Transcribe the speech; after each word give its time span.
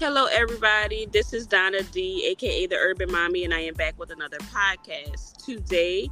Hello, 0.00 0.26
everybody. 0.26 1.06
This 1.06 1.32
is 1.32 1.44
Donna 1.44 1.82
D, 1.82 2.24
aka 2.30 2.66
the 2.68 2.76
Urban 2.76 3.10
Mommy, 3.10 3.42
and 3.42 3.52
I 3.52 3.62
am 3.62 3.74
back 3.74 3.98
with 3.98 4.10
another 4.10 4.38
podcast. 4.38 5.44
Today, 5.44 6.08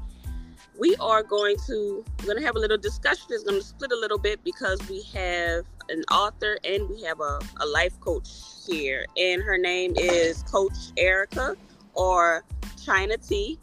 we 0.77 0.97
are 0.97 1.23
going 1.23 1.57
to 1.69 2.05
we're 2.19 2.27
going 2.27 2.39
to 2.39 2.45
have 2.45 2.57
a 2.57 2.59
little 2.59 2.79
discussion. 2.79 3.27
It's 3.31 3.45
going 3.45 3.61
to 3.61 3.65
split 3.65 3.93
a 3.93 3.97
little 3.97 4.19
bit 4.19 4.43
because 4.43 4.81
we 4.89 5.03
have 5.15 5.67
an 5.89 6.03
author 6.11 6.59
and 6.65 6.89
we 6.89 7.01
have 7.03 7.21
a, 7.21 7.39
a 7.61 7.67
life 7.67 7.99
coach 8.01 8.29
here, 8.67 9.07
and 9.17 9.41
her 9.41 9.57
name 9.57 9.95
is 9.95 10.43
Coach 10.43 10.77
Erica 10.97 11.55
or 11.95 12.43
Chyna 12.85 13.25
T. 13.25 13.57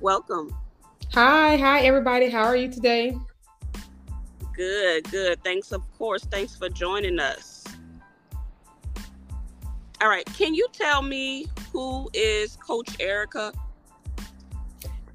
Welcome. 0.00 0.56
Hi, 1.12 1.58
hi, 1.58 1.82
everybody. 1.82 2.30
How 2.30 2.44
are 2.44 2.56
you 2.56 2.72
today? 2.72 3.18
Good, 4.54 5.04
good. 5.10 5.44
Thanks, 5.44 5.70
of 5.70 5.82
course. 5.98 6.24
Thanks 6.24 6.56
for 6.56 6.70
joining 6.70 7.20
us. 7.20 7.55
All 10.00 10.08
right. 10.08 10.26
Can 10.36 10.54
you 10.54 10.68
tell 10.72 11.00
me 11.00 11.46
who 11.72 12.10
is 12.12 12.56
Coach 12.56 12.88
Erica? 13.00 13.52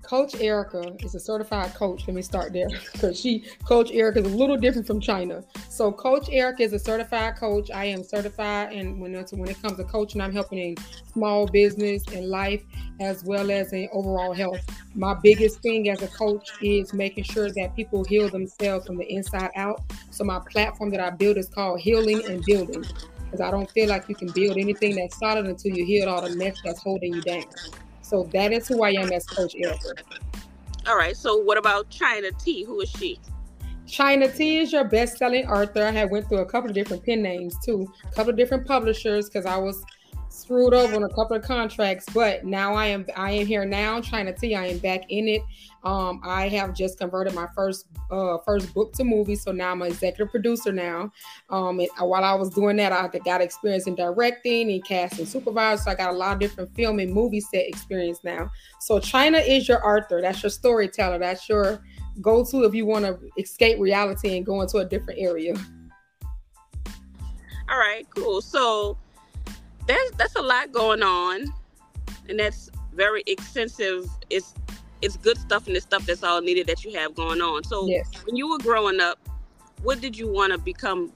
Coach 0.01 0.35
Erica 0.41 0.97
is 0.99 1.15
a 1.15 1.19
certified 1.19 1.73
coach. 1.73 2.05
Let 2.05 2.15
me 2.15 2.21
start 2.21 2.51
there 2.51 2.67
because 2.91 3.17
she, 3.17 3.45
Coach 3.63 3.91
Erica, 3.91 4.19
is 4.19 4.25
a 4.25 4.35
little 4.35 4.57
different 4.57 4.85
from 4.85 4.99
Chyna. 4.99 5.45
So, 5.69 5.91
Coach 5.91 6.27
Erica 6.29 6.63
is 6.63 6.73
a 6.73 6.79
certified 6.79 7.37
coach. 7.37 7.71
I 7.71 7.85
am 7.85 8.03
certified, 8.03 8.73
and 8.73 8.99
when 8.99 9.15
it's, 9.15 9.31
when 9.31 9.47
it 9.47 9.61
comes 9.61 9.77
to 9.77 9.85
coaching, 9.85 10.19
I'm 10.19 10.33
helping 10.33 10.57
in 10.57 10.75
small 11.13 11.47
business 11.47 12.03
and 12.13 12.27
life 12.27 12.61
as 12.99 13.23
well 13.23 13.51
as 13.51 13.71
in 13.71 13.87
overall 13.93 14.33
health. 14.33 14.59
My 14.95 15.13
biggest 15.13 15.61
thing 15.61 15.87
as 15.87 16.01
a 16.01 16.09
coach 16.09 16.49
is 16.61 16.93
making 16.93 17.23
sure 17.23 17.49
that 17.49 17.73
people 17.75 18.03
heal 18.03 18.27
themselves 18.27 18.87
from 18.87 18.97
the 18.97 19.09
inside 19.09 19.51
out. 19.55 19.81
So, 20.09 20.25
my 20.25 20.41
platform 20.51 20.89
that 20.89 20.99
I 20.99 21.11
build 21.11 21.37
is 21.37 21.47
called 21.47 21.79
Healing 21.79 22.25
and 22.27 22.43
Building 22.43 22.83
because 23.31 23.41
I 23.41 23.49
don't 23.49 23.69
feel 23.71 23.87
like 23.87 24.09
you 24.09 24.15
can 24.15 24.29
build 24.31 24.57
anything 24.57 24.95
that's 24.95 25.17
solid 25.17 25.45
until 25.45 25.73
you 25.73 25.85
heal 25.85 26.09
all 26.09 26.21
the 26.21 26.35
mess 26.35 26.57
that's 26.65 26.81
holding 26.81 27.13
you 27.13 27.21
down. 27.21 27.45
So 28.01 28.23
that 28.33 28.51
is 28.51 28.67
who 28.67 28.83
I 28.83 28.89
am 28.91 29.09
as 29.13 29.25
Coach 29.25 29.55
Erica. 29.55 29.93
All 30.85 30.97
right. 30.97 31.15
So 31.15 31.37
what 31.37 31.57
about 31.57 31.89
Chyna 31.89 32.37
T? 32.43 32.63
Who 32.63 32.81
is 32.81 32.89
she? 32.89 33.19
Chyna 33.87 34.35
T 34.35 34.57
is 34.57 34.73
your 34.73 34.83
best-selling 34.83 35.47
author. 35.47 35.83
I 35.83 35.91
had 35.91 36.11
went 36.11 36.27
through 36.27 36.39
a 36.39 36.45
couple 36.45 36.69
of 36.69 36.75
different 36.75 37.05
pen 37.05 37.21
names 37.21 37.55
too, 37.63 37.91
a 38.03 38.13
couple 38.13 38.31
of 38.31 38.37
different 38.37 38.67
publishers 38.67 39.29
because 39.29 39.45
I 39.45 39.57
was 39.57 39.81
screwed 40.29 40.73
over 40.73 40.95
on 40.95 41.03
a 41.03 41.09
couple 41.09 41.35
of 41.35 41.43
contracts, 41.43 42.05
but 42.13 42.45
now 42.45 42.73
I 42.73 42.87
am 42.87 43.05
I 43.15 43.31
am 43.31 43.45
here 43.45 43.65
now. 43.65 44.01
Chyna 44.01 44.37
T, 44.37 44.55
I 44.55 44.67
am 44.67 44.79
back 44.79 45.03
in 45.09 45.27
it. 45.27 45.41
Um, 45.83 46.21
I 46.23 46.47
have 46.49 46.73
just 46.73 46.99
converted 46.99 47.33
my 47.33 47.47
first 47.55 47.87
uh, 48.11 48.37
first 48.45 48.73
book 48.73 48.93
to 48.93 49.03
movie, 49.03 49.35
so 49.35 49.51
now 49.51 49.71
I'm 49.71 49.81
an 49.81 49.87
executive 49.87 50.29
producer 50.29 50.71
now. 50.71 51.11
Um, 51.49 51.79
and 51.79 51.89
while 51.99 52.23
I 52.23 52.33
was 52.35 52.49
doing 52.51 52.77
that, 52.77 52.91
I 52.91 53.07
got 53.19 53.41
experience 53.41 53.87
in 53.87 53.95
directing 53.95 54.71
and 54.71 54.83
casting 54.83 55.25
supervisor. 55.25 55.83
So 55.83 55.91
I 55.91 55.95
got 55.95 56.11
a 56.11 56.17
lot 56.17 56.33
of 56.33 56.39
different 56.39 56.75
film 56.75 56.99
and 56.99 57.11
movie 57.11 57.39
set 57.39 57.67
experience 57.67 58.19
now. 58.23 58.51
So 58.79 58.99
Chyna 58.99 59.45
is 59.47 59.67
your 59.67 59.85
author. 59.85 60.21
That's 60.21 60.43
your 60.43 60.51
storyteller. 60.51 61.17
That's 61.17 61.49
your 61.49 61.83
go 62.21 62.45
to 62.45 62.63
if 62.63 62.75
you 62.75 62.85
want 62.85 63.05
to 63.05 63.17
escape 63.37 63.79
reality 63.79 64.35
and 64.35 64.45
go 64.45 64.61
into 64.61 64.77
a 64.77 64.85
different 64.85 65.19
area. 65.19 65.55
All 67.69 67.77
right, 67.77 68.05
cool. 68.15 68.41
So 68.41 68.97
there's 69.87 70.11
that's 70.11 70.35
a 70.35 70.41
lot 70.41 70.71
going 70.71 71.01
on, 71.01 71.45
and 72.29 72.39
that's 72.39 72.69
very 72.93 73.23
extensive. 73.27 74.05
It's 74.29 74.53
it's 75.01 75.17
good 75.17 75.37
stuff 75.37 75.67
and 75.67 75.75
it's 75.75 75.85
stuff 75.85 76.05
that's 76.05 76.23
all 76.23 76.41
needed 76.41 76.67
that 76.67 76.83
you 76.83 76.93
have 76.97 77.15
going 77.15 77.41
on. 77.41 77.63
So 77.63 77.87
yes. 77.87 78.09
when 78.25 78.35
you 78.35 78.49
were 78.49 78.59
growing 78.59 78.99
up, 78.99 79.19
what 79.83 80.01
did 80.01 80.17
you 80.17 80.31
want 80.31 80.51
to 80.53 80.59
become 80.59 81.11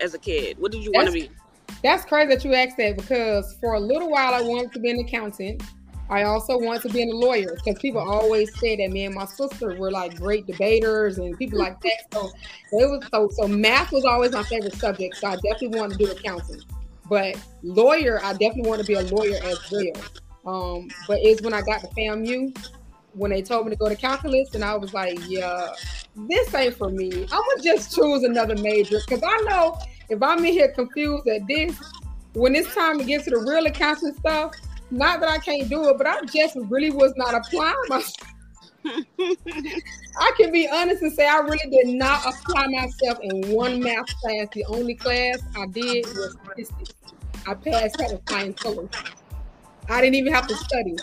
as 0.00 0.14
a 0.14 0.18
kid? 0.18 0.58
What 0.58 0.72
did 0.72 0.82
you 0.82 0.90
want 0.92 1.06
to 1.08 1.12
be? 1.12 1.30
That's 1.82 2.04
crazy 2.04 2.34
that 2.34 2.44
you 2.44 2.54
asked 2.54 2.76
that 2.78 2.96
because 2.96 3.56
for 3.60 3.74
a 3.74 3.80
little 3.80 4.10
while 4.10 4.34
I 4.34 4.40
wanted 4.40 4.72
to 4.72 4.80
be 4.80 4.90
an 4.90 4.98
accountant. 5.00 5.62
I 6.10 6.22
also 6.22 6.58
wanted 6.58 6.82
to 6.82 6.88
be 6.88 7.02
a 7.02 7.14
lawyer 7.14 7.54
because 7.54 7.78
people 7.80 8.00
always 8.00 8.58
say 8.58 8.76
that 8.76 8.90
me 8.90 9.04
and 9.04 9.14
my 9.14 9.26
sister 9.26 9.76
were 9.76 9.90
like 9.90 10.16
great 10.16 10.46
debaters 10.46 11.18
and 11.18 11.36
people 11.36 11.58
like 11.58 11.78
that. 11.82 12.06
So 12.14 12.30
it 12.72 12.88
was 12.88 13.06
so 13.10 13.28
so 13.30 13.46
math 13.46 13.92
was 13.92 14.06
always 14.06 14.32
my 14.32 14.42
favorite 14.44 14.74
subject. 14.74 15.16
So 15.16 15.28
I 15.28 15.34
definitely 15.34 15.78
wanted 15.78 15.98
to 15.98 16.06
do 16.06 16.10
accounting. 16.10 16.62
But 17.10 17.36
lawyer, 17.62 18.20
I 18.22 18.32
definitely 18.32 18.70
want 18.70 18.80
to 18.80 18.86
be 18.86 18.94
a 18.94 19.02
lawyer 19.02 19.38
as 19.42 19.58
well. 19.70 20.02
Um, 20.46 20.88
but 21.06 21.18
it's 21.20 21.42
when 21.42 21.52
I 21.52 21.60
got 21.60 21.82
to 21.82 21.88
FAMU, 21.88 22.56
when 23.14 23.30
they 23.30 23.42
told 23.42 23.66
me 23.66 23.70
to 23.70 23.76
go 23.76 23.88
to 23.88 23.96
calculus, 23.96 24.54
and 24.54 24.64
I 24.64 24.76
was 24.76 24.94
like, 24.94 25.18
yeah, 25.26 25.72
this 26.14 26.54
ain't 26.54 26.74
for 26.74 26.90
me. 26.90 27.10
I'm 27.12 27.28
gonna 27.28 27.62
just 27.62 27.94
choose 27.94 28.22
another 28.22 28.56
major 28.56 28.98
because 29.06 29.22
I 29.26 29.36
know 29.48 29.78
if 30.08 30.22
I'm 30.22 30.44
in 30.44 30.52
here 30.52 30.72
confused 30.72 31.26
at 31.28 31.46
this, 31.46 31.78
when 32.34 32.54
it's 32.54 32.72
time 32.74 32.98
to 32.98 33.04
get 33.04 33.24
to 33.24 33.30
the 33.30 33.38
real 33.38 33.66
accounting 33.66 34.14
stuff, 34.14 34.54
not 34.90 35.20
that 35.20 35.28
I 35.28 35.38
can't 35.38 35.68
do 35.68 35.88
it, 35.88 35.98
but 35.98 36.06
I 36.06 36.20
just 36.22 36.56
really 36.56 36.90
was 36.90 37.12
not 37.16 37.34
applying 37.34 37.74
myself. 37.88 38.14
I 38.84 40.32
can 40.36 40.50
be 40.52 40.68
honest 40.68 41.02
and 41.02 41.12
say 41.12 41.26
I 41.26 41.38
really 41.38 41.70
did 41.70 41.88
not 41.88 42.24
apply 42.26 42.68
myself 42.68 43.18
in 43.22 43.50
one 43.50 43.82
math 43.82 44.06
class. 44.20 44.48
The 44.52 44.64
only 44.66 44.94
class 44.94 45.40
I 45.56 45.66
did 45.66 46.06
was 46.06 46.36
statistics. 46.42 46.94
I 47.46 47.54
passed 47.54 47.98
that 47.98 48.12
with 48.12 48.26
flying 48.26 48.54
colors. 48.54 48.88
I 49.88 50.00
didn't 50.00 50.16
even 50.16 50.32
have 50.32 50.46
to 50.46 50.56
study. 50.56 50.96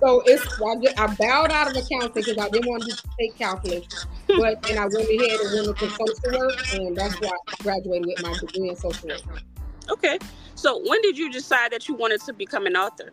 So 0.00 0.22
it's 0.24 0.44
I, 0.60 1.04
I 1.04 1.14
bowed 1.14 1.52
out 1.52 1.70
of 1.70 1.76
accounting 1.76 2.12
because 2.14 2.38
I 2.38 2.48
didn't 2.48 2.68
want 2.68 2.84
to 2.84 2.96
take 3.18 3.36
calculus. 3.36 4.06
But 4.26 4.62
then 4.62 4.78
I 4.78 4.86
went 4.86 5.08
ahead 5.08 5.40
and 5.40 5.66
went 5.66 5.80
into 5.80 5.90
social 5.90 6.38
work, 6.38 6.72
and 6.72 6.96
that's 6.96 7.20
why 7.20 7.30
I 7.48 7.62
graduated 7.62 8.06
with 8.06 8.22
my 8.22 8.32
degree 8.38 8.68
in 8.70 8.76
social 8.76 9.08
work. 9.08 9.42
Okay. 9.90 10.18
So 10.54 10.82
when 10.86 11.02
did 11.02 11.18
you 11.18 11.30
decide 11.30 11.72
that 11.72 11.88
you 11.88 11.94
wanted 11.94 12.20
to 12.22 12.32
become 12.32 12.66
an 12.66 12.76
author? 12.76 13.12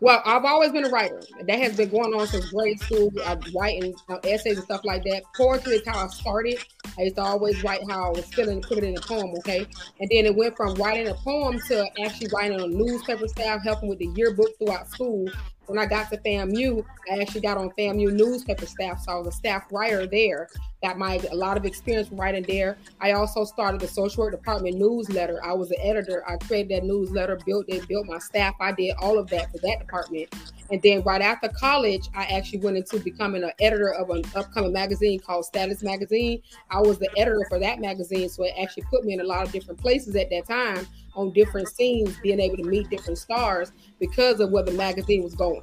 Well, 0.00 0.22
I've 0.24 0.44
always 0.44 0.72
been 0.72 0.84
a 0.84 0.88
writer. 0.88 1.20
That 1.46 1.58
has 1.58 1.76
been 1.76 1.90
going 1.90 2.14
on 2.14 2.26
since 2.26 2.50
grade 2.50 2.80
school. 2.80 3.12
I 3.24 3.36
write 3.54 3.84
uh, 4.08 4.16
essays 4.24 4.56
and 4.56 4.64
stuff 4.64 4.80
like 4.84 5.04
that. 5.04 5.22
Poetry 5.36 5.74
is 5.74 5.86
how 5.86 6.04
I 6.04 6.08
started. 6.08 6.58
I 6.98 7.02
used 7.02 7.16
to 7.16 7.22
always 7.22 7.62
write 7.62 7.80
how 7.88 8.06
I 8.06 8.08
was 8.08 8.24
feeling, 8.26 8.62
put 8.62 8.78
it 8.78 8.84
in 8.84 8.96
a 8.96 9.00
poem, 9.00 9.34
okay? 9.38 9.66
And 10.00 10.10
then 10.10 10.24
it 10.24 10.34
went 10.34 10.56
from 10.56 10.74
writing 10.76 11.08
a 11.08 11.14
poem 11.14 11.60
to 11.68 11.86
actually 12.02 12.28
writing 12.32 12.60
on 12.60 12.76
newspaper 12.76 13.28
staff, 13.28 13.62
helping 13.62 13.90
with 13.90 13.98
the 13.98 14.08
yearbook 14.14 14.56
throughout 14.58 14.88
school 14.88 15.28
when 15.70 15.78
I 15.78 15.86
got 15.86 16.10
to 16.10 16.18
FAMU, 16.18 16.84
I 17.10 17.20
actually 17.20 17.42
got 17.42 17.56
on 17.56 17.70
FAMU 17.78 18.12
newspaper 18.12 18.66
staff, 18.66 19.00
so 19.02 19.12
I 19.12 19.14
was 19.18 19.28
a 19.28 19.32
staff 19.32 19.66
writer 19.70 20.04
there. 20.04 20.48
Got 20.82 20.96
my 20.96 21.20
a 21.30 21.34
lot 21.34 21.58
of 21.58 21.66
experience 21.66 22.10
writing 22.10 22.44
there. 22.48 22.78
I 23.00 23.12
also 23.12 23.44
started 23.44 23.80
the 23.82 23.88
social 23.88 24.24
work 24.24 24.32
department 24.32 24.78
newsletter. 24.78 25.44
I 25.44 25.52
was 25.52 25.70
an 25.70 25.76
editor. 25.82 26.24
I 26.26 26.36
created 26.36 26.70
that 26.70 26.86
newsletter, 26.86 27.38
built 27.44 27.66
it, 27.68 27.86
built 27.86 28.06
my 28.06 28.18
staff. 28.18 28.54
I 28.60 28.72
did 28.72 28.94
all 28.98 29.18
of 29.18 29.28
that 29.28 29.52
for 29.52 29.58
that 29.58 29.80
department. 29.80 30.34
And 30.70 30.80
then 30.80 31.02
right 31.02 31.20
after 31.20 31.48
college, 31.48 32.08
I 32.14 32.24
actually 32.24 32.60
went 32.60 32.78
into 32.78 32.98
becoming 33.00 33.42
an 33.42 33.52
editor 33.60 33.92
of 33.92 34.08
an 34.10 34.24
upcoming 34.34 34.72
magazine 34.72 35.18
called 35.18 35.44
Status 35.44 35.82
Magazine. 35.82 36.40
I 36.70 36.80
was 36.80 36.98
the 36.98 37.10
editor 37.18 37.44
for 37.48 37.58
that 37.58 37.80
magazine, 37.80 38.28
so 38.28 38.44
it 38.44 38.54
actually 38.60 38.84
put 38.84 39.04
me 39.04 39.12
in 39.12 39.20
a 39.20 39.24
lot 39.24 39.42
of 39.42 39.52
different 39.52 39.80
places 39.80 40.16
at 40.16 40.30
that 40.30 40.46
time 40.46 40.86
on 41.14 41.32
different 41.32 41.68
scenes, 41.68 42.16
being 42.22 42.40
able 42.40 42.56
to 42.56 42.62
meet 42.62 42.88
different 42.88 43.18
stars 43.18 43.72
because 43.98 44.40
of 44.40 44.50
where 44.50 44.62
the 44.62 44.72
magazine 44.72 45.22
was 45.22 45.34
going. 45.34 45.62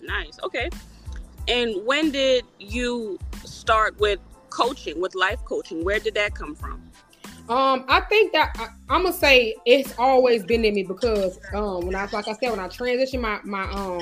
Nice. 0.00 0.38
Okay. 0.42 0.70
And 1.48 1.84
when 1.84 2.10
did 2.10 2.44
you 2.58 3.18
start 3.44 3.98
with 3.98 4.20
coaching, 4.50 5.00
with 5.00 5.14
life 5.14 5.44
coaching? 5.44 5.84
Where 5.84 5.98
did 5.98 6.14
that 6.14 6.34
come 6.34 6.54
from? 6.54 6.90
Um, 7.48 7.84
I 7.88 8.00
think 8.00 8.32
that 8.32 8.56
I, 8.88 8.94
am 8.94 9.02
gonna 9.02 9.12
say 9.12 9.54
it's 9.66 9.94
always 9.98 10.44
been 10.44 10.64
in 10.64 10.74
me 10.74 10.82
because 10.82 11.38
um, 11.52 11.84
when 11.86 11.94
I 11.94 12.06
like 12.06 12.26
I 12.26 12.32
said 12.32 12.50
when 12.50 12.60
I 12.60 12.68
transitioned 12.68 13.20
my 13.20 13.40
my 13.44 13.70
um 13.70 14.00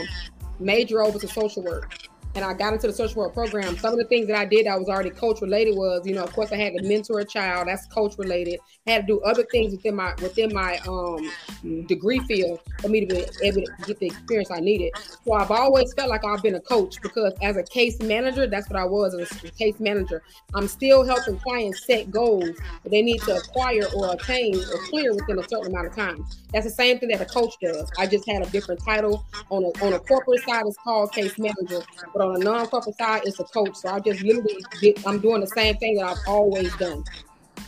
major 0.61 1.03
over 1.03 1.19
to 1.19 1.27
social 1.27 1.65
work, 1.65 1.93
and 2.35 2.45
I 2.45 2.55
got 2.55 2.73
into 2.73 2.87
the 2.87 2.93
social 2.93 3.23
work 3.23 3.35
program, 3.35 3.77
some 3.77 3.93
of 3.93 3.99
the 3.99 4.05
things 4.05 4.27
that 4.29 4.37
I 4.37 4.45
did 4.45 4.67
that 4.67 4.79
was 4.79 4.89
already 4.89 5.11
coach 5.11 5.41
related 5.41 5.77
was, 5.77 6.07
you 6.07 6.15
know, 6.15 6.25
of 6.25 6.33
course 6.33 6.51
I 6.53 6.57
had 6.57 6.73
to 6.77 6.83
mentor 6.83 7.21
a 7.21 7.25
child, 7.25 7.69
that's 7.69 7.87
coach 7.87 8.17
related. 8.19 8.59
I 8.87 8.93
had 8.93 9.07
to 9.07 9.15
do 9.15 9.21
other 9.21 9.45
things 9.45 9.73
within 9.73 9.97
my 9.97 10.15
within 10.23 10.53
my 10.53 10.79
um 10.89 11.87
degree 11.87 12.21
field 12.21 12.61
for 12.81 12.89
me 12.89 13.05
to 13.05 13.15
be 13.15 13.25
able 13.43 13.63
to 13.63 13.73
get 13.87 13.99
the 13.99 14.07
experience 14.07 14.51
I 14.51 14.61
needed. 14.61 14.93
So 15.25 15.35
I've 15.35 15.51
always 15.51 15.93
felt 15.95 16.09
like 16.09 16.25
I've 16.25 16.43
been 16.43 16.55
a 16.55 16.61
coach 16.61 17.01
because 17.03 17.35
as 17.43 17.57
a 17.57 17.63
case 17.65 18.01
manager, 18.01 18.47
that's 18.47 18.69
what 18.71 18.79
I 18.79 18.85
was 18.85 19.15
as 19.15 19.31
a 19.45 19.51
case 19.51 19.79
manager. 19.79 20.23
I'm 20.55 20.69
still 20.69 21.05
helping 21.05 21.39
clients 21.39 21.87
set 21.87 22.11
goals 22.11 22.57
that 22.83 22.91
they 22.91 23.03
need 23.03 23.21
to 23.23 23.37
acquire 23.37 23.85
or 23.95 24.15
attain 24.15 24.57
or 24.57 24.79
clear 24.89 25.15
within 25.15 25.39
a 25.39 25.49
certain 25.49 25.67
amount 25.67 25.89
of 25.89 25.97
time. 25.97 26.25
That's 26.53 26.67
the 26.67 26.73
same 26.73 26.99
thing 26.99 27.11
that 27.11 27.21
a 27.21 27.27
coach 27.27 27.55
does. 27.61 27.91
I 27.99 28.07
just 28.07 28.29
had 28.29 28.43
a 28.43 28.51
different 28.51 28.83
title 28.85 29.25
on 29.51 29.65
a 29.65 29.85
on 29.85 29.93
a 29.93 29.99
corporate 29.99 30.43
side. 30.43 30.65
It's 30.67 30.77
called 30.79 31.13
case 31.13 31.39
manager, 31.39 31.81
but 32.13 32.22
a 32.31 32.39
non-corporate 32.39 32.97
side, 32.97 33.23
it's 33.25 33.41
a 33.41 33.45
coach. 33.45 33.77
So 33.77 33.89
I 33.89 34.01
just 34.01 34.23
literally 34.23 34.65
get, 34.81 35.07
I'm 35.07 35.21
doing 35.21 35.41
the 35.41 35.47
same 35.47 35.77
thing 35.77 35.97
that 35.97 36.07
I've 36.07 36.29
always 36.29 36.75
done. 36.77 37.05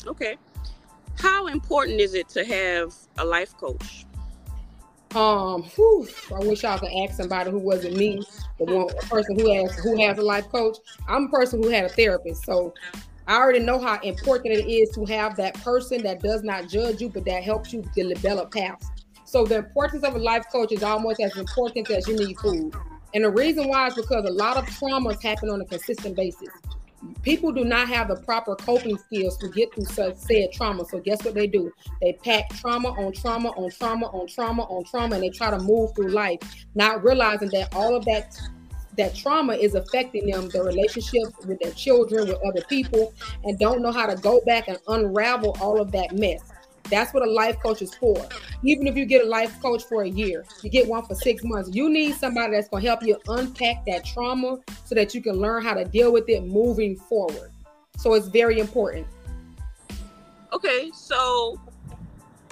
Okay. 0.06 0.36
How 1.18 1.46
important 1.46 2.00
is 2.00 2.14
it 2.14 2.28
to 2.30 2.44
have 2.44 2.94
a 3.18 3.24
life 3.24 3.56
coach? 3.56 4.06
Um, 5.14 5.62
whew, 5.62 6.08
I 6.34 6.40
wish 6.40 6.64
I 6.64 6.76
could 6.76 6.90
ask 7.04 7.14
somebody 7.14 7.50
who 7.50 7.58
wasn't 7.58 7.96
me, 7.96 8.20
the 8.58 8.64
one 8.64 8.88
person 9.08 9.38
who 9.38 9.52
has 9.54 9.72
who 9.76 9.96
has 10.02 10.18
a 10.18 10.22
life 10.22 10.48
coach. 10.48 10.78
I'm 11.06 11.26
a 11.26 11.28
person 11.28 11.62
who 11.62 11.68
had 11.68 11.84
a 11.84 11.88
therapist, 11.88 12.44
so 12.44 12.74
I 13.28 13.36
already 13.36 13.60
know 13.60 13.78
how 13.78 14.00
important 14.00 14.54
it 14.54 14.68
is 14.68 14.90
to 14.90 15.04
have 15.04 15.36
that 15.36 15.54
person 15.62 16.02
that 16.02 16.20
does 16.20 16.42
not 16.42 16.68
judge 16.68 17.00
you, 17.00 17.08
but 17.10 17.24
that 17.26 17.44
helps 17.44 17.72
you 17.72 17.84
develop 17.94 18.52
paths. 18.52 18.90
So 19.24 19.44
the 19.44 19.58
importance 19.58 20.02
of 20.02 20.16
a 20.16 20.18
life 20.18 20.46
coach 20.50 20.72
is 20.72 20.82
almost 20.82 21.20
as 21.20 21.36
important 21.36 21.90
as 21.90 22.08
you 22.08 22.16
need 22.16 22.36
food. 22.38 22.74
And 23.14 23.24
the 23.24 23.30
reason 23.30 23.68
why 23.68 23.86
is 23.86 23.94
because 23.94 24.24
a 24.28 24.32
lot 24.32 24.56
of 24.56 24.66
traumas 24.66 25.22
happen 25.22 25.48
on 25.48 25.60
a 25.60 25.64
consistent 25.64 26.16
basis. 26.16 26.48
People 27.22 27.52
do 27.52 27.64
not 27.64 27.88
have 27.88 28.08
the 28.08 28.16
proper 28.16 28.56
coping 28.56 28.98
skills 28.98 29.36
to 29.38 29.48
get 29.48 29.72
through 29.74 29.84
such 29.84 30.16
said 30.16 30.52
trauma. 30.52 30.84
So 30.86 30.98
guess 30.98 31.22
what 31.24 31.34
they 31.34 31.46
do? 31.46 31.72
They 32.00 32.14
pack 32.24 32.48
trauma 32.50 32.88
on 32.88 33.12
trauma 33.12 33.50
on 33.50 33.70
trauma 33.70 34.06
on 34.06 34.26
trauma 34.26 34.62
on 34.62 34.84
trauma, 34.84 35.16
and 35.16 35.24
they 35.24 35.30
try 35.30 35.50
to 35.50 35.58
move 35.58 35.94
through 35.94 36.08
life, 36.08 36.40
not 36.74 37.04
realizing 37.04 37.50
that 37.50 37.74
all 37.74 37.94
of 37.94 38.04
that 38.06 38.36
that 38.96 39.14
trauma 39.14 39.54
is 39.54 39.74
affecting 39.74 40.26
them, 40.26 40.48
their 40.50 40.64
relationships 40.64 41.32
with 41.46 41.58
their 41.60 41.72
children, 41.72 42.28
with 42.28 42.38
other 42.46 42.62
people, 42.68 43.12
and 43.42 43.58
don't 43.58 43.82
know 43.82 43.90
how 43.92 44.06
to 44.06 44.16
go 44.16 44.40
back 44.46 44.68
and 44.68 44.78
unravel 44.88 45.56
all 45.60 45.80
of 45.80 45.90
that 45.92 46.12
mess. 46.12 46.42
That's 46.90 47.14
what 47.14 47.26
a 47.26 47.30
life 47.30 47.58
coach 47.60 47.82
is 47.82 47.94
for. 47.94 48.16
Even 48.62 48.86
if 48.86 48.96
you 48.96 49.04
get 49.06 49.24
a 49.24 49.28
life 49.28 49.60
coach 49.60 49.84
for 49.84 50.02
a 50.02 50.08
year, 50.08 50.44
you 50.62 50.70
get 50.70 50.86
one 50.86 51.04
for 51.04 51.14
six 51.14 51.42
months, 51.42 51.70
you 51.72 51.88
need 51.88 52.14
somebody 52.14 52.52
that's 52.52 52.68
going 52.68 52.82
to 52.82 52.88
help 52.88 53.02
you 53.02 53.18
unpack 53.28 53.84
that 53.86 54.04
trauma 54.04 54.58
so 54.84 54.94
that 54.94 55.14
you 55.14 55.22
can 55.22 55.36
learn 55.36 55.62
how 55.62 55.74
to 55.74 55.84
deal 55.84 56.12
with 56.12 56.28
it 56.28 56.44
moving 56.44 56.96
forward. 56.96 57.50
So 57.96 58.14
it's 58.14 58.26
very 58.26 58.58
important. 58.58 59.06
Okay, 60.52 60.90
so 60.94 61.58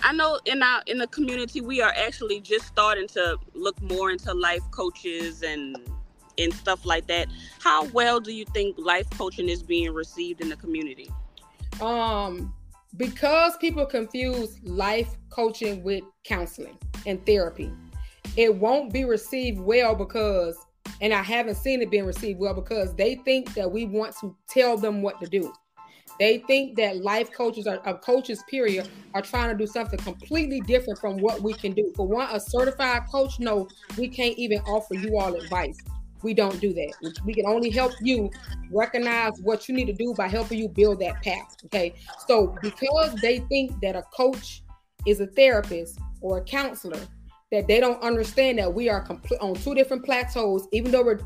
I 0.02 0.12
know 0.12 0.40
in 0.46 0.62
our 0.62 0.82
in 0.86 0.98
the 0.98 1.06
community 1.06 1.60
we 1.60 1.80
are 1.80 1.92
actually 1.96 2.40
just 2.40 2.66
starting 2.66 3.06
to 3.08 3.38
look 3.54 3.80
more 3.82 4.10
into 4.10 4.32
life 4.34 4.62
coaches 4.70 5.42
and 5.42 5.76
and 6.38 6.52
stuff 6.54 6.84
like 6.84 7.06
that. 7.06 7.28
How 7.60 7.84
well 7.86 8.18
do 8.18 8.32
you 8.32 8.44
think 8.46 8.76
life 8.78 9.08
coaching 9.10 9.48
is 9.48 9.62
being 9.62 9.92
received 9.92 10.40
in 10.40 10.48
the 10.48 10.56
community? 10.56 11.10
Um, 11.80 12.52
because 12.96 13.56
people 13.56 13.86
confuse 13.86 14.58
life 14.62 15.16
coaching 15.30 15.82
with 15.82 16.04
counseling 16.24 16.76
and 17.06 17.24
therapy, 17.24 17.72
it 18.36 18.54
won't 18.54 18.92
be 18.92 19.04
received 19.04 19.60
well 19.60 19.94
because, 19.94 20.56
and 21.00 21.12
I 21.12 21.22
haven't 21.22 21.56
seen 21.56 21.82
it 21.82 21.90
being 21.90 22.06
received 22.06 22.38
well 22.38 22.54
because 22.54 22.94
they 22.94 23.16
think 23.16 23.54
that 23.54 23.70
we 23.70 23.86
want 23.86 24.14
to 24.20 24.36
tell 24.48 24.76
them 24.76 25.02
what 25.02 25.20
to 25.20 25.26
do. 25.26 25.52
They 26.18 26.38
think 26.38 26.76
that 26.76 26.98
life 26.98 27.32
coaches 27.32 27.66
are 27.66 27.80
uh, 27.86 27.96
coaches, 27.96 28.42
period, 28.48 28.88
are 29.14 29.22
trying 29.22 29.48
to 29.48 29.56
do 29.56 29.66
something 29.66 29.98
completely 29.98 30.60
different 30.60 30.98
from 30.98 31.16
what 31.16 31.40
we 31.42 31.54
can 31.54 31.72
do. 31.72 31.92
For 31.96 32.06
one, 32.06 32.28
a 32.30 32.38
certified 32.38 33.02
coach, 33.10 33.40
no, 33.40 33.66
we 33.96 34.08
can't 34.08 34.36
even 34.36 34.58
offer 34.60 34.94
you 34.94 35.18
all 35.18 35.34
advice. 35.34 35.78
We 36.22 36.34
don't 36.34 36.60
do 36.60 36.72
that. 36.72 37.14
We 37.24 37.34
can 37.34 37.46
only 37.46 37.70
help 37.70 37.92
you 38.00 38.30
recognize 38.70 39.40
what 39.42 39.68
you 39.68 39.74
need 39.74 39.86
to 39.86 39.92
do 39.92 40.14
by 40.14 40.28
helping 40.28 40.58
you 40.58 40.68
build 40.68 41.00
that 41.00 41.22
path. 41.22 41.56
Okay. 41.66 41.94
So 42.26 42.56
because 42.62 43.14
they 43.16 43.40
think 43.40 43.80
that 43.80 43.96
a 43.96 44.02
coach 44.14 44.62
is 45.06 45.20
a 45.20 45.26
therapist 45.26 45.98
or 46.20 46.38
a 46.38 46.44
counselor, 46.44 47.00
that 47.50 47.66
they 47.66 47.80
don't 47.80 48.02
understand 48.02 48.58
that 48.58 48.72
we 48.72 48.88
are 48.88 49.00
complete 49.00 49.38
on 49.40 49.54
two 49.54 49.74
different 49.74 50.04
plateaus, 50.04 50.66
even 50.72 50.90
though 50.90 51.04
we're 51.04 51.20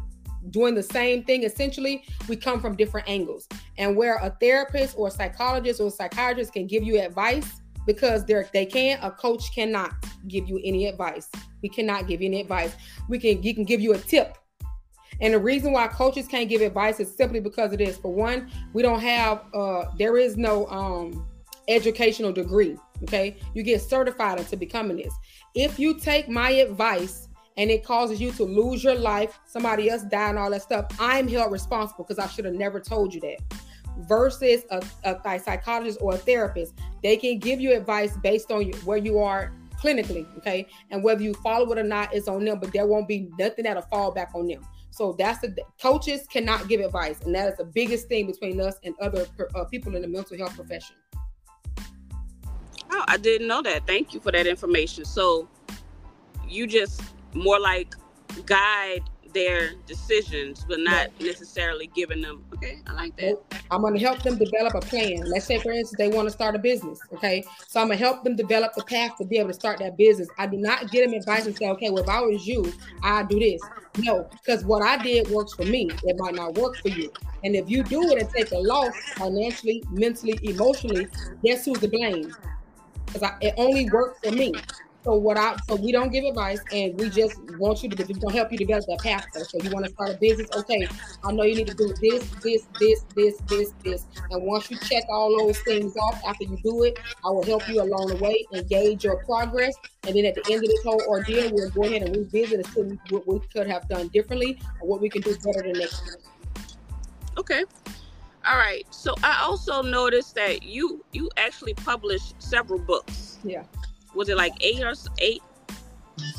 doing 0.50 0.74
the 0.74 0.82
same 0.82 1.24
thing 1.24 1.42
essentially 1.42 2.04
we 2.28 2.36
come 2.36 2.60
from 2.60 2.76
different 2.76 3.08
angles 3.08 3.48
and 3.78 3.96
where 3.96 4.16
a 4.16 4.30
therapist 4.40 4.94
or 4.96 5.08
a 5.08 5.10
psychologist 5.10 5.80
or 5.80 5.88
a 5.88 5.90
psychiatrist 5.90 6.52
can 6.52 6.66
give 6.66 6.82
you 6.84 7.00
advice 7.00 7.60
because 7.86 8.24
they're 8.24 8.48
they 8.52 8.66
can 8.66 8.98
a 9.02 9.10
coach 9.10 9.52
cannot 9.54 9.92
give 10.28 10.48
you 10.48 10.60
any 10.64 10.86
advice 10.86 11.28
we 11.62 11.68
cannot 11.68 12.06
give 12.06 12.20
you 12.20 12.28
any 12.28 12.40
advice 12.40 12.74
we 13.08 13.18
can 13.18 13.42
you 13.42 13.54
can 13.54 13.64
give 13.64 13.80
you 13.80 13.94
a 13.94 13.98
tip 13.98 14.38
and 15.20 15.34
the 15.34 15.38
reason 15.38 15.72
why 15.72 15.88
coaches 15.88 16.28
can't 16.28 16.48
give 16.48 16.60
advice 16.60 17.00
is 17.00 17.14
simply 17.14 17.40
because 17.40 17.72
it 17.72 17.80
is 17.80 17.96
for 17.96 18.12
one, 18.12 18.50
we 18.72 18.82
don't 18.82 19.00
have 19.00 19.44
uh 19.54 19.84
there 19.98 20.16
is 20.16 20.36
no 20.36 20.66
um 20.68 21.26
educational 21.68 22.32
degree. 22.32 22.76
Okay. 23.02 23.36
You 23.54 23.62
get 23.62 23.82
certified 23.82 24.38
into 24.38 24.56
becoming 24.56 24.96
this. 24.96 25.14
If 25.54 25.78
you 25.78 25.98
take 25.98 26.28
my 26.28 26.50
advice 26.50 27.28
and 27.56 27.70
it 27.70 27.84
causes 27.84 28.20
you 28.20 28.32
to 28.32 28.44
lose 28.44 28.84
your 28.84 28.94
life, 28.94 29.38
somebody 29.46 29.90
else 29.90 30.02
die 30.02 30.30
and 30.30 30.38
all 30.38 30.50
that 30.50 30.62
stuff, 30.62 30.86
I'm 30.98 31.26
held 31.28 31.52
responsible 31.52 32.04
because 32.04 32.18
I 32.18 32.28
should 32.28 32.44
have 32.44 32.54
never 32.54 32.80
told 32.80 33.14
you 33.14 33.20
that. 33.22 33.38
Versus 34.00 34.64
a, 34.70 34.82
a, 35.04 35.20
a, 35.24 35.40
psychologist 35.40 35.98
or 36.02 36.14
a 36.14 36.18
therapist, 36.18 36.74
they 37.02 37.16
can 37.16 37.38
give 37.38 37.60
you 37.62 37.74
advice 37.74 38.14
based 38.18 38.52
on 38.52 38.66
you, 38.66 38.74
where 38.84 38.98
you 38.98 39.18
are 39.18 39.54
clinically, 39.80 40.26
okay, 40.36 40.66
and 40.90 41.02
whether 41.02 41.22
you 41.22 41.32
follow 41.34 41.70
it 41.72 41.78
or 41.78 41.82
not 41.82 42.12
is 42.14 42.28
on 42.28 42.44
them, 42.44 42.60
but 42.60 42.74
there 42.74 42.86
won't 42.86 43.08
be 43.08 43.30
nothing 43.38 43.64
that'll 43.64 43.82
fall 43.84 44.10
back 44.10 44.32
on 44.34 44.46
them. 44.46 44.60
So 44.96 45.12
that's 45.12 45.40
the 45.40 45.54
coaches 45.80 46.26
cannot 46.26 46.68
give 46.68 46.80
advice, 46.80 47.20
and 47.20 47.34
that 47.34 47.52
is 47.52 47.58
the 47.58 47.66
biggest 47.66 48.08
thing 48.08 48.26
between 48.26 48.58
us 48.62 48.76
and 48.82 48.94
other 48.98 49.26
uh, 49.54 49.64
people 49.64 49.94
in 49.94 50.00
the 50.00 50.08
mental 50.08 50.38
health 50.38 50.56
profession. 50.56 50.96
Oh, 52.90 53.04
I 53.06 53.18
didn't 53.18 53.46
know 53.46 53.60
that. 53.60 53.86
Thank 53.86 54.14
you 54.14 54.20
for 54.20 54.32
that 54.32 54.46
information. 54.46 55.04
So 55.04 55.48
you 56.48 56.66
just 56.66 57.02
more 57.34 57.60
like 57.60 57.94
guide 58.46 59.02
their 59.36 59.74
decisions, 59.86 60.64
but 60.66 60.80
not 60.80 61.08
necessarily 61.20 61.88
giving 61.94 62.22
them. 62.22 62.42
Okay, 62.54 62.78
I 62.86 62.94
like 62.94 63.14
that. 63.18 63.38
I'm 63.70 63.82
going 63.82 63.92
to 63.92 64.00
help 64.00 64.22
them 64.22 64.38
develop 64.38 64.74
a 64.74 64.80
plan. 64.80 65.24
Let's 65.26 65.44
say, 65.44 65.58
for 65.58 65.70
instance, 65.72 65.98
they 65.98 66.08
want 66.08 66.26
to 66.26 66.32
start 66.32 66.54
a 66.54 66.58
business. 66.58 66.98
Okay, 67.12 67.44
so 67.68 67.80
I'm 67.80 67.88
going 67.88 67.98
to 67.98 68.04
help 68.04 68.24
them 68.24 68.34
develop 68.34 68.72
the 68.74 68.82
path 68.84 69.18
to 69.18 69.26
be 69.26 69.36
able 69.36 69.50
to 69.50 69.54
start 69.54 69.78
that 69.80 69.98
business. 69.98 70.28
I 70.38 70.46
do 70.46 70.56
not 70.56 70.90
give 70.90 71.04
them 71.04 71.18
advice 71.18 71.44
and 71.44 71.54
say, 71.54 71.68
okay, 71.68 71.90
well, 71.90 72.02
if 72.02 72.08
I 72.08 72.20
was 72.22 72.46
you, 72.46 72.72
I'd 73.02 73.28
do 73.28 73.38
this. 73.38 73.60
No, 73.98 74.26
because 74.32 74.64
what 74.64 74.82
I 74.82 75.02
did 75.02 75.28
works 75.28 75.52
for 75.52 75.64
me. 75.64 75.90
It 76.04 76.16
might 76.18 76.34
not 76.34 76.54
work 76.54 76.78
for 76.78 76.88
you. 76.88 77.12
And 77.44 77.54
if 77.54 77.68
you 77.68 77.82
do 77.82 78.02
it 78.10 78.22
and 78.22 78.30
take 78.30 78.50
a 78.52 78.58
loss 78.58 78.94
financially, 79.16 79.84
mentally, 79.90 80.38
emotionally, 80.44 81.08
guess 81.44 81.66
who's 81.66 81.78
to 81.80 81.88
blame? 81.88 82.34
Because 83.04 83.30
it 83.42 83.52
only 83.58 83.90
worked 83.90 84.24
for 84.24 84.32
me. 84.32 84.54
So 85.06 85.14
what 85.14 85.38
I 85.38 85.54
so 85.68 85.76
we 85.76 85.92
don't 85.92 86.10
give 86.10 86.24
advice 86.24 86.58
and 86.72 86.98
we 86.98 87.08
just 87.08 87.38
want 87.60 87.80
you 87.80 87.88
to 87.88 88.04
we're 88.04 88.18
gonna 88.18 88.34
help 88.34 88.50
you 88.50 88.58
develop 88.58 88.86
that 88.86 88.98
path. 88.98 89.24
So 89.34 89.56
you 89.62 89.70
want 89.70 89.86
to 89.86 89.92
start 89.92 90.10
a 90.10 90.14
business, 90.14 90.48
okay? 90.56 90.88
I 91.22 91.30
know 91.30 91.44
you 91.44 91.54
need 91.54 91.68
to 91.68 91.74
do 91.74 91.94
this, 92.00 92.28
this, 92.42 92.66
this, 92.80 93.04
this, 93.14 93.38
this, 93.46 93.72
this. 93.84 94.04
And 94.32 94.42
once 94.42 94.68
you 94.68 94.76
check 94.80 95.04
all 95.08 95.38
those 95.38 95.60
things 95.60 95.96
off 95.96 96.20
after 96.26 96.42
you 96.42 96.58
do 96.60 96.82
it, 96.82 96.98
I 97.24 97.30
will 97.30 97.44
help 97.44 97.68
you 97.68 97.80
along 97.80 98.08
the 98.08 98.16
way 98.16 98.44
and 98.50 98.68
gauge 98.68 99.04
your 99.04 99.22
progress. 99.24 99.76
And 100.08 100.16
then 100.16 100.24
at 100.24 100.34
the 100.34 100.42
end 100.52 100.64
of 100.64 100.70
this 100.70 100.82
whole 100.82 101.00
ordeal, 101.06 101.52
we'll 101.52 101.70
go 101.70 101.84
ahead 101.84 102.02
and 102.02 102.16
revisit 102.16 102.66
and 102.76 102.98
see 102.98 103.14
what 103.14 103.28
we 103.28 103.38
could 103.54 103.68
have 103.68 103.88
done 103.88 104.08
differently 104.08 104.58
or 104.80 104.88
what 104.88 105.00
we 105.00 105.08
can 105.08 105.22
do 105.22 105.36
better 105.36 105.72
the 105.72 105.78
next 105.78 106.00
time. 106.00 106.66
Okay. 107.38 107.62
All 108.44 108.56
right. 108.56 108.84
So 108.90 109.14
I 109.22 109.40
also 109.44 109.82
noticed 109.82 110.34
that 110.34 110.64
you 110.64 111.04
you 111.12 111.30
actually 111.36 111.74
published 111.74 112.34
several 112.42 112.80
books. 112.80 113.38
Yeah 113.44 113.62
was 114.16 114.28
it 114.28 114.36
like 114.36 114.52
eight 114.60 114.82
or 114.82 114.94
eight? 115.18 115.42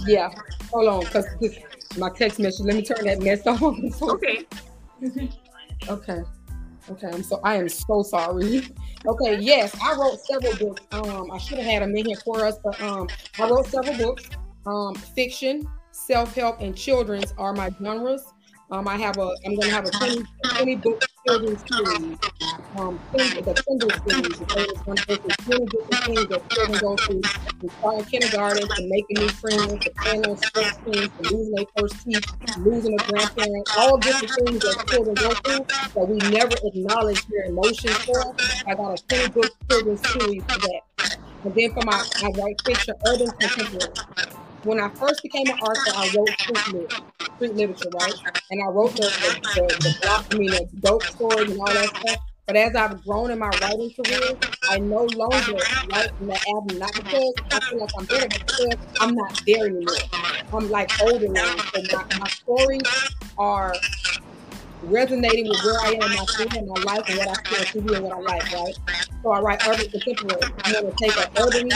Yeah. 0.06 0.34
Hold 0.72 0.88
on, 0.88 1.00
because 1.02 1.26
my 1.98 2.10
text 2.10 2.40
message. 2.40 2.66
Let 2.66 2.76
me 2.76 2.84
turn 2.84 3.06
that 3.06 3.22
mess 3.22 3.46
off. 3.48 3.62
okay. 4.02 4.46
okay. 5.90 6.22
Okay. 6.90 7.08
I'm 7.08 7.24
so 7.24 7.40
I 7.44 7.56
am 7.56 7.70
so 7.70 8.04
sorry. 8.04 8.68
Okay. 9.06 9.40
Yes, 9.40 9.78
I 9.82 9.96
wrote 9.96 10.20
several 10.20 10.56
books. 10.56 10.82
Um, 10.92 11.32
I 11.32 11.38
should 11.38 11.60
have 11.60 11.68
had 11.68 11.82
them 11.84 11.96
in 11.96 12.08
here 12.08 12.18
for 12.26 12.44
us, 12.44 12.58
but 12.62 12.82
um, 12.82 13.08
I 13.40 13.48
wrote 13.48 13.68
several 13.68 13.96
books. 13.96 14.28
Um, 14.66 14.96
fiction, 14.96 15.70
self 15.92 16.34
help, 16.36 16.60
and 16.60 16.76
children's 16.76 17.34
are 17.38 17.54
my 17.54 17.70
genres. 17.82 18.26
Um, 18.72 18.88
I 18.88 18.98
have 18.98 19.18
a. 19.18 19.34
I'm 19.46 19.56
going 19.56 19.70
to 19.70 19.72
have 19.72 19.86
a 19.86 19.92
20, 19.92 20.24
20 20.56 20.76
book 20.78 21.04
children's 21.28 21.64
series. 21.68 22.18
Um, 22.78 23.00
the 23.12 23.64
Kindle 23.68 23.90
series. 24.08 24.40
Going 24.86 24.98
to 24.98 25.06
go 25.06 25.16
through 25.16 25.60
20 25.60 25.66
different 25.66 26.04
things 26.06 26.28
that 26.28 26.50
children 26.50 26.80
go 26.80 26.96
through. 26.98 27.22
From 27.22 27.70
starting 27.70 28.06
kindergarten 28.06 28.68
to 28.68 28.88
making 28.88 29.18
new 29.20 29.30
friends, 29.30 29.84
to 29.84 29.92
playing 30.02 30.26
on 30.26 30.38
sports 30.38 30.78
teams, 30.86 31.10
to 31.10 31.36
losing 31.36 31.56
their 31.56 31.66
first 31.76 32.04
teeth, 32.06 32.26
losing 32.60 32.94
a 32.94 33.04
grandparent, 33.04 33.70
all 33.78 33.98
different 33.98 34.32
things 34.36 34.60
that 34.60 34.88
children 34.88 35.16
go 35.16 35.32
through 35.44 35.66
that 35.68 36.08
we 36.08 36.18
never 36.32 36.56
acknowledge 36.64 37.26
their 37.28 37.46
emotions 37.46 37.98
for. 38.06 38.34
I 38.68 38.76
got 38.76 39.00
a 39.00 39.04
20 39.08 39.30
book 39.30 39.52
children's 39.70 40.10
series 40.10 40.44
for 40.44 40.60
that. 40.60 41.18
And 41.44 41.54
then 41.54 41.74
for 41.74 41.84
my, 41.86 42.06
I 42.24 42.30
write 42.40 42.62
fiction, 42.66 42.96
urban 43.06 43.28
contemporary 43.40 44.47
when 44.64 44.80
I 44.80 44.90
first 45.00 45.22
became 45.24 45.50
an 45.50 45.58
author, 45.60 45.92
I 45.96 46.10
wrote 46.16 46.40
street, 46.40 46.68
lit, 46.74 46.92
street 47.36 47.56
literature, 47.56 47.90
right? 47.94 48.14
And 48.50 48.62
I 48.62 48.68
wrote 48.68 48.96
the 48.96 49.04
the, 49.04 49.36
the, 49.56 49.90
the 49.90 49.96
block, 50.02 50.26
I 50.32 50.36
mean, 50.36 50.52
the 50.52 50.68
dope 50.80 51.04
stories 51.04 51.50
and 51.52 51.60
all 51.60 51.74
that 51.74 51.90
stuff. 51.90 52.18
But 52.46 52.56
as 52.56 52.76
I've 52.76 53.04
grown 53.04 53.32
in 53.32 53.40
my 53.40 53.50
writing 53.62 53.92
career, 53.94 54.38
I 54.70 54.80
no 54.80 55.04
longer 55.04 55.58
write 55.92 56.12
in 56.20 56.28
the 56.28 56.40
album, 56.56 56.80
not 56.80 56.94
because 56.94 57.34
I 57.52 57.60
feel 57.60 57.80
like 57.80 57.90
I'm 57.98 58.06
better, 58.06 58.28
but 58.30 58.42
because 58.48 58.76
I'm 59.02 59.16
not 59.16 59.42
there 59.46 59.66
anymore. 59.66 59.96
I'm 60.54 60.70
like 60.70 60.90
older 61.02 61.28
now. 61.28 61.58
So 61.74 61.82
my, 61.92 62.04
my 62.20 62.28
stories 62.28 62.84
are 63.38 63.74
resonating 64.84 65.50
with 65.50 65.64
where 65.66 65.80
I 65.82 65.88
am 65.90 66.02
in 66.04 66.16
my 66.16 66.26
career 66.26 66.48
and 66.54 66.68
my 66.68 66.94
life 66.94 67.04
and 67.10 67.18
what 67.18 67.28
I 67.28 67.50
feel 67.50 67.66
to 67.66 67.82
be 67.82 67.94
and 67.96 68.04
what 68.04 68.14
I 68.14 68.20
like, 68.20 68.52
right? 68.54 68.76
So 69.24 69.32
I 69.32 69.40
write 69.42 69.68
urban 69.68 69.90
contemporary. 69.90 70.42
I'm 70.64 70.74
gonna 70.74 70.92
take 71.02 71.18
an 71.18 71.28
urban 71.38 71.70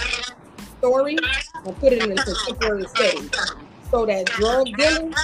story 0.82 1.18
and 1.66 1.80
put 1.80 1.94
it 1.94 2.04
in 2.04 2.12
a 2.12 2.16
contemporary 2.16 2.88
setting. 2.88 3.30
So 3.92 4.06
that 4.08 4.26
drug 4.32 4.76
dealing 4.76 5.16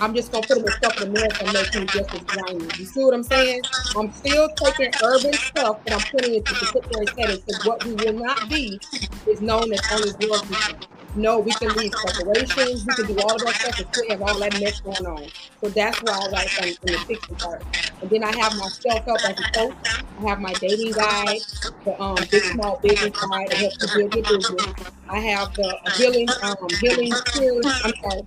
I'm 0.00 0.14
just 0.14 0.32
gonna 0.32 0.46
put 0.46 0.56
them 0.56 0.66
in 0.66 0.72
stuff 0.72 0.96
in 0.98 1.08
America 1.08 1.44
and 1.44 1.52
make 1.52 1.72
them 1.72 1.86
just 1.86 2.14
as 2.14 2.22
grimy. 2.22 2.70
You 2.78 2.86
see 2.86 3.04
what 3.04 3.14
I'm 3.14 3.22
saying? 3.22 3.62
I'm 3.96 4.12
still 4.12 4.48
taking 4.56 4.94
urban 5.02 5.38
stuff 5.38 5.80
and 5.86 5.94
I'm 5.94 6.04
putting 6.04 6.34
it 6.34 6.46
to 6.46 6.54
particular 6.54 7.06
settings 7.06 7.40
because 7.40 7.62
what 7.62 7.84
we 7.84 7.94
will 7.94 8.14
not 8.14 8.48
be 8.48 8.80
is 9.26 9.42
known 9.42 9.72
as 9.72 9.82
only 9.90 10.12
girl 10.12 10.40
people. 10.40 10.78
No, 11.14 11.40
we 11.40 11.52
can 11.52 11.70
leave 11.74 11.92
corporations, 11.92 12.86
we 12.86 12.94
can 12.94 13.06
do 13.06 13.18
all 13.20 13.34
of 13.34 13.42
that 13.42 13.56
stuff 13.56 13.78
and 13.78 13.88
still 13.88 14.04
have 14.10 14.22
all 14.22 14.38
that 14.38 14.60
mess 14.60 14.80
going 14.80 15.06
on. 15.06 15.28
So 15.60 15.68
that's 15.70 16.00
why 16.02 16.12
I 16.12 16.28
write 16.28 16.52
in, 16.58 16.68
in 16.84 16.92
the 16.92 17.00
fiction 17.00 17.36
part. 17.36 17.64
And 18.00 18.10
then 18.10 18.24
I 18.24 18.32
have 18.36 18.54
my 18.56 18.68
self-help 18.68 19.24
as 19.28 19.40
a 19.40 19.44
coach. 19.54 19.74
I 20.18 20.22
have 20.28 20.40
my 20.40 20.54
dating 20.54 20.92
guide, 20.92 21.40
the 21.84 22.00
um, 22.00 22.28
big 22.30 22.44
small 22.44 22.78
business 22.82 23.12
guide 23.20 23.48
that 23.50 23.58
helps 23.58 23.82
you 23.82 23.88
build 23.88 24.14
your 24.14 24.24
business. 24.24 24.74
I 25.08 25.20
have 25.20 25.54
the 25.56 25.78
healing, 25.96 26.34
um, 26.42 26.68
healing. 26.80 27.20
I'm 27.84 27.94
sorry, 28.02 28.22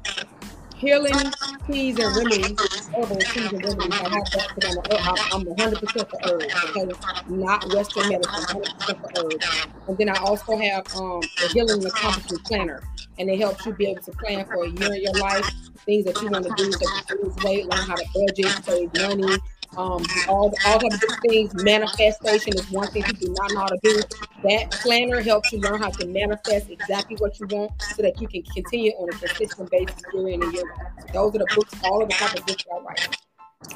healing 0.83 1.31
teas 1.65 1.97
and 1.97 2.15
remedies, 2.17 2.89
herbal 2.89 3.15
teas 3.17 3.53
and 3.53 3.63
remedies. 3.63 3.99
I'm, 4.01 4.13
I'm, 4.13 5.47
I'm 5.47 5.55
100% 5.55 6.09
for 6.09 6.19
herbs, 6.29 6.55
okay? 6.65 6.91
Not 7.29 7.73
Western 7.73 8.09
medicine, 8.09 8.61
100% 8.61 8.99
for 8.99 9.25
herbs. 9.25 9.67
And 9.87 9.97
then 9.97 10.09
I 10.09 10.17
also 10.17 10.57
have 10.57 10.85
um, 10.95 11.21
the 11.21 11.49
Healing 11.53 11.85
Accomplishment 11.85 12.43
Planner, 12.43 12.83
and 13.17 13.29
it 13.29 13.39
helps 13.39 13.65
you 13.65 13.73
be 13.73 13.87
able 13.87 14.01
to 14.01 14.11
plan 14.11 14.45
for 14.45 14.65
a 14.65 14.69
year 14.69 14.93
in 14.93 15.01
your 15.03 15.13
life, 15.13 15.49
things 15.85 16.05
that 16.05 16.21
you 16.21 16.29
want 16.29 16.45
to 16.45 16.53
do, 16.57 16.67
as 16.67 17.19
lose 17.23 17.35
weight, 17.43 17.65
learn 17.65 17.87
how 17.87 17.95
to 17.95 18.05
budget, 18.13 18.65
save 18.65 18.93
money, 18.93 19.37
um, 19.77 20.03
all 20.27 20.53
all 20.65 20.85
of 20.85 20.99
these 20.99 21.17
things. 21.27 21.63
Manifestation 21.63 22.53
is 22.57 22.69
one 22.71 22.87
thing 22.89 23.03
you 23.07 23.13
do 23.13 23.35
not 23.39 23.51
know 23.53 23.59
how 23.61 23.67
to 23.67 23.79
do. 23.83 24.01
That 24.43 24.71
planner 24.71 25.21
helps 25.21 25.51
you 25.51 25.59
learn 25.59 25.79
how 25.81 25.89
to 25.89 26.07
manifest 26.07 26.69
exactly 26.69 27.15
what 27.17 27.39
you 27.39 27.47
want, 27.47 27.71
so 27.95 28.01
that 28.01 28.19
you 28.21 28.27
can 28.27 28.43
continue 28.43 28.91
on 28.91 29.09
a 29.09 29.17
consistent 29.17 29.69
basis 29.71 30.01
year 30.13 30.27
in 30.29 30.43
and 30.43 30.53
year 30.53 30.63
out. 30.71 31.13
Those 31.13 31.35
are 31.35 31.39
the 31.39 31.47
books, 31.55 31.73
all 31.83 32.03
of 32.03 32.09
the 32.09 32.15
type 32.15 32.37
of 32.37 32.45
books 32.45 32.63
I 32.71 32.79
write. 32.79 33.17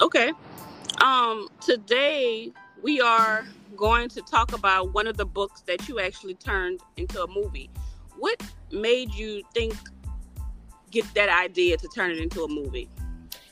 Okay. 0.01 0.31
Um, 1.01 1.47
today 1.61 2.51
we 2.81 3.01
are 3.01 3.45
going 3.75 4.09
to 4.09 4.21
talk 4.21 4.53
about 4.53 4.93
one 4.93 5.07
of 5.07 5.17
the 5.17 5.25
books 5.25 5.61
that 5.61 5.87
you 5.87 5.99
actually 5.99 6.33
turned 6.35 6.81
into 6.97 7.23
a 7.23 7.27
movie. 7.27 7.69
What 8.17 8.41
made 8.71 9.13
you 9.13 9.43
think 9.53 9.75
get 10.89 11.05
that 11.13 11.29
idea 11.29 11.77
to 11.77 11.87
turn 11.93 12.11
it 12.11 12.17
into 12.17 12.43
a 12.43 12.47
movie? 12.47 12.89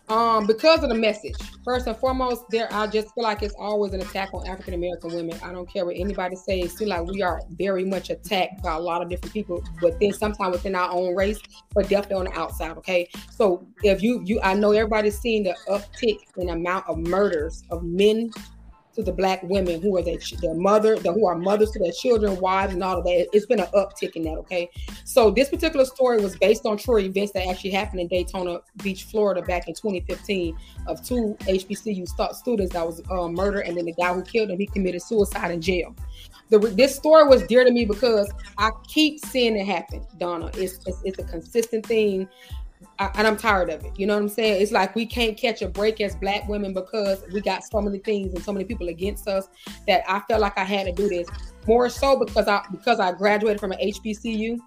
Um, 0.07 0.45
because 0.45 0.83
of 0.83 0.89
the 0.89 0.95
message. 0.95 1.35
First 1.63 1.87
and 1.87 1.97
foremost, 1.97 2.43
there 2.51 2.71
I 2.71 2.85
just 2.85 3.13
feel 3.15 3.23
like 3.23 3.41
it's 3.41 3.55
always 3.57 3.93
an 3.93 4.01
attack 4.01 4.29
on 4.33 4.45
African 4.45 4.75
American 4.75 5.15
women. 5.15 5.39
I 5.43 5.51
don't 5.51 5.67
care 5.67 5.83
what 5.83 5.95
anybody 5.95 6.35
says. 6.35 6.77
Feel 6.77 6.89
like 6.89 7.05
we 7.05 7.23
are 7.23 7.41
very 7.51 7.83
much 7.83 8.11
attacked 8.11 8.61
by 8.61 8.75
a 8.75 8.79
lot 8.79 9.01
of 9.01 9.09
different 9.09 9.33
people 9.33 9.63
but 9.81 9.99
then 9.99 10.13
sometimes 10.13 10.53
within 10.53 10.75
our 10.75 10.91
own 10.91 11.15
race, 11.15 11.39
but 11.73 11.89
definitely 11.89 12.27
on 12.27 12.33
the 12.33 12.39
outside. 12.39 12.77
Okay, 12.77 13.09
so 13.31 13.65
if 13.83 14.03
you 14.03 14.21
you 14.25 14.39
I 14.41 14.53
know 14.53 14.71
everybody's 14.71 15.17
seeing 15.17 15.43
the 15.43 15.55
uptick 15.67 16.19
in 16.37 16.49
amount 16.49 16.87
of 16.87 16.97
murders 16.97 17.63
of 17.71 17.83
men 17.83 18.31
to 18.95 19.03
the 19.03 19.11
black 19.11 19.43
women 19.43 19.81
who 19.81 19.97
are 19.97 20.01
their, 20.01 20.17
their 20.41 20.53
mother, 20.53 20.97
the, 20.97 21.11
who 21.11 21.25
are 21.25 21.35
mothers 21.35 21.71
to 21.71 21.79
their 21.79 21.91
children, 21.91 22.39
wives, 22.39 22.73
and 22.73 22.83
all 22.83 22.97
of 22.97 23.03
that. 23.03 23.27
It's 23.33 23.45
been 23.45 23.59
an 23.59 23.67
uptick 23.73 24.15
in 24.15 24.23
that. 24.23 24.37
Okay, 24.39 24.69
so 25.03 25.31
this 25.31 25.49
particular 25.49 25.85
story 25.85 26.21
was 26.21 26.37
based 26.37 26.65
on 26.65 26.77
true 26.77 26.99
events 26.99 27.33
that 27.33 27.47
actually 27.47 27.71
happened 27.71 28.01
in 28.01 28.07
Daytona 28.07 28.59
Beach, 28.83 29.03
Florida, 29.03 29.41
back 29.41 29.67
in 29.67 29.73
2015, 29.73 30.57
of 30.87 31.05
two 31.05 31.35
HBCU 31.41 32.35
students 32.35 32.73
that 32.73 32.85
was 32.85 33.01
uh, 33.11 33.27
murdered, 33.27 33.67
and 33.67 33.77
then 33.77 33.85
the 33.85 33.93
guy 33.93 34.13
who 34.13 34.23
killed 34.23 34.49
them 34.49 34.57
he 34.57 34.67
committed 34.67 35.01
suicide 35.01 35.51
in 35.51 35.61
jail. 35.61 35.95
The, 36.49 36.59
this 36.59 36.95
story 36.95 37.27
was 37.27 37.43
dear 37.43 37.63
to 37.63 37.71
me 37.71 37.85
because 37.85 38.31
I 38.57 38.69
keep 38.87 39.19
seeing 39.25 39.57
it 39.57 39.65
happen, 39.65 40.05
Donna. 40.19 40.51
It's, 40.53 40.79
it's, 40.85 41.01
it's 41.03 41.19
a 41.19 41.23
consistent 41.23 41.85
thing 41.85 42.29
And 42.99 43.27
I'm 43.27 43.35
tired 43.35 43.69
of 43.69 43.83
it. 43.83 43.91
You 43.97 44.07
know 44.07 44.15
what 44.15 44.23
I'm 44.23 44.29
saying? 44.29 44.61
It's 44.61 44.71
like 44.71 44.95
we 44.95 45.05
can't 45.05 45.37
catch 45.37 45.61
a 45.61 45.67
break 45.67 45.99
as 45.99 46.15
black 46.15 46.47
women 46.47 46.73
because 46.73 47.23
we 47.33 47.41
got 47.41 47.63
so 47.63 47.81
many 47.81 47.99
things 47.99 48.33
and 48.33 48.41
so 48.41 48.53
many 48.53 48.63
people 48.63 48.87
against 48.87 49.27
us 49.27 49.47
that 49.87 50.03
I 50.07 50.21
felt 50.21 50.41
like 50.41 50.57
I 50.57 50.63
had 50.63 50.85
to 50.85 50.93
do 50.93 51.09
this. 51.09 51.27
More 51.67 51.89
so 51.89 52.17
because 52.17 52.47
I 52.47 52.63
because 52.71 52.99
I 52.99 53.11
graduated 53.11 53.59
from 53.59 53.73
an 53.73 53.79
HBCU 53.79 54.59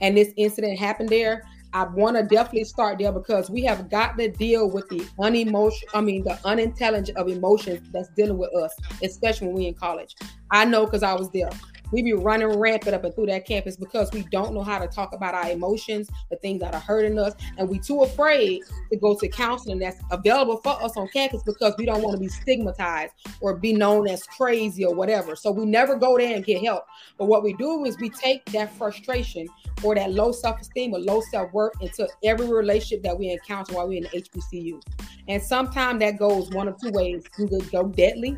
and 0.00 0.16
this 0.16 0.32
incident 0.36 0.78
happened 0.78 1.10
there. 1.10 1.42
I 1.74 1.82
want 1.82 2.16
to 2.16 2.22
definitely 2.22 2.64
start 2.64 3.00
there 3.00 3.10
because 3.10 3.50
we 3.50 3.64
have 3.64 3.90
got 3.90 4.16
to 4.16 4.28
deal 4.28 4.70
with 4.70 4.88
the 4.88 5.00
unemotion, 5.18 5.82
I 5.92 6.00
mean 6.00 6.22
the 6.22 6.38
unintelligent 6.44 7.18
of 7.18 7.28
emotions 7.28 7.90
that's 7.92 8.08
dealing 8.10 8.38
with 8.38 8.54
us, 8.54 8.72
especially 9.02 9.48
when 9.48 9.56
we 9.56 9.66
in 9.66 9.74
college. 9.74 10.14
I 10.52 10.64
know 10.64 10.84
because 10.84 11.02
I 11.02 11.14
was 11.14 11.30
there 11.32 11.50
we 11.94 12.02
be 12.02 12.12
running 12.12 12.48
rampant 12.48 12.92
up 12.92 13.04
and 13.04 13.14
through 13.14 13.26
that 13.26 13.46
campus 13.46 13.76
because 13.76 14.10
we 14.12 14.22
don't 14.32 14.52
know 14.52 14.62
how 14.62 14.80
to 14.80 14.88
talk 14.88 15.14
about 15.14 15.32
our 15.32 15.48
emotions, 15.50 16.10
the 16.28 16.36
things 16.38 16.60
that 16.60 16.74
are 16.74 16.80
hurting 16.80 17.16
us, 17.20 17.34
and 17.56 17.68
we 17.68 17.78
too 17.78 18.02
afraid 18.02 18.62
to 18.90 18.98
go 18.98 19.16
to 19.16 19.28
counseling 19.28 19.78
that's 19.78 20.00
available 20.10 20.56
for 20.56 20.82
us 20.82 20.96
on 20.96 21.06
campus 21.08 21.44
because 21.44 21.72
we 21.78 21.86
don't 21.86 22.02
want 22.02 22.14
to 22.16 22.20
be 22.20 22.26
stigmatized 22.26 23.14
or 23.40 23.56
be 23.56 23.72
known 23.72 24.08
as 24.08 24.24
crazy 24.24 24.84
or 24.84 24.92
whatever. 24.92 25.36
So 25.36 25.52
we 25.52 25.66
never 25.66 25.94
go 25.94 26.18
there 26.18 26.34
and 26.34 26.44
get 26.44 26.64
help. 26.64 26.84
But 27.16 27.26
what 27.26 27.44
we 27.44 27.52
do 27.54 27.84
is 27.84 27.96
we 28.00 28.10
take 28.10 28.44
that 28.46 28.72
frustration 28.74 29.46
or 29.84 29.94
that 29.94 30.10
low 30.10 30.32
self-esteem 30.32 30.94
or 30.94 30.98
low 30.98 31.20
self-worth 31.30 31.74
into 31.80 32.08
every 32.24 32.48
relationship 32.48 33.04
that 33.04 33.16
we 33.16 33.30
encounter 33.30 33.74
while 33.74 33.86
we're 33.86 34.04
in 34.04 34.10
HBCU. 34.10 34.82
And 35.28 35.40
sometimes 35.40 36.00
that 36.00 36.18
goes 36.18 36.50
one 36.50 36.66
of 36.66 36.80
two 36.80 36.90
ways. 36.90 37.22
You 37.38 37.48
go 37.70 37.84
deadly 37.84 38.36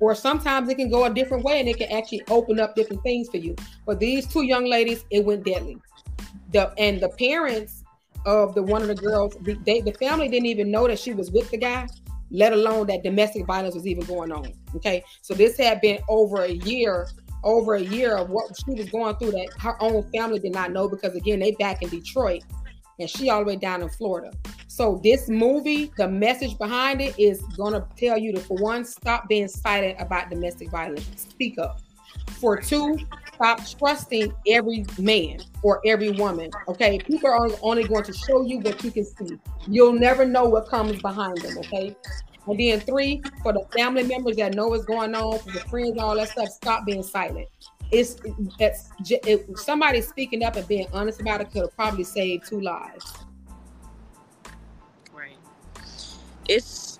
or 0.00 0.14
sometimes 0.14 0.68
it 0.68 0.76
can 0.76 0.90
go 0.90 1.04
a 1.04 1.10
different 1.10 1.44
way 1.44 1.60
and 1.60 1.68
it 1.68 1.76
can 1.76 1.90
actually 1.92 2.22
open 2.28 2.58
up 2.58 2.74
different 2.74 3.02
things 3.02 3.28
for 3.28 3.36
you. 3.36 3.54
But 3.86 4.00
these 4.00 4.26
two 4.26 4.42
young 4.42 4.64
ladies, 4.64 5.04
it 5.10 5.24
went 5.24 5.44
deadly. 5.44 5.78
The 6.52 6.72
and 6.78 7.00
the 7.00 7.10
parents 7.10 7.84
of 8.26 8.54
the 8.54 8.62
one 8.62 8.82
of 8.82 8.88
the 8.88 8.94
girls, 8.94 9.36
they, 9.64 9.80
the 9.80 9.92
family 9.92 10.28
didn't 10.28 10.46
even 10.46 10.70
know 10.70 10.86
that 10.88 10.98
she 10.98 11.12
was 11.12 11.30
with 11.30 11.50
the 11.50 11.56
guy, 11.56 11.86
let 12.30 12.52
alone 12.52 12.86
that 12.88 13.02
domestic 13.02 13.46
violence 13.46 13.74
was 13.74 13.86
even 13.86 14.04
going 14.04 14.32
on. 14.32 14.52
Okay, 14.76 15.04
so 15.22 15.34
this 15.34 15.56
had 15.56 15.80
been 15.80 16.00
over 16.08 16.42
a 16.42 16.52
year, 16.52 17.08
over 17.44 17.74
a 17.74 17.80
year 17.80 18.16
of 18.16 18.30
what 18.30 18.46
she 18.56 18.74
was 18.74 18.88
going 18.90 19.16
through 19.16 19.32
that 19.32 19.48
her 19.58 19.80
own 19.82 20.02
family 20.10 20.38
did 20.38 20.52
not 20.52 20.72
know 20.72 20.88
because 20.88 21.14
again 21.14 21.40
they 21.40 21.52
back 21.52 21.82
in 21.82 21.88
Detroit 21.88 22.42
and 22.98 23.08
she 23.08 23.30
all 23.30 23.40
the 23.40 23.46
way 23.46 23.56
down 23.56 23.82
in 23.82 23.88
Florida. 23.88 24.30
So 24.70 25.00
this 25.02 25.28
movie, 25.28 25.90
the 25.96 26.06
message 26.06 26.56
behind 26.56 27.00
it 27.00 27.18
is 27.18 27.42
gonna 27.56 27.84
tell 27.96 28.16
you 28.16 28.32
to 28.34 28.38
for 28.38 28.56
one, 28.58 28.84
stop 28.84 29.28
being 29.28 29.48
silent 29.48 29.96
about 29.98 30.30
domestic 30.30 30.70
violence. 30.70 31.10
Speak 31.16 31.58
up. 31.58 31.80
For 32.38 32.56
two, 32.56 32.96
stop 33.34 33.66
trusting 33.68 34.32
every 34.46 34.86
man 34.96 35.40
or 35.64 35.80
every 35.84 36.12
woman. 36.12 36.52
Okay, 36.68 37.00
people 37.00 37.28
are 37.28 37.50
only 37.62 37.82
going 37.82 38.04
to 38.04 38.12
show 38.12 38.42
you 38.42 38.60
what 38.60 38.84
you 38.84 38.92
can 38.92 39.04
see. 39.04 39.40
You'll 39.66 39.92
never 39.92 40.24
know 40.24 40.44
what 40.44 40.68
comes 40.68 41.02
behind 41.02 41.38
them. 41.38 41.58
Okay. 41.58 41.96
And 42.46 42.60
then 42.60 42.78
three, 42.78 43.22
for 43.42 43.52
the 43.52 43.66
family 43.76 44.04
members 44.04 44.36
that 44.36 44.54
know 44.54 44.68
what's 44.68 44.84
going 44.84 45.16
on, 45.16 45.40
for 45.40 45.50
the 45.50 45.60
friends, 45.68 45.98
all 45.98 46.14
that 46.14 46.28
stuff, 46.28 46.48
stop 46.48 46.86
being 46.86 47.02
silent 47.02 47.48
it's 47.90 48.18
it's 48.60 48.88
it, 49.10 49.58
somebody 49.58 50.00
speaking 50.00 50.44
up 50.44 50.54
and 50.54 50.68
being 50.68 50.86
honest 50.92 51.20
about 51.20 51.40
it 51.40 51.50
could 51.50 51.62
have 51.62 51.74
probably 51.74 52.04
saved 52.04 52.46
two 52.46 52.60
lives. 52.60 53.12
It's 56.50 56.98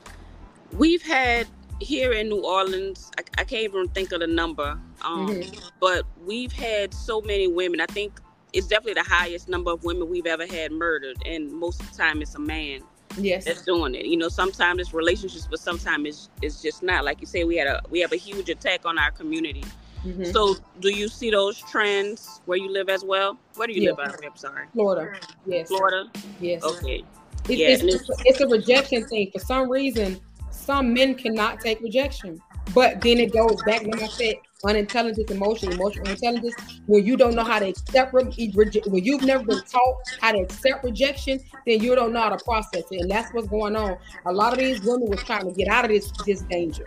we've 0.72 1.02
had 1.02 1.48
here 1.80 2.12
in 2.12 2.28
New 2.28 2.44
Orleans. 2.44 3.10
I, 3.18 3.22
I 3.38 3.44
can't 3.44 3.64
even 3.64 3.88
think 3.88 4.12
of 4.12 4.20
the 4.20 4.26
number, 4.26 4.78
um, 5.02 5.28
mm-hmm. 5.28 5.68
but 5.80 6.04
we've 6.24 6.52
had 6.52 6.94
so 6.94 7.20
many 7.20 7.48
women. 7.48 7.80
I 7.80 7.86
think 7.86 8.20
it's 8.52 8.68
definitely 8.68 8.94
the 8.94 9.08
highest 9.08 9.48
number 9.48 9.72
of 9.72 9.82
women 9.82 10.08
we've 10.08 10.26
ever 10.26 10.46
had 10.46 10.72
murdered, 10.72 11.16
and 11.26 11.52
most 11.52 11.80
of 11.80 11.90
the 11.90 11.96
time 11.96 12.22
it's 12.22 12.34
a 12.34 12.40
man. 12.40 12.82
Yes, 13.18 13.44
that's 13.44 13.62
doing 13.62 13.96
it. 13.96 14.06
You 14.06 14.16
know, 14.16 14.28
sometimes 14.28 14.80
it's 14.80 14.94
relationships, 14.94 15.48
but 15.50 15.58
sometimes 15.58 16.06
it's 16.06 16.30
it's 16.42 16.62
just 16.62 16.82
not. 16.84 17.04
Like 17.04 17.20
you 17.20 17.26
say, 17.26 17.42
we 17.42 17.56
had 17.56 17.66
a 17.66 17.82
we 17.90 17.98
have 18.00 18.12
a 18.12 18.16
huge 18.16 18.48
attack 18.48 18.86
on 18.86 18.98
our 18.98 19.10
community 19.10 19.64
Mm-hmm. 20.04 20.24
So, 20.24 20.56
do 20.80 20.88
you 20.88 21.08
see 21.08 21.30
those 21.30 21.58
trends 21.58 22.40
where 22.46 22.56
you 22.56 22.72
live 22.72 22.88
as 22.88 23.04
well? 23.04 23.38
Where 23.56 23.66
do 23.66 23.74
you 23.74 23.82
yes. 23.82 23.96
live? 23.98 24.16
I'm 24.24 24.36
sorry. 24.36 24.66
Florida. 24.72 25.18
Yes. 25.44 25.68
Florida. 25.68 26.10
Yes. 26.40 26.62
Okay. 26.64 27.04
It, 27.48 27.58
yeah, 27.58 27.68
it's, 27.68 27.82
it's, 27.82 28.10
it's, 28.24 28.40
a 28.40 28.48
rejection 28.48 29.06
thing. 29.06 29.30
For 29.32 29.40
some 29.40 29.70
reason, 29.70 30.20
some 30.50 30.92
men 30.92 31.14
cannot 31.14 31.60
take 31.60 31.80
rejection. 31.80 32.40
But 32.74 33.00
then 33.00 33.18
it 33.18 33.32
goes 33.32 33.60
back 33.64 33.82
when 33.82 34.00
I 34.00 34.06
said 34.06 34.36
unintelligence, 34.64 35.30
emotion, 35.30 35.72
emotional 35.72 36.08
intelligence. 36.08 36.54
When 36.86 37.04
you 37.04 37.16
don't 37.16 37.34
know 37.34 37.44
how 37.44 37.58
to 37.58 37.68
accept 37.68 38.14
rejection, 38.14 38.92
when 38.92 39.04
you've 39.04 39.22
never 39.22 39.44
been 39.44 39.62
taught 39.62 39.96
how 40.20 40.32
to 40.32 40.38
accept 40.38 40.84
rejection, 40.84 41.40
then 41.66 41.82
you 41.82 41.94
don't 41.94 42.12
know 42.12 42.20
how 42.20 42.36
to 42.36 42.44
process 42.44 42.84
it, 42.90 43.00
and 43.00 43.10
that's 43.10 43.32
what's 43.32 43.48
going 43.48 43.74
on. 43.74 43.96
A 44.26 44.32
lot 44.32 44.52
of 44.52 44.58
these 44.58 44.80
women 44.82 45.08
were 45.08 45.16
trying 45.16 45.48
to 45.48 45.52
get 45.52 45.68
out 45.68 45.84
of 45.84 45.90
this 45.90 46.12
this 46.26 46.42
danger. 46.42 46.86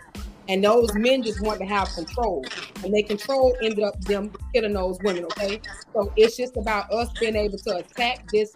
And 0.49 0.63
those 0.63 0.93
men 0.93 1.23
just 1.23 1.41
want 1.41 1.59
to 1.59 1.65
have 1.65 1.87
control. 1.89 2.45
And 2.83 2.93
they 2.93 3.01
control 3.01 3.55
ended 3.61 3.83
up 3.83 3.99
them 4.01 4.31
killing 4.53 4.73
those 4.73 4.99
women, 5.01 5.23
okay? 5.25 5.61
So 5.93 6.11
it's 6.17 6.35
just 6.35 6.57
about 6.57 6.91
us 6.91 7.09
being 7.17 7.35
able 7.35 7.57
to 7.59 7.77
attack 7.77 8.27
this. 8.29 8.53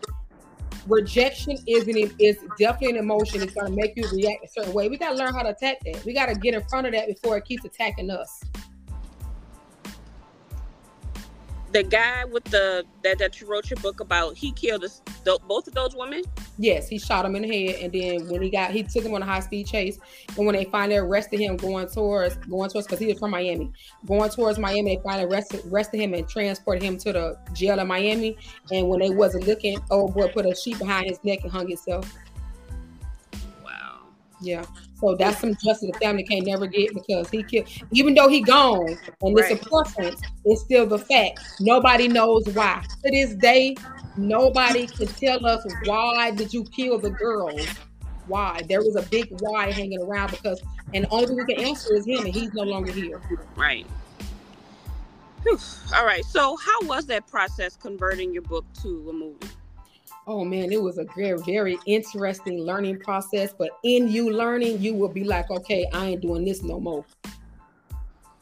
Rejection 0.88 1.58
isn't 1.68 2.14
is 2.20 2.38
definitely 2.58 2.98
an 2.98 3.04
emotion. 3.04 3.42
It's 3.42 3.54
gonna 3.54 3.72
make 3.72 3.94
you 3.98 4.08
react 4.12 4.46
a 4.46 4.48
certain 4.48 4.74
way. 4.74 4.88
We 4.88 4.98
gotta 4.98 5.16
learn 5.16 5.34
how 5.34 5.44
to 5.44 5.50
attack 5.50 5.80
that. 5.86 6.04
We 6.06 6.14
gotta 6.14 6.36
get 6.36 6.54
in 6.54 6.64
front 6.70 6.88
of 6.88 6.94
that 6.94 7.08
before 7.08 7.38
it 7.38 7.46
keeps 7.46 7.66
attacking 7.66 8.10
us. 8.10 8.42
The 11.78 11.84
guy 11.84 12.26
with 12.26 12.44
the 12.46 12.84
that 13.04 13.20
that 13.20 13.40
you 13.40 13.46
wrote 13.46 13.70
your 13.70 13.78
book 13.78 14.00
about, 14.00 14.36
he 14.36 14.52
killed 14.52 14.84
us, 14.84 15.04
both 15.48 15.68
of 15.68 15.76
those 15.76 15.96
women. 15.96 16.24
Yes, 16.58 16.88
he 16.88 16.98
shot 16.98 17.24
him 17.24 17.36
in 17.36 17.44
the 17.44 17.48
head, 17.48 17.84
and 17.84 17.94
then 17.94 18.28
when 18.30 18.42
he 18.42 18.50
got, 18.50 18.72
he 18.72 18.82
took 18.82 19.04
him 19.04 19.14
on 19.14 19.22
a 19.22 19.26
high 19.26 19.42
speed 19.42 19.68
chase. 19.68 20.00
And 20.36 20.48
when 20.48 20.56
they 20.56 20.66
finally 20.66 20.98
arrested 20.98 21.40
him, 21.40 21.56
going 21.56 21.88
towards, 21.88 22.36
going 22.38 22.72
towards, 22.72 22.88
because 22.88 22.98
he 22.98 23.06
was 23.06 23.20
from 23.20 23.30
Miami, 23.30 23.72
going 24.08 24.32
towards 24.32 24.58
Miami, 24.58 24.96
they 24.96 25.04
finally 25.04 25.32
arrested, 25.32 25.62
arrested 25.72 26.00
him 26.00 26.16
and 26.16 26.28
transported 26.28 26.82
him 26.82 26.98
to 26.98 27.14
the 27.14 27.38
jail 27.54 27.78
in 27.78 27.88
Miami. 27.88 28.38
And 28.72 28.90
when 28.90 29.00
they 29.00 29.12
wasn't 29.12 29.46
looking, 29.46 29.78
old 29.92 30.16
boy 30.16 30.30
put 30.30 30.48
a 30.48 30.56
sheet 30.56 30.80
behind 30.80 31.08
his 31.08 31.24
neck 31.24 31.42
and 31.44 31.52
hung 31.52 31.68
himself. 31.68 32.12
Yeah. 34.42 34.66
So 35.00 35.16
that's 35.16 35.40
some 35.40 35.54
justice 35.56 35.92
the 35.92 36.00
family 36.00 36.24
can't 36.24 36.46
never 36.46 36.68
get 36.68 36.94
because 36.94 37.30
he 37.30 37.44
killed, 37.44 37.68
even 37.92 38.14
though 38.14 38.30
he 38.30 38.42
gone 38.42 38.98
and 39.22 39.38
it's 39.38 39.50
right. 39.50 39.62
a 39.62 39.70
preference, 39.70 40.22
it's 40.46 40.62
still 40.62 40.86
the 40.86 41.00
fact. 41.00 41.40
Nobody 41.60 42.08
knows 42.08 42.46
why. 42.54 42.84
To 43.04 43.12
this 43.12 43.36
day, 43.36 43.76
nobody 44.16 44.88
can 44.88 45.08
tell 45.08 45.46
us 45.46 45.66
why 45.86 46.32
did 46.32 46.54
you 46.54 46.64
kill 46.66 47.00
the 47.00 47.12
girls. 47.12 47.68
Why? 48.28 48.62
There 48.68 48.82
was 48.82 48.96
a 48.96 49.04
big 49.04 49.28
why 49.40 49.72
hanging 49.72 50.02
around 50.02 50.32
because, 50.32 50.62
and 50.94 51.06
the 51.06 51.10
only 51.10 51.36
we 51.36 51.46
can 51.46 51.64
answer 51.64 51.96
is 51.96 52.06
him, 52.06 52.26
and 52.26 52.34
he's 52.34 52.54
no 52.54 52.64
longer 52.64 52.92
here. 52.92 53.22
Right. 53.56 53.88
Whew. 55.44 55.58
All 55.96 56.06
right. 56.06 56.26
So, 56.26 56.58
how 56.58 56.82
was 56.82 57.06
that 57.06 57.26
process 57.28 57.78
converting 57.78 58.34
your 58.34 58.42
book 58.42 58.66
to 58.82 59.10
a 59.10 59.14
movie? 59.14 59.48
Oh 60.28 60.44
man, 60.44 60.72
it 60.72 60.82
was 60.82 60.98
a 60.98 61.06
very, 61.16 61.40
very 61.40 61.80
interesting 61.86 62.60
learning 62.60 63.00
process. 63.00 63.54
But 63.58 63.72
in 63.84 64.10
you 64.10 64.32
learning, 64.32 64.82
you 64.82 64.94
will 64.94 65.10
be 65.10 65.24
like, 65.24 65.50
okay, 65.50 65.88
I 65.94 66.08
ain't 66.08 66.22
doing 66.22 66.46
this 66.46 66.62
no 66.62 66.80
more. 66.80 67.06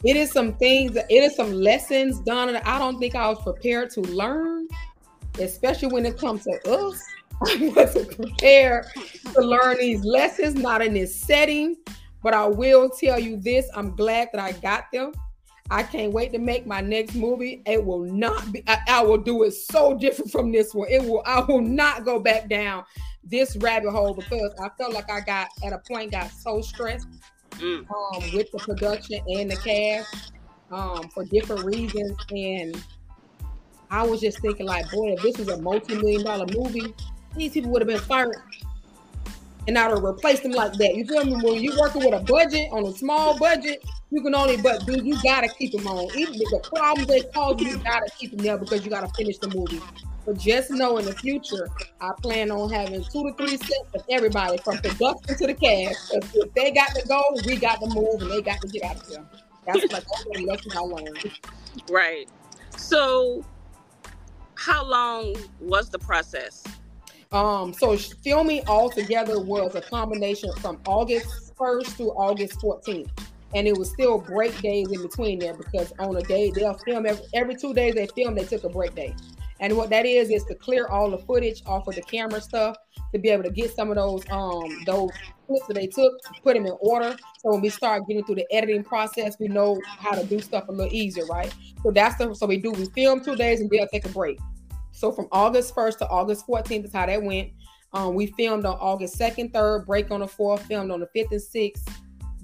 It 0.04 0.16
is 0.16 0.32
some 0.32 0.54
things, 0.56 0.96
it 0.96 1.06
is 1.10 1.36
some 1.36 1.54
lessons 1.54 2.20
done 2.20 2.54
that 2.54 2.68
I 2.68 2.78
don't 2.80 3.00
think 3.00 3.16
I 3.16 3.30
was 3.30 3.42
prepared 3.42 3.92
to 3.92 4.02
learn, 4.02 4.68
especially 5.40 5.88
when 5.90 6.06
it 6.06 6.18
comes 6.18 6.44
to 6.44 6.70
us. 6.70 7.02
I 7.46 7.74
wasn't 7.76 8.16
prepared 8.16 8.86
to 9.34 9.42
learn 9.42 9.78
these 9.78 10.04
lessons, 10.04 10.56
not 10.56 10.82
in 10.82 10.94
this 10.94 11.16
setting. 11.16 11.76
But 12.24 12.34
I 12.34 12.48
will 12.48 12.90
tell 12.90 13.20
you 13.20 13.38
this 13.38 13.70
I'm 13.76 13.96
glad 13.96 14.30
that 14.34 14.42
I 14.42 14.54
got 14.54 14.86
them 14.92 15.12
I 15.72 15.82
can't 15.84 16.14
wait 16.14 16.32
to 16.34 16.40
make 16.40 16.68
my 16.68 16.82
next 16.82 17.16
movie. 17.16 17.62
It 17.66 17.84
will 17.84 18.04
not 18.04 18.52
be, 18.52 18.64
I, 18.68 18.78
I, 18.88 19.04
will 19.04 19.18
do 19.18 19.44
it 19.44 19.52
so 19.52 19.98
different 19.98 20.32
from 20.32 20.52
this 20.52 20.76
one. 20.76 20.88
It 20.92 21.02
will, 21.02 21.24
I 21.26 21.40
will 21.42 21.62
not 21.62 22.06
go 22.06 22.20
back 22.20 22.48
down 22.48 22.84
this 23.24 23.58
rabbit 23.58 23.90
hole 23.90 24.14
because 24.14 24.54
I 24.62 24.70
felt 24.78 24.94
like 24.94 25.10
I 25.10 25.22
got 25.22 25.48
at 25.64 25.74
a 25.74 25.80
point 25.80 26.12
got 26.12 26.30
so 26.30 26.62
stressed 26.62 27.08
mm. 27.52 27.80
um, 27.80 28.36
with 28.36 28.52
the 28.52 28.60
production 28.60 29.20
and 29.28 29.50
the 29.50 29.56
cast 29.56 30.34
um, 30.72 31.10
for 31.10 31.26
different 31.26 31.66
reasons. 31.66 32.16
And 32.30 32.84
I 33.90 34.06
was 34.06 34.22
just 34.22 34.40
thinking, 34.42 34.68
like, 34.68 34.90
boy, 34.92 35.14
if 35.14 35.24
this 35.24 35.40
was 35.40 35.48
a 35.48 35.58
multi-million 35.58 36.24
dollar 36.24 36.46
movie, 36.56 36.94
these 37.36 37.54
people 37.54 37.72
would 37.72 37.82
have 37.82 37.88
been 37.88 38.00
fired 38.00 38.36
and 39.68 39.78
I 39.78 39.92
would 39.92 40.04
replace 40.04 40.42
them 40.42 40.52
like 40.52 40.74
that. 40.74 40.96
You 40.96 41.06
feel 41.06 41.26
me? 41.26 41.36
When 41.36 41.62
you're 41.62 41.78
working 41.80 42.04
with 42.06 42.14
a 42.14 42.24
budget 42.24 42.70
on 42.72 42.86
a 42.86 42.94
small 42.94 43.38
budget, 43.38 43.84
you 44.12 44.22
can 44.22 44.36
only 44.36 44.58
but 44.58 44.86
dude, 44.86 45.06
you 45.06 45.22
gotta 45.24 45.48
keep 45.48 45.72
them 45.72 45.88
on. 45.88 46.16
Even 46.16 46.34
the 46.34 46.70
problems 46.74 47.08
they 47.08 47.22
cause, 47.22 47.60
you 47.62 47.78
gotta 47.78 48.10
keep 48.18 48.32
them 48.32 48.40
there 48.40 48.58
because 48.58 48.84
you 48.84 48.92
gotta 48.92 49.12
finish 49.16 49.38
the 49.38 49.50
movie. 49.50 49.82
But 50.26 50.40
just 50.40 50.72
know 50.72 50.98
in 50.98 51.06
the 51.06 51.14
future, 51.14 51.70
I 52.02 52.12
plan 52.22 52.50
on 52.50 52.72
having 52.72 53.04
two 53.04 53.24
to 53.24 53.34
three 53.38 53.58
sets 53.58 53.94
of 53.94 54.04
everybody 54.10 54.58
from 54.58 54.78
production 54.80 55.38
to 55.38 55.48
the 55.48 55.54
cast. 55.54 56.14
If 56.16 56.54
they 56.56 56.72
got 56.72 56.96
to 56.96 57.08
go, 57.08 57.22
we 57.46 57.58
got 57.58 57.80
to 57.82 57.88
move, 57.88 58.22
and 58.22 58.32
they 58.32 58.42
got 58.42 58.60
to 58.62 58.68
get 58.68 58.84
out 58.84 58.96
of 58.96 59.08
here. 59.08 59.24
That's 59.68 59.92
like 59.94 60.04
the 60.34 60.46
lesson 60.46 60.72
I 60.76 60.80
learned. 60.80 61.40
Right. 61.92 62.28
So, 62.76 63.46
how 64.56 64.84
long 64.84 65.36
was 65.60 65.92
the 65.92 66.00
process? 66.00 66.64
Um, 67.36 67.74
so 67.74 67.98
filming 67.98 68.62
all 68.66 68.90
together 68.90 69.42
was 69.42 69.76
a 69.76 69.82
combination 69.82 70.54
from 70.62 70.80
August 70.88 71.54
1st 71.58 71.88
through 71.88 72.12
August 72.12 72.62
14th. 72.62 73.10
And 73.54 73.68
it 73.68 73.78
was 73.78 73.92
still 73.92 74.20
break 74.20 74.58
days 74.62 74.90
in 74.90 75.02
between 75.02 75.40
there 75.40 75.54
because 75.54 75.92
on 76.00 76.16
a 76.16 76.22
day 76.22 76.50
they'll 76.52 76.78
film 76.86 77.06
every, 77.06 77.26
every 77.34 77.56
two 77.56 77.74
days 77.74 77.96
they 77.96 78.08
film, 78.08 78.36
they 78.36 78.46
took 78.46 78.64
a 78.64 78.70
break 78.70 78.96
day. 78.96 79.14
And 79.60 79.76
what 79.76 79.90
that 79.90 80.06
is 80.06 80.30
is 80.30 80.46
to 80.46 80.56
clear 80.56 80.88
all 80.88 81.12
the 81.12 81.18
footage 81.18 81.62
off 81.66 81.90
of 81.90 81.96
the 81.96 82.04
camera 82.04 82.40
stuff 82.40 82.78
to 83.14 83.20
be 83.20 83.28
able 83.28 83.44
to 83.44 83.50
get 83.50 83.76
some 83.76 83.90
of 83.90 83.98
those 83.98 84.24
um 84.32 84.84
those 84.86 85.12
clips 85.46 85.68
that 85.68 85.74
they 85.74 85.88
took, 85.88 86.14
put 86.42 86.56
them 86.56 86.66
in 86.66 86.76
order. 86.80 87.18
So 87.40 87.52
when 87.52 87.60
we 87.60 87.70
start 87.70 88.08
getting 88.08 88.24
through 88.24 88.36
the 88.36 88.48
editing 88.50 88.84
process, 88.84 89.38
we 89.40 89.50
know 89.50 89.80
how 89.86 90.12
to 90.12 90.26
do 90.26 90.40
stuff 90.40 90.70
a 90.70 90.72
little 90.72 90.94
easier, 90.94 91.26
right? 91.26 91.54
So 91.84 91.92
that's 91.92 92.16
the 92.16 92.34
so 92.34 92.46
we 92.46 92.58
do. 92.58 92.72
We 92.72 92.86
film 92.86 93.24
two 93.24 93.36
days 93.36 93.60
and 93.60 93.70
they'll 93.70 93.88
take 93.88 94.06
a 94.06 94.10
break. 94.10 94.40
So 94.96 95.12
from 95.12 95.28
August 95.32 95.76
1st 95.76 95.98
to 96.00 96.10
August 96.10 96.48
14th 96.48 96.86
is 96.86 96.94
how 96.94 97.06
that 97.06 97.22
went. 97.22 97.52
Um, 97.94 98.16
we 98.16 98.28
filmed 98.28 98.66
on 98.66 98.78
August 98.78 99.20
2nd, 99.20 99.52
3rd, 99.52 99.86
break 99.86 100.10
on 100.10 100.22
the 100.22 100.26
4th, 100.26 100.62
filmed 100.62 100.92
on 100.92 101.00
the 101.00 101.08
5th 101.16 101.32
and 101.32 101.42
6th, 101.42 101.90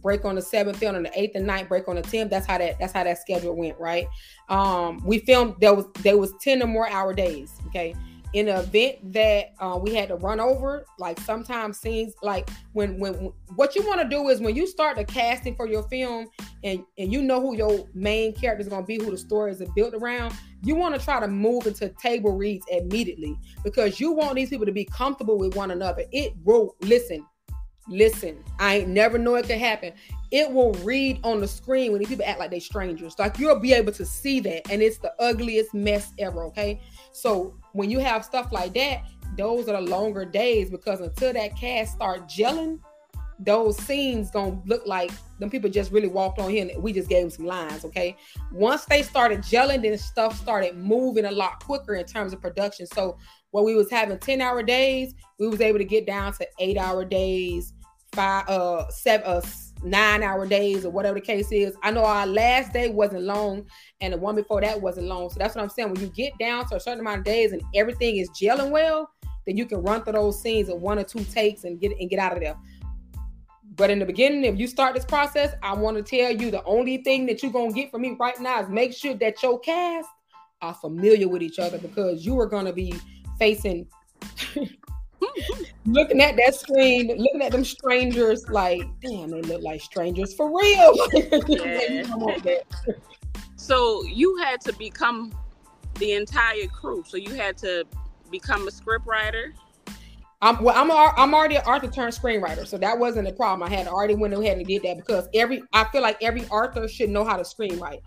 break 0.01 0.25
on 0.25 0.35
the 0.35 0.41
7th, 0.41 0.75
filmed 0.75 0.97
on 0.97 1.03
the 1.03 1.09
8th 1.09 1.35
and 1.35 1.47
9th, 1.47 1.67
break 1.67 1.87
on 1.87 1.95
the 1.95 2.01
10th. 2.01 2.29
That's 2.29 2.45
how 2.45 2.57
that 2.57 2.77
that's 2.79 2.93
how 2.93 3.03
that 3.03 3.19
schedule 3.19 3.55
went, 3.55 3.79
right? 3.79 4.07
Um, 4.49 5.01
we 5.05 5.19
filmed 5.19 5.55
there 5.59 5.73
was 5.73 5.85
there 6.01 6.17
was 6.17 6.33
10 6.41 6.61
or 6.61 6.67
more 6.67 6.89
hour 6.89 7.13
days. 7.13 7.53
Okay 7.67 7.95
in 8.33 8.47
an 8.47 8.57
event 8.57 9.13
that 9.13 9.53
uh, 9.59 9.77
we 9.81 9.93
had 9.93 10.07
to 10.07 10.15
run 10.15 10.39
over 10.39 10.85
like 10.99 11.19
sometimes 11.19 11.77
scenes 11.77 12.13
like 12.23 12.49
when 12.73 12.97
when 12.97 13.13
what 13.55 13.75
you 13.75 13.85
want 13.85 14.01
to 14.01 14.07
do 14.07 14.29
is 14.29 14.39
when 14.39 14.55
you 14.55 14.65
start 14.65 14.95
the 14.95 15.03
casting 15.03 15.55
for 15.55 15.67
your 15.67 15.83
film 15.83 16.27
and 16.63 16.83
and 16.97 17.11
you 17.11 17.21
know 17.21 17.41
who 17.41 17.55
your 17.55 17.87
main 17.93 18.33
character 18.33 18.61
is 18.61 18.69
going 18.69 18.83
to 18.83 18.87
be 18.87 18.97
who 19.03 19.11
the 19.11 19.17
story 19.17 19.51
is 19.51 19.61
built 19.75 19.93
around 19.93 20.33
you 20.63 20.75
want 20.75 20.93
to 20.93 21.03
try 21.03 21.19
to 21.19 21.27
move 21.27 21.65
into 21.65 21.89
table 21.89 22.35
reads 22.35 22.65
immediately 22.69 23.37
because 23.63 23.99
you 23.99 24.11
want 24.11 24.35
these 24.35 24.49
people 24.49 24.65
to 24.65 24.71
be 24.71 24.85
comfortable 24.85 25.37
with 25.37 25.55
one 25.55 25.71
another. 25.71 26.03
It 26.11 26.33
will 26.43 26.75
listen 26.81 27.25
listen 27.87 28.41
i 28.59 28.75
ain't 28.75 28.89
never 28.89 29.17
know 29.17 29.33
it 29.35 29.47
could 29.47 29.57
happen. 29.57 29.91
It 30.29 30.49
will 30.49 30.71
read 30.75 31.19
on 31.23 31.41
the 31.41 31.47
screen 31.47 31.91
when 31.91 31.99
these 31.99 32.07
people 32.07 32.23
act 32.25 32.39
like 32.39 32.51
they 32.51 32.59
strangers. 32.59 33.15
Like 33.17 33.37
you'll 33.39 33.59
be 33.59 33.73
able 33.73 33.91
to 33.93 34.05
see 34.05 34.39
that 34.41 34.69
and 34.71 34.81
it's 34.81 34.99
the 34.99 35.11
ugliest 35.19 35.73
mess 35.73 36.13
ever 36.19 36.43
okay? 36.45 36.79
So 37.11 37.57
when 37.73 37.89
you 37.89 37.99
have 37.99 38.25
stuff 38.25 38.51
like 38.51 38.73
that, 38.73 39.03
those 39.37 39.67
are 39.67 39.81
the 39.81 39.89
longer 39.89 40.25
days 40.25 40.69
because 40.69 40.99
until 41.01 41.33
that 41.33 41.55
cast 41.55 41.93
start 41.93 42.27
gelling, 42.27 42.79
those 43.39 43.77
scenes 43.77 44.29
gonna 44.29 44.61
look 44.65 44.85
like 44.85 45.11
them 45.39 45.49
people 45.49 45.69
just 45.69 45.91
really 45.91 46.07
walked 46.07 46.39
on 46.39 46.49
here 46.49 46.67
and 46.69 46.83
we 46.83 46.93
just 46.93 47.09
gave 47.09 47.23
them 47.23 47.29
some 47.31 47.45
lines. 47.45 47.83
Okay. 47.83 48.15
Once 48.51 48.85
they 48.85 49.01
started 49.01 49.39
gelling, 49.39 49.81
then 49.81 49.97
stuff 49.97 50.37
started 50.37 50.75
moving 50.77 51.25
a 51.25 51.31
lot 51.31 51.63
quicker 51.63 51.95
in 51.95 52.05
terms 52.05 52.33
of 52.33 52.41
production. 52.41 52.85
So 52.85 53.17
what 53.49 53.65
we 53.65 53.73
was 53.73 53.89
having 53.89 54.19
10 54.19 54.41
hour 54.41 54.61
days, 54.61 55.15
we 55.39 55.47
was 55.47 55.61
able 55.61 55.79
to 55.79 55.85
get 55.85 56.05
down 56.05 56.33
to 56.33 56.47
eight 56.59 56.77
hour 56.77 57.03
days, 57.03 57.73
five 58.13 58.47
uh 58.47 58.87
seven 58.89 59.25
uh 59.25 59.41
nine 59.83 60.23
hour 60.23 60.45
days 60.45 60.85
or 60.85 60.91
whatever 60.91 61.15
the 61.15 61.25
case 61.25 61.51
is. 61.51 61.75
I 61.83 61.91
know 61.91 62.03
our 62.03 62.27
last 62.27 62.73
day 62.73 62.89
wasn't 62.89 63.23
long 63.23 63.65
and 63.99 64.13
the 64.13 64.17
one 64.17 64.35
before 64.35 64.61
that 64.61 64.81
wasn't 64.81 65.07
long. 65.07 65.29
So 65.29 65.39
that's 65.39 65.55
what 65.55 65.63
I'm 65.63 65.69
saying. 65.69 65.89
When 65.89 66.01
you 66.01 66.07
get 66.07 66.37
down 66.37 66.67
to 66.69 66.75
a 66.75 66.79
certain 66.79 66.99
amount 66.99 67.19
of 67.19 67.23
days 67.23 67.51
and 67.51 67.61
everything 67.75 68.17
is 68.17 68.29
gelling 68.29 68.69
well, 68.71 69.09
then 69.45 69.57
you 69.57 69.65
can 69.65 69.81
run 69.81 70.03
through 70.03 70.13
those 70.13 70.41
scenes 70.41 70.69
in 70.69 70.79
one 70.79 70.99
or 70.99 71.03
two 71.03 71.23
takes 71.25 71.63
and 71.63 71.79
get 71.79 71.91
and 71.99 72.09
get 72.09 72.19
out 72.19 72.33
of 72.33 72.39
there. 72.39 72.55
But 73.75 73.89
in 73.89 73.99
the 73.99 74.05
beginning, 74.05 74.43
if 74.43 74.59
you 74.59 74.67
start 74.67 74.93
this 74.93 75.05
process, 75.05 75.53
I 75.63 75.73
want 75.73 75.97
to 75.97 76.03
tell 76.03 76.31
you 76.31 76.51
the 76.51 76.63
only 76.65 76.97
thing 76.97 77.25
that 77.27 77.41
you're 77.41 77.51
gonna 77.51 77.71
get 77.71 77.89
from 77.89 78.01
me 78.01 78.15
right 78.19 78.39
now 78.39 78.61
is 78.61 78.69
make 78.69 78.93
sure 78.93 79.15
that 79.15 79.41
your 79.41 79.59
cast 79.59 80.09
are 80.61 80.73
familiar 80.73 81.27
with 81.27 81.41
each 81.41 81.57
other 81.57 81.77
because 81.77 82.25
you 82.25 82.39
are 82.39 82.45
gonna 82.45 82.73
be 82.73 82.93
facing 83.39 83.87
looking 85.85 86.21
at 86.21 86.35
that 86.37 86.55
screen, 86.55 87.07
looking 87.17 87.41
at 87.41 87.51
them 87.51 87.63
strangers, 87.63 88.47
like, 88.49 88.81
damn, 89.01 89.29
they 89.29 89.41
look 89.41 89.61
like 89.61 89.81
strangers 89.81 90.33
for 90.33 90.47
real. 90.47 90.95
Yeah. 91.47 92.57
so 93.55 94.03
you 94.03 94.37
had 94.37 94.61
to 94.61 94.73
become 94.73 95.33
the 95.99 96.13
entire 96.13 96.67
crew. 96.67 97.03
So 97.07 97.17
you 97.17 97.33
had 97.33 97.57
to 97.59 97.85
become 98.29 98.67
a 98.67 98.71
script 98.71 99.05
writer. 99.05 99.53
I'm 100.41 100.63
well. 100.63 100.75
I'm 100.75 100.89
a, 100.89 101.13
I'm 101.17 101.35
already 101.35 101.57
an 101.57 101.63
Arthur 101.67 101.87
turned 101.87 102.13
screenwriter, 102.13 102.65
so 102.65 102.77
that 102.79 102.97
wasn't 102.97 103.27
a 103.27 103.33
problem. 103.33 103.69
I 103.71 103.75
had 103.75 103.87
already 103.87 104.15
went 104.15 104.33
ahead 104.33 104.57
and 104.57 104.65
did 104.65 104.81
that 104.83 104.97
because 104.97 105.27
every 105.35 105.61
I 105.71 105.83
feel 105.85 106.01
like 106.01 106.17
every 106.21 106.47
Arthur 106.49 106.87
should 106.87 107.11
know 107.11 107.23
how 107.23 107.37
to 107.37 107.43
screenwrite 107.43 108.01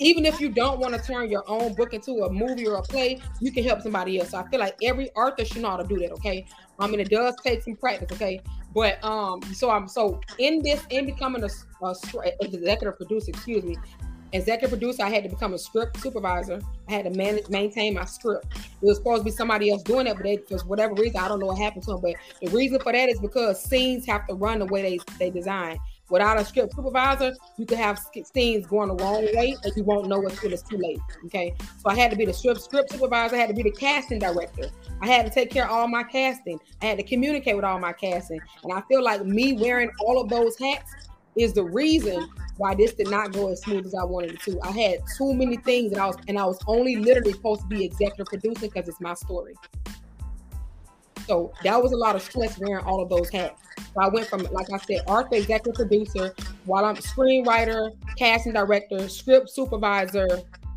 even 0.00 0.24
if 0.24 0.40
you 0.40 0.48
don't 0.48 0.80
want 0.80 0.94
to 0.94 1.00
turn 1.00 1.30
your 1.30 1.44
own 1.46 1.74
book 1.74 1.92
into 1.92 2.24
a 2.24 2.32
movie 2.32 2.66
or 2.66 2.76
a 2.76 2.82
play, 2.82 3.20
you 3.40 3.52
can 3.52 3.62
help 3.62 3.82
somebody 3.82 4.18
else. 4.18 4.30
So 4.30 4.38
I 4.38 4.48
feel 4.48 4.58
like 4.58 4.76
every 4.82 5.10
author 5.10 5.44
should 5.44 5.62
know 5.62 5.70
how 5.70 5.76
to 5.76 5.86
do 5.86 5.98
that. 6.00 6.12
Okay. 6.12 6.46
I 6.78 6.86
mean, 6.86 7.00
it 7.00 7.10
does 7.10 7.34
take 7.44 7.62
some 7.62 7.76
practice. 7.76 8.10
Okay. 8.12 8.40
But 8.74 9.02
um, 9.04 9.42
so 9.54 9.70
I'm 9.70 9.86
so 9.86 10.20
in 10.38 10.62
this 10.62 10.82
in 10.90 11.04
becoming 11.04 11.44
a, 11.44 11.48
a 11.84 11.94
executive 12.40 12.96
producer, 12.96 13.30
excuse 13.30 13.62
me, 13.62 13.76
executive 14.32 14.70
producer, 14.70 15.02
I 15.02 15.10
had 15.10 15.24
to 15.24 15.28
become 15.28 15.54
a 15.54 15.58
script 15.58 16.00
supervisor. 16.00 16.60
I 16.88 16.92
had 16.92 17.04
to 17.04 17.10
manage, 17.10 17.48
maintain 17.48 17.94
my 17.94 18.04
script. 18.04 18.46
It 18.54 18.86
was 18.86 18.96
supposed 18.96 19.20
to 19.20 19.24
be 19.24 19.30
somebody 19.30 19.70
else 19.70 19.82
doing 19.82 20.06
it, 20.06 20.14
but 20.14 20.22
they, 20.22 20.36
for 20.36 20.58
whatever 20.66 20.94
reason, 20.94 21.20
I 21.20 21.28
don't 21.28 21.40
know 21.40 21.46
what 21.46 21.58
happened 21.58 21.82
to 21.84 21.92
them. 21.92 22.00
But 22.00 22.14
the 22.40 22.50
reason 22.56 22.80
for 22.80 22.92
that 22.92 23.08
is 23.08 23.20
because 23.20 23.62
scenes 23.62 24.06
have 24.06 24.26
to 24.28 24.34
run 24.34 24.60
the 24.60 24.66
way 24.66 24.82
they 24.82 24.98
they 25.18 25.30
design. 25.30 25.78
Without 26.10 26.40
a 26.40 26.44
script 26.44 26.74
supervisor, 26.74 27.34
you 27.56 27.64
could 27.64 27.78
have 27.78 27.98
scenes 28.34 28.66
going 28.66 28.88
the 28.88 29.02
wrong 29.02 29.24
way 29.34 29.56
and 29.62 29.72
you 29.76 29.84
won't 29.84 30.08
know 30.08 30.24
until 30.26 30.52
it's 30.52 30.62
too 30.62 30.76
late. 30.76 31.00
Okay. 31.26 31.54
So 31.78 31.88
I 31.88 31.96
had 31.96 32.10
to 32.10 32.16
be 32.16 32.24
the 32.24 32.32
script 32.32 32.62
script 32.62 32.90
supervisor, 32.90 33.36
I 33.36 33.38
had 33.38 33.48
to 33.48 33.54
be 33.54 33.62
the 33.62 33.70
casting 33.70 34.18
director. 34.18 34.70
I 35.00 35.06
had 35.06 35.24
to 35.26 35.32
take 35.32 35.50
care 35.50 35.64
of 35.64 35.70
all 35.70 35.88
my 35.88 36.02
casting. 36.02 36.58
I 36.82 36.86
had 36.86 36.98
to 36.98 37.04
communicate 37.04 37.54
with 37.56 37.64
all 37.64 37.78
my 37.78 37.92
casting. 37.92 38.40
And 38.64 38.72
I 38.72 38.82
feel 38.82 39.02
like 39.02 39.24
me 39.24 39.52
wearing 39.54 39.90
all 40.00 40.20
of 40.20 40.28
those 40.28 40.58
hats 40.58 40.92
is 41.36 41.52
the 41.52 41.64
reason 41.64 42.28
why 42.56 42.74
this 42.74 42.92
did 42.94 43.08
not 43.08 43.32
go 43.32 43.48
as 43.48 43.62
smooth 43.62 43.86
as 43.86 43.94
I 43.94 44.04
wanted 44.04 44.32
it 44.32 44.40
to. 44.42 44.60
I 44.62 44.72
had 44.72 44.98
too 45.16 45.32
many 45.32 45.56
things 45.56 45.92
and 45.92 46.00
I 46.00 46.06
was 46.06 46.16
and 46.28 46.38
I 46.38 46.44
was 46.44 46.58
only 46.66 46.96
literally 46.96 47.32
supposed 47.32 47.62
to 47.62 47.66
be 47.68 47.84
executive 47.84 48.26
producing 48.26 48.68
because 48.68 48.88
it's 48.88 49.00
my 49.00 49.14
story. 49.14 49.54
So 51.30 51.52
that 51.62 51.80
was 51.80 51.92
a 51.92 51.96
lot 51.96 52.16
of 52.16 52.22
stress 52.22 52.58
wearing 52.58 52.84
all 52.84 53.00
of 53.00 53.08
those 53.08 53.30
hats. 53.30 53.62
So 53.78 54.00
I 54.00 54.08
went 54.08 54.26
from, 54.26 54.42
like 54.50 54.66
I 54.72 54.78
said, 54.78 55.02
art 55.06 55.32
executive 55.32 55.76
producer, 55.76 56.34
while 56.64 56.84
I'm 56.84 56.96
screenwriter, 56.96 57.92
casting 58.16 58.52
director, 58.52 59.08
script 59.08 59.48
supervisor. 59.48 60.26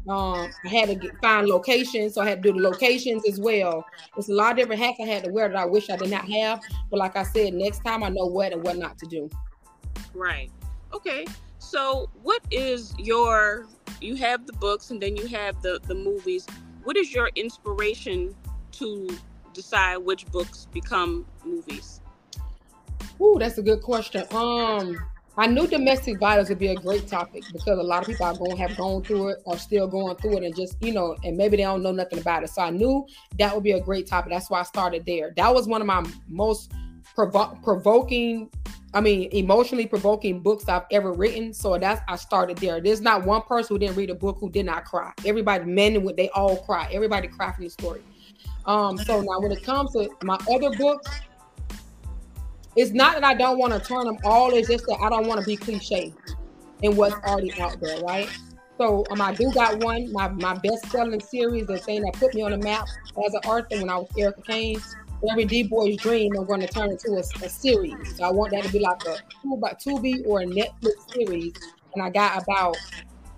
Um, 0.07 0.51
I 0.63 0.67
had 0.69 0.89
to 0.89 0.95
get, 0.95 1.19
find 1.23 1.47
locations, 1.47 2.13
so 2.13 2.21
I 2.21 2.29
had 2.29 2.43
to 2.43 2.51
do 2.51 2.59
the 2.59 2.69
locations 2.69 3.27
as 3.27 3.39
well. 3.39 3.83
It's 4.15 4.29
a 4.29 4.33
lot 4.33 4.51
of 4.51 4.57
different 4.57 4.79
hats 4.79 4.99
I 5.01 5.07
had 5.07 5.23
to 5.23 5.31
wear 5.31 5.47
that 5.47 5.57
I 5.57 5.65
wish 5.65 5.89
I 5.89 5.95
did 5.97 6.11
not 6.11 6.29
have. 6.29 6.61
But 6.91 6.99
like 6.99 7.15
I 7.15 7.23
said, 7.23 7.55
next 7.55 7.83
time 7.83 8.03
I 8.03 8.09
know 8.09 8.27
what 8.27 8.53
and 8.53 8.63
what 8.63 8.77
not 8.77 8.99
to 8.99 9.07
do. 9.07 9.31
Right. 10.13 10.51
Okay. 10.93 11.25
So, 11.57 12.11
what 12.21 12.43
is 12.51 12.93
your? 12.99 13.65
You 14.01 14.17
have 14.17 14.45
the 14.45 14.53
books, 14.53 14.91
and 14.91 15.01
then 15.01 15.15
you 15.15 15.25
have 15.29 15.63
the 15.63 15.79
the 15.87 15.95
movies. 15.95 16.45
What 16.83 16.95
is 16.95 17.11
your 17.11 17.31
inspiration 17.35 18.35
to 18.73 19.17
decide 19.53 19.97
which 19.97 20.25
books 20.27 20.67
become 20.73 21.25
movies? 21.45 22.01
Ooh, 23.21 23.37
that's 23.39 23.57
a 23.57 23.61
good 23.61 23.81
question. 23.81 24.25
Um, 24.31 24.97
I 25.35 25.47
knew 25.47 25.65
domestic 25.65 26.19
violence 26.19 26.49
would 26.49 26.59
be 26.59 26.67
a 26.67 26.75
great 26.75 27.07
topic 27.07 27.43
because 27.51 27.79
a 27.79 27.83
lot 27.83 28.03
of 28.03 28.07
people 28.07 28.25
are 28.25 28.37
going 28.37 28.55
have 28.57 28.77
gone 28.77 29.01
through 29.01 29.29
it 29.29 29.39
or 29.45 29.57
still 29.57 29.87
going 29.87 30.15
through 30.17 30.37
it 30.37 30.43
and 30.43 30.55
just, 30.55 30.77
you 30.79 30.93
know, 30.93 31.15
and 31.23 31.35
maybe 31.35 31.57
they 31.57 31.63
don't 31.63 31.81
know 31.81 31.91
nothing 31.91 32.19
about 32.19 32.43
it. 32.43 32.49
So 32.49 32.61
I 32.61 32.69
knew 32.69 33.07
that 33.39 33.53
would 33.53 33.63
be 33.63 33.71
a 33.71 33.79
great 33.79 34.05
topic. 34.05 34.31
That's 34.31 34.49
why 34.51 34.59
I 34.59 34.63
started 34.63 35.05
there. 35.07 35.33
That 35.35 35.53
was 35.53 35.67
one 35.67 35.81
of 35.81 35.87
my 35.87 36.05
most 36.27 36.71
provo- 37.15 37.57
provoking, 37.63 38.51
I 38.93 39.01
mean, 39.01 39.29
emotionally 39.31 39.87
provoking 39.87 40.39
books 40.39 40.69
I've 40.69 40.85
ever 40.91 41.11
written. 41.13 41.51
So 41.51 41.79
that's 41.79 42.01
I 42.07 42.15
started 42.15 42.57
there. 42.59 42.79
There's 42.79 43.01
not 43.01 43.25
one 43.25 43.41
person 43.41 43.73
who 43.73 43.79
didn't 43.79 43.95
read 43.95 44.11
a 44.11 44.15
book 44.15 44.37
who 44.39 44.51
did 44.51 44.67
not 44.67 44.85
cry. 44.85 45.13
Everybody, 45.25 45.65
men 45.65 46.05
they 46.15 46.29
all 46.29 46.57
cry. 46.57 46.87
Everybody 46.91 47.27
cry 47.27 47.51
from 47.53 47.63
the 47.63 47.71
story. 47.71 48.03
Um, 48.65 48.97
so 48.97 49.21
now 49.21 49.39
when 49.39 49.51
it 49.51 49.63
comes 49.63 49.91
to 49.93 50.09
my 50.23 50.37
other 50.49 50.75
books, 50.77 51.09
it's 52.75 52.91
not 52.91 53.15
that 53.15 53.23
I 53.23 53.33
don't 53.33 53.57
want 53.57 53.73
to 53.73 53.79
turn 53.79 54.05
them 54.05 54.17
all, 54.23 54.51
it's 54.51 54.67
just 54.67 54.85
that 54.87 54.97
I 55.01 55.09
don't 55.09 55.27
want 55.27 55.39
to 55.41 55.45
be 55.45 55.55
cliche 55.55 56.13
in 56.81 56.95
what's 56.95 57.15
already 57.25 57.53
out 57.61 57.79
there, 57.79 58.01
right? 58.01 58.29
So 58.77 59.05
um, 59.11 59.21
I 59.21 59.33
do 59.33 59.51
got 59.51 59.83
one, 59.83 60.11
my, 60.11 60.29
my 60.29 60.55
best-selling 60.55 61.21
series, 61.21 61.67
the 61.67 61.77
thing 61.77 62.01
that 62.01 62.13
put 62.13 62.33
me 62.33 62.41
on 62.41 62.51
the 62.51 62.57
map 62.57 62.87
as 63.25 63.33
an 63.33 63.41
author 63.45 63.77
when 63.77 63.89
I 63.89 63.97
was 63.97 64.09
Erica 64.17 64.41
Kane. 64.41 64.81
Every 65.29 65.45
D 65.45 65.63
Boy's 65.63 65.95
dream, 65.97 66.33
I'm 66.37 66.45
going 66.45 66.59
to 66.59 66.67
turn 66.67 66.89
into 66.89 67.11
a, 67.13 67.19
a, 67.45 67.49
series. 67.49 68.17
So 68.17 68.25
I 68.25 68.31
want 68.31 68.51
that 68.51 68.63
to 68.65 68.71
be 68.73 68.79
like 68.79 69.01
a 69.05 69.17
Tubi 69.45 70.27
or 70.27 70.41
a 70.41 70.45
Netflix 70.45 71.13
series. 71.13 71.53
And 71.93 72.03
I 72.03 72.09
got 72.09 72.43
about 72.43 72.75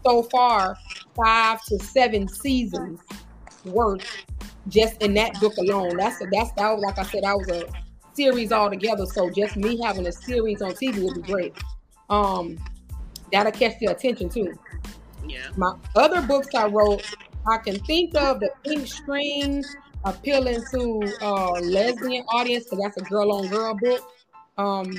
so 0.04 0.24
far 0.24 0.78
five 1.16 1.64
to 1.66 1.78
seven 1.78 2.28
seasons 2.28 3.02
worth 3.66 4.02
just 4.68 5.02
in 5.02 5.14
that 5.16 5.40
book 5.40 5.56
alone. 5.58 5.98
That's 5.98 6.22
a, 6.22 6.26
that's 6.32 6.52
that 6.54 6.72
was 6.72 6.84
like 6.84 6.98
I 6.98 7.04
said, 7.04 7.24
that 7.24 7.36
was 7.38 7.50
a 7.50 7.68
series 8.14 8.52
altogether. 8.52 9.06
So 9.06 9.30
just 9.30 9.56
me 9.56 9.80
having 9.82 10.08
a 10.08 10.12
series 10.12 10.62
on 10.62 10.72
TV 10.72 11.04
would 11.04 11.16
be 11.16 11.22
great. 11.22 11.54
Um, 12.10 12.58
that'll 13.32 13.52
catch 13.52 13.80
the 13.80 13.88
attention 13.88 14.30
too. 14.30 14.58
Yeah. 15.28 15.48
My 15.58 15.74
other 15.96 16.22
books 16.22 16.54
I 16.56 16.68
wrote, 16.68 17.04
I 17.48 17.58
can 17.58 17.80
think 17.80 18.16
of 18.16 18.40
the 18.40 18.50
Pink 18.64 18.88
String 18.88 19.64
appealing 20.04 20.64
to 20.72 21.18
uh 21.22 21.54
lesbian 21.62 22.24
audience 22.26 22.66
because 22.66 22.80
that's 22.80 22.98
a 22.98 23.10
girl 23.10 23.32
on 23.32 23.48
girl 23.48 23.76
book. 23.76 24.08
Um, 24.58 24.94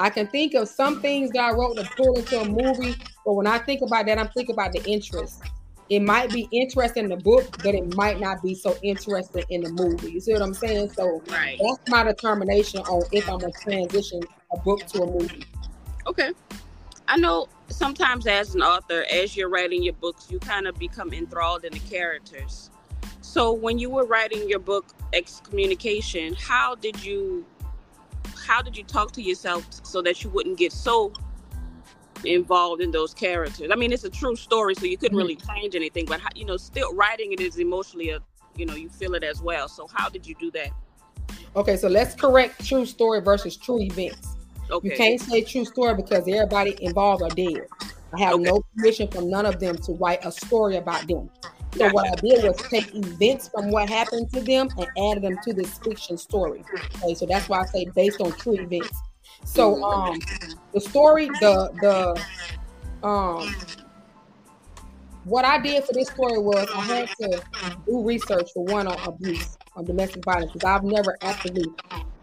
I 0.00 0.10
can 0.10 0.26
think 0.26 0.54
of 0.54 0.68
some 0.68 1.00
things 1.02 1.30
that 1.32 1.40
I 1.40 1.52
wrote 1.52 1.76
to 1.76 1.88
pull 1.96 2.16
into 2.16 2.40
a 2.40 2.44
movie, 2.44 2.96
but 3.24 3.34
when 3.34 3.46
I 3.46 3.58
think 3.58 3.82
about 3.82 4.06
that, 4.06 4.18
I'm 4.18 4.28
thinking 4.28 4.54
about 4.54 4.72
the 4.72 4.82
interest 4.84 5.42
it 5.92 6.00
might 6.00 6.30
be 6.32 6.48
interesting 6.52 7.04
in 7.04 7.10
the 7.10 7.18
book, 7.18 7.62
but 7.62 7.74
it 7.74 7.94
might 7.94 8.18
not 8.18 8.42
be 8.42 8.54
so 8.54 8.74
interesting 8.82 9.44
in 9.50 9.60
the 9.60 9.68
movie. 9.68 10.10
You 10.10 10.20
see 10.20 10.32
what 10.32 10.40
I'm 10.40 10.54
saying? 10.54 10.88
So 10.88 11.22
right. 11.28 11.60
that's 11.62 11.86
my 11.90 12.02
determination 12.02 12.80
on 12.80 13.02
if 13.12 13.28
I'm 13.28 13.36
gonna 13.36 13.52
transition 13.62 14.22
a 14.54 14.58
book 14.60 14.86
to 14.86 15.02
a 15.02 15.06
movie. 15.06 15.44
Okay. 16.06 16.30
I 17.08 17.18
know 17.18 17.46
sometimes 17.68 18.26
as 18.26 18.54
an 18.54 18.62
author, 18.62 19.04
as 19.12 19.36
you're 19.36 19.50
writing 19.50 19.82
your 19.82 19.92
books, 19.92 20.30
you 20.30 20.38
kind 20.38 20.66
of 20.66 20.78
become 20.78 21.12
enthralled 21.12 21.66
in 21.66 21.74
the 21.74 21.78
characters. 21.80 22.70
So 23.20 23.52
when 23.52 23.78
you 23.78 23.90
were 23.90 24.06
writing 24.06 24.48
your 24.48 24.60
book 24.60 24.86
Excommunication, 25.12 26.32
how 26.32 26.74
did 26.74 27.04
you 27.04 27.44
how 28.46 28.62
did 28.62 28.78
you 28.78 28.84
talk 28.84 29.12
to 29.12 29.20
yourself 29.20 29.66
so 29.82 30.00
that 30.00 30.24
you 30.24 30.30
wouldn't 30.30 30.56
get 30.56 30.72
so 30.72 31.12
involved 32.24 32.82
in 32.82 32.90
those 32.90 33.14
characters. 33.14 33.70
I 33.72 33.76
mean, 33.76 33.92
it's 33.92 34.04
a 34.04 34.10
true 34.10 34.36
story, 34.36 34.74
so 34.74 34.84
you 34.84 34.96
couldn't 34.96 35.16
really 35.16 35.36
mm-hmm. 35.36 35.54
change 35.54 35.74
anything. 35.74 36.06
But 36.06 36.20
you 36.36 36.44
know, 36.44 36.56
still 36.56 36.94
writing 36.94 37.32
it 37.32 37.40
is 37.40 37.58
emotionally, 37.58 38.10
a, 38.10 38.20
you 38.56 38.66
know, 38.66 38.74
you 38.74 38.88
feel 38.88 39.14
it 39.14 39.24
as 39.24 39.42
well. 39.42 39.68
So 39.68 39.88
how 39.92 40.08
did 40.08 40.26
you 40.26 40.34
do 40.34 40.50
that? 40.52 40.70
Okay, 41.54 41.76
so 41.76 41.88
let's 41.88 42.14
correct 42.14 42.64
true 42.66 42.86
story 42.86 43.20
versus 43.20 43.56
true 43.56 43.80
events. 43.80 44.36
Okay. 44.70 44.88
You 44.88 44.96
can't 44.96 45.20
say 45.20 45.42
true 45.42 45.64
story 45.64 45.94
because 45.94 46.26
everybody 46.26 46.76
involved 46.82 47.22
are 47.22 47.28
dead. 47.28 47.66
I 48.14 48.20
have 48.20 48.34
okay. 48.34 48.44
no 48.44 48.64
permission 48.74 49.08
from 49.08 49.28
none 49.28 49.46
of 49.46 49.60
them 49.60 49.76
to 49.78 49.92
write 49.92 50.24
a 50.24 50.32
story 50.32 50.76
about 50.76 51.06
them. 51.06 51.30
So 51.76 51.88
what 51.90 52.06
I 52.06 52.14
did 52.16 52.44
was 52.44 52.56
take 52.68 52.94
events 52.94 53.48
from 53.48 53.70
what 53.70 53.88
happened 53.88 54.30
to 54.32 54.40
them 54.40 54.68
and 54.76 54.86
added 55.10 55.22
them 55.22 55.38
to 55.44 55.54
this 55.54 55.78
fiction 55.78 56.18
story. 56.18 56.64
Okay, 57.02 57.14
so 57.14 57.24
that's 57.24 57.48
why 57.48 57.60
I 57.60 57.64
say 57.64 57.86
based 57.94 58.20
on 58.20 58.32
true 58.32 58.58
events. 58.58 58.98
So 59.44 59.82
um 59.82 60.20
the 60.72 60.80
story, 60.80 61.28
the 61.40 61.70
the 61.80 63.06
um 63.06 63.54
what 65.24 65.44
I 65.44 65.60
did 65.60 65.84
for 65.84 65.92
this 65.92 66.08
story 66.08 66.38
was 66.38 66.68
I 66.74 66.82
had 66.82 67.08
to 67.20 67.42
do 67.86 68.02
research 68.04 68.50
for 68.52 68.64
one 68.64 68.86
on 68.86 68.98
abuse, 69.06 69.56
on 69.76 69.84
domestic 69.84 70.24
violence, 70.24 70.52
because 70.52 70.68
I've 70.68 70.84
never 70.84 71.16
actually 71.22 71.66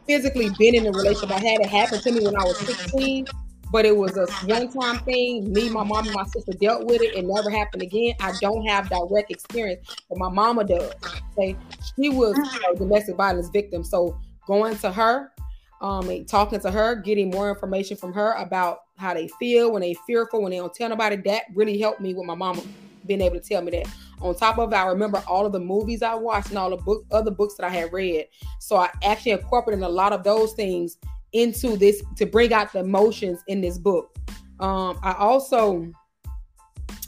physically 0.06 0.50
been 0.58 0.76
in 0.76 0.88
a 0.88 0.92
relationship. 0.92 1.32
I 1.32 1.40
had 1.40 1.62
it 1.62 1.70
happen 1.70 2.02
to 2.02 2.12
me 2.12 2.26
when 2.26 2.36
I 2.36 2.44
was 2.44 2.58
16, 2.60 3.28
but 3.72 3.86
it 3.86 3.96
was 3.96 4.18
a 4.18 4.26
one-time 4.46 5.00
thing. 5.00 5.54
Me, 5.54 5.70
my 5.70 5.84
mom, 5.84 6.08
and 6.08 6.16
my 6.16 6.26
sister 6.26 6.54
dealt 6.60 6.86
with 6.86 7.02
it. 7.02 7.16
It 7.16 7.26
never 7.26 7.50
happened 7.50 7.84
again. 7.84 8.16
I 8.20 8.34
don't 8.42 8.66
have 8.66 8.90
direct 8.90 9.32
experience, 9.32 9.88
but 10.10 10.18
my 10.18 10.30
mama 10.30 10.64
does. 10.66 10.94
Okay, 11.38 11.56
she 11.96 12.10
was 12.10 12.38
a 12.74 12.76
domestic 12.76 13.16
violence 13.16 13.50
victim, 13.50 13.84
so 13.84 14.20
going 14.48 14.76
to 14.80 14.92
her 14.92 15.32
um, 15.82 16.26
talking 16.26 16.60
to 16.60 16.72
her, 16.72 16.96
getting 16.96 17.30
more 17.30 17.50
information 17.50 17.96
from 17.96 18.14
her 18.14 18.34
about 18.34 18.80
how 18.98 19.14
they 19.14 19.28
feel 19.40 19.72
when 19.72 19.82
they 19.82 19.94
fearful, 20.06 20.42
when 20.42 20.52
they 20.52 20.58
don't 20.58 20.74
tell 20.74 20.90
nobody. 20.90 21.16
That 21.16 21.44
really 21.54 21.80
helped 21.80 22.02
me 22.02 22.14
with 22.14 22.26
my 22.26 22.36
mama 22.36 22.62
being 23.06 23.22
able 23.22 23.40
to 23.40 23.48
tell 23.48 23.62
me 23.62 23.72
that. 23.72 23.88
On 24.22 24.36
top 24.36 24.58
of 24.58 24.74
it, 24.74 24.76
I 24.76 24.86
remember 24.88 25.24
all 25.28 25.46
of 25.46 25.54
the 25.54 25.60
movies 25.60 26.02
I 26.02 26.14
watched 26.16 26.50
and 26.50 26.58
all 26.58 26.70
the 26.70 26.78
book, 26.78 27.06
other 27.12 27.32
books 27.32 27.56
that 27.56 27.66
I 27.66 27.70
had 27.70 27.94
read. 27.94 28.28
So 28.60 28.76
I 28.76 28.90
actually 29.04 29.32
incorporated 29.32 29.84
a 29.84 29.90
lot 29.90 30.12
of 30.12 30.24
those 30.24 30.54
things 30.54 30.98
into 31.32 31.78
this 31.78 32.04
to 32.18 32.26
bring 32.26 32.52
out 32.52 32.74
the 32.74 32.80
emotions 32.80 33.42
in 33.48 33.62
this 33.62 33.78
book. 33.78 34.16
Um, 34.60 35.00
I 35.02 35.14
also, 35.14 35.90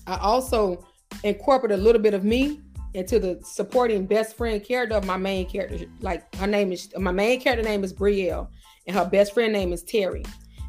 I 0.07 0.17
also 0.17 0.85
incorporated 1.23 1.79
a 1.79 1.81
little 1.81 2.01
bit 2.01 2.13
of 2.13 2.23
me 2.23 2.61
into 2.93 3.19
the 3.19 3.39
supporting 3.43 4.05
best 4.05 4.37
friend 4.37 4.63
character 4.63 4.95
of 4.95 5.05
my 5.05 5.17
main 5.17 5.49
character. 5.49 5.85
Like 5.99 6.33
her 6.35 6.47
name 6.47 6.71
is 6.71 6.89
my 6.97 7.11
main 7.11 7.41
character 7.41 7.63
name 7.63 7.83
is 7.83 7.93
Brielle 7.93 8.47
and 8.87 8.95
her 8.95 9.05
best 9.05 9.33
friend 9.33 9.53
name 9.53 9.73
is 9.73 9.83
Terry. 9.83 10.23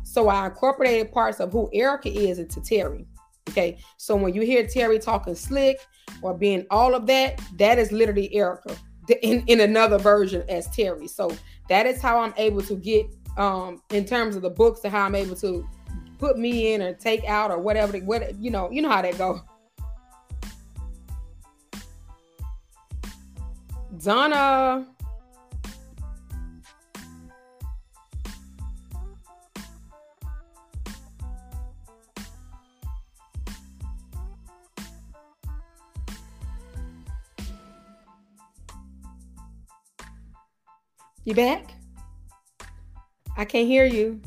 So 0.05 0.29
I 0.29 0.46
incorporated 0.46 1.12
parts 1.12 1.40
of 1.40 1.53
who 1.53 1.70
Erica 1.72 2.11
is 2.11 2.38
into 2.38 2.61
Terry. 2.61 3.07
Okay. 3.48 3.79
So 3.96 4.14
when 4.14 4.35
you 4.35 4.42
hear 4.42 4.66
Terry 4.66 4.98
talking 4.98 5.35
slick 5.35 5.79
or 6.20 6.37
being 6.37 6.66
all 6.70 6.94
of 6.94 7.07
that, 7.07 7.40
that 7.59 7.79
is 7.79 7.92
literally 7.92 8.33
Erica 8.35 8.77
in, 9.22 9.42
in 9.46 9.61
another 9.61 9.98
version 9.98 10.44
as 10.48 10.68
Terry. 10.68 11.09
So 11.09 11.35
that 11.68 11.87
is 11.87 12.01
how 12.01 12.18
I'm 12.18 12.35
able 12.37 12.62
to 12.62 12.77
get 12.77 13.07
um 13.38 13.83
in 13.90 14.05
terms 14.05 14.37
of 14.37 14.42
the 14.42 14.51
books 14.51 14.81
and 14.85 14.92
how 14.92 15.07
I'm 15.07 15.14
able 15.14 15.37
to 15.37 15.66
put 16.18 16.38
me 16.38 16.75
in 16.75 16.83
or 16.83 16.92
take 16.92 17.25
out 17.25 17.51
or 17.51 17.59
whatever 17.59 17.98
what 17.98 18.38
you 18.38 18.51
know, 18.51 18.70
you 18.70 18.83
know 18.83 18.90
how 18.90 19.03
that 19.03 19.16
go. 19.18 19.40
Donna 23.98 24.87
You 41.24 41.35
back? 41.35 41.74
I 43.37 43.44
can't 43.44 43.68
hear 43.68 43.85
you. 43.85 44.20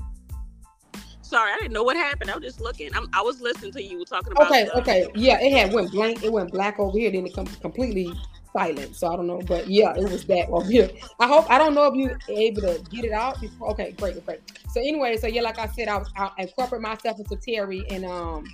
sorry. 1.21 1.51
I 1.51 1.57
didn't 1.57 1.73
know 1.73 1.83
what 1.83 1.97
happened. 1.97 2.31
I 2.31 2.35
was 2.35 2.43
just 2.43 2.61
looking. 2.61 2.89
I'm, 2.95 3.09
i 3.13 3.21
was 3.21 3.41
listening 3.41 3.73
to 3.73 3.83
you 3.83 4.05
talking 4.05 4.31
about. 4.31 4.47
Okay, 4.47 4.69
okay, 4.75 5.07
yeah. 5.15 5.37
It 5.41 5.51
had 5.51 5.73
went 5.73 5.91
blank. 5.91 6.23
It 6.23 6.31
went 6.31 6.51
black 6.51 6.79
over 6.79 6.97
here. 6.97 7.11
Then 7.11 7.25
it 7.25 7.35
come 7.35 7.47
completely 7.47 8.13
silent. 8.53 8.95
So 8.95 9.11
I 9.11 9.17
don't 9.17 9.27
know, 9.27 9.41
but 9.41 9.67
yeah, 9.67 9.93
it 9.97 10.09
was 10.09 10.25
that 10.25 10.47
over 10.49 10.69
here. 10.69 10.89
I 11.19 11.27
hope 11.27 11.51
I 11.51 11.57
don't 11.57 11.73
know 11.73 11.85
if 11.87 11.95
you 11.95 12.15
able 12.29 12.61
to 12.61 12.81
get 12.89 13.03
it 13.03 13.11
out 13.11 13.41
before. 13.41 13.71
Okay, 13.71 13.91
great, 13.97 14.25
great. 14.25 14.39
So 14.71 14.79
anyway, 14.79 15.17
so 15.17 15.27
yeah, 15.27 15.41
like 15.41 15.59
I 15.59 15.67
said, 15.67 15.89
I 15.89 15.97
was 15.97 16.09
I 16.15 16.31
incorporate 16.37 16.81
myself 16.81 17.19
into 17.19 17.35
Terry 17.35 17.85
and 17.89 18.05
um 18.05 18.45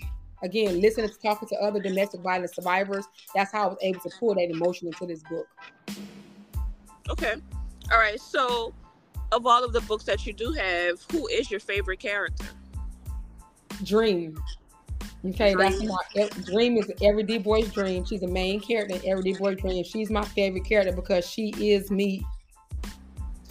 again 0.42 0.82
listening 0.82 1.10
to 1.10 1.20
talking 1.20 1.48
to 1.50 1.56
other 1.58 1.80
domestic 1.80 2.22
violence 2.22 2.56
survivors. 2.56 3.06
That's 3.36 3.52
how 3.52 3.66
I 3.66 3.68
was 3.68 3.78
able 3.84 4.00
to 4.00 4.10
pull 4.20 4.34
that 4.34 4.50
emotion 4.50 4.88
into 4.88 5.06
this 5.06 5.22
book. 5.30 5.48
Okay, 7.10 7.36
all 7.92 7.98
right. 7.98 8.20
So 8.20 8.74
of 9.32 9.46
all 9.46 9.64
of 9.64 9.74
the 9.74 9.82
books 9.82 10.04
that 10.06 10.26
you 10.26 10.34
do 10.34 10.52
have, 10.52 11.04
who 11.12 11.28
is 11.28 11.50
your 11.50 11.60
favorite 11.60 12.00
character? 12.00 12.46
Dream. 13.84 14.42
Okay, 15.24 15.54
dream. 15.54 15.58
that's 15.58 15.84
my 15.84 16.30
dream 16.46 16.78
is 16.78 16.92
every 17.02 17.24
D 17.24 17.38
boy's 17.38 17.72
dream. 17.72 18.04
She's 18.06 18.24
a 18.24 18.28
main 18.28 18.60
character 18.60 18.96
in 18.96 19.02
every 19.08 19.24
D 19.24 19.34
boy's 19.34 19.58
dream. 19.58 19.84
She's 19.84 20.10
my 20.10 20.26
favorite 20.26 20.66
character 20.66 20.94
because 20.94 21.28
she 21.28 21.50
is 21.72 21.92
me. 21.92 22.26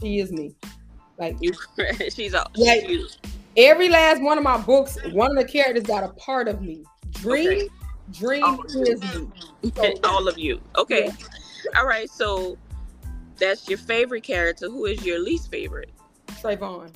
She 0.01 0.19
is 0.19 0.33
me. 0.33 0.55
Like 1.19 1.37
you, 1.41 1.53
she's 2.11 2.35
a 2.35 2.45
like 2.57 2.89
you. 2.89 3.07
every 3.57 3.89
last 3.89 4.21
one 4.21 4.37
of 4.37 4.43
my 4.43 4.59
books. 4.59 4.99
One 5.13 5.31
of 5.31 5.37
the 5.37 5.51
characters 5.51 5.85
got 5.85 6.03
a 6.03 6.09
part 6.15 6.49
of 6.49 6.61
me. 6.61 6.83
Dream, 7.13 7.49
okay. 7.49 7.69
dream 8.13 8.45
all 8.45 8.65
is 8.65 9.01
me. 9.03 9.29
So, 9.77 9.95
all 10.05 10.27
of 10.27 10.39
you. 10.39 10.61
Okay. 10.77 11.07
Yeah. 11.07 11.79
All 11.79 11.87
right. 11.87 12.11
So 12.11 12.59
that's 13.41 13.69
your 13.69 13.79
favorite 13.79 14.23
character. 14.23 14.69
Who 14.69 14.87
is 14.87 15.05
your 15.05 15.19
least 15.19 15.51
favorite? 15.51 15.91
Trayvon. 16.27 16.95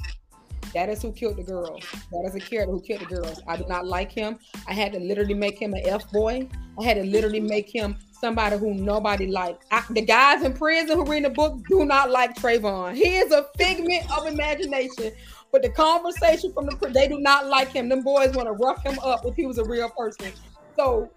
That 0.75 0.89
is 0.89 1.03
who 1.03 1.13
killed 1.13 1.37
the 1.37 1.45
girls. 1.45 1.85
That 2.11 2.25
is 2.27 2.35
a 2.35 2.41
character 2.41 2.73
who 2.73 2.81
killed 2.81 3.03
the 3.03 3.07
girls. 3.07 3.41
I 3.47 3.57
did 3.57 3.69
not 3.69 3.87
like 3.87 4.11
him. 4.11 4.39
I 4.67 4.75
had 4.75 4.93
to 4.93 4.99
literally 4.99 5.35
make 5.35 5.61
him 5.61 5.73
an 5.73 5.83
F 5.87 6.11
boy. 6.11 6.49
I 6.81 6.85
had 6.85 6.97
to 6.97 7.05
literally 7.05 7.41
make 7.41 7.73
him 7.73 7.97
somebody 8.21 8.59
who 8.59 8.75
nobody 8.75 9.29
liked. 9.29 9.65
I, 9.71 9.85
the 9.91 10.03
guys 10.03 10.43
in 10.43 10.53
prison 10.53 10.97
who 10.97 11.05
read 11.05 11.25
the 11.25 11.31
book 11.31 11.61
do 11.69 11.85
not 11.85 12.11
like 12.11 12.35
Trayvon. 12.35 12.95
He 12.95 13.17
is 13.17 13.33
a 13.33 13.47
figment 13.57 14.11
of 14.17 14.27
imagination. 14.27 15.13
But 15.53 15.63
the 15.63 15.71
conversation 15.71 16.53
from 16.53 16.67
the 16.67 16.91
they 16.93 17.07
do 17.07 17.21
not 17.21 17.47
like 17.47 17.69
him. 17.69 17.89
Them 17.89 18.03
boys 18.03 18.35
want 18.35 18.49
to 18.49 18.53
rough 18.53 18.83
him 18.83 18.99
up 18.99 19.25
if 19.25 19.37
he 19.37 19.47
was 19.47 19.59
a 19.59 19.65
real 19.65 19.89
person. 19.91 20.33
So 20.77 21.09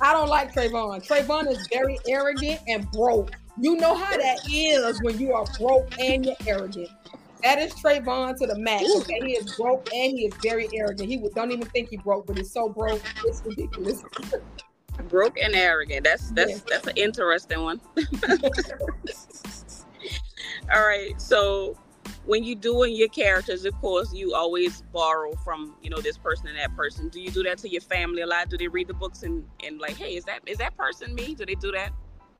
I 0.00 0.14
don't 0.14 0.28
like 0.28 0.54
Trayvon. 0.54 1.06
Trayvon 1.06 1.50
is 1.50 1.68
very 1.70 1.98
arrogant 2.08 2.60
and 2.66 2.90
broke. 2.92 3.32
You 3.60 3.76
know 3.76 3.94
how 3.94 4.16
that 4.16 4.38
is 4.50 5.02
when 5.02 5.18
you 5.18 5.32
are 5.32 5.44
broke 5.58 5.98
and 5.98 6.24
you're 6.24 6.36
arrogant. 6.46 6.88
That 7.42 7.58
is 7.58 7.74
Trayvon 7.74 8.38
to 8.38 8.46
the 8.46 8.56
max. 8.58 8.84
Okay, 8.98 9.20
he 9.20 9.32
is 9.32 9.56
broke 9.56 9.88
and 9.92 10.12
he 10.12 10.26
is 10.26 10.34
very 10.42 10.68
arrogant. 10.74 11.08
He 11.08 11.18
would, 11.18 11.34
don't 11.34 11.50
even 11.50 11.66
think 11.66 11.90
he 11.90 11.96
broke, 11.96 12.26
but 12.26 12.38
he's 12.38 12.52
so 12.52 12.68
broke, 12.68 13.02
it's 13.24 13.42
ridiculous. 13.44 14.04
broke 15.08 15.38
and 15.38 15.54
arrogant. 15.54 16.04
That's 16.04 16.30
that's 16.30 16.50
yeah. 16.50 16.58
that's 16.68 16.86
an 16.86 16.96
interesting 16.96 17.62
one. 17.62 17.80
All 20.72 20.86
right, 20.86 21.20
so 21.20 21.76
when 22.24 22.44
you're 22.44 22.54
doing 22.54 22.94
your 22.94 23.08
characters, 23.08 23.64
of 23.64 23.74
course, 23.80 24.12
you 24.14 24.34
always 24.34 24.82
borrow 24.92 25.34
from 25.44 25.74
you 25.82 25.90
know 25.90 26.00
this 26.00 26.16
person 26.16 26.46
and 26.46 26.56
that 26.56 26.74
person. 26.76 27.08
Do 27.08 27.20
you 27.20 27.30
do 27.30 27.42
that 27.42 27.58
to 27.58 27.68
your 27.68 27.80
family 27.80 28.22
a 28.22 28.26
lot? 28.26 28.48
Do 28.48 28.56
they 28.56 28.68
read 28.68 28.86
the 28.88 28.94
books 28.94 29.24
and 29.24 29.44
and 29.64 29.80
like, 29.80 29.96
hey, 29.96 30.14
is 30.16 30.24
that 30.24 30.40
is 30.46 30.58
that 30.58 30.76
person 30.76 31.14
me? 31.14 31.34
Do 31.34 31.44
they 31.44 31.56
do 31.56 31.72
that? 31.72 31.90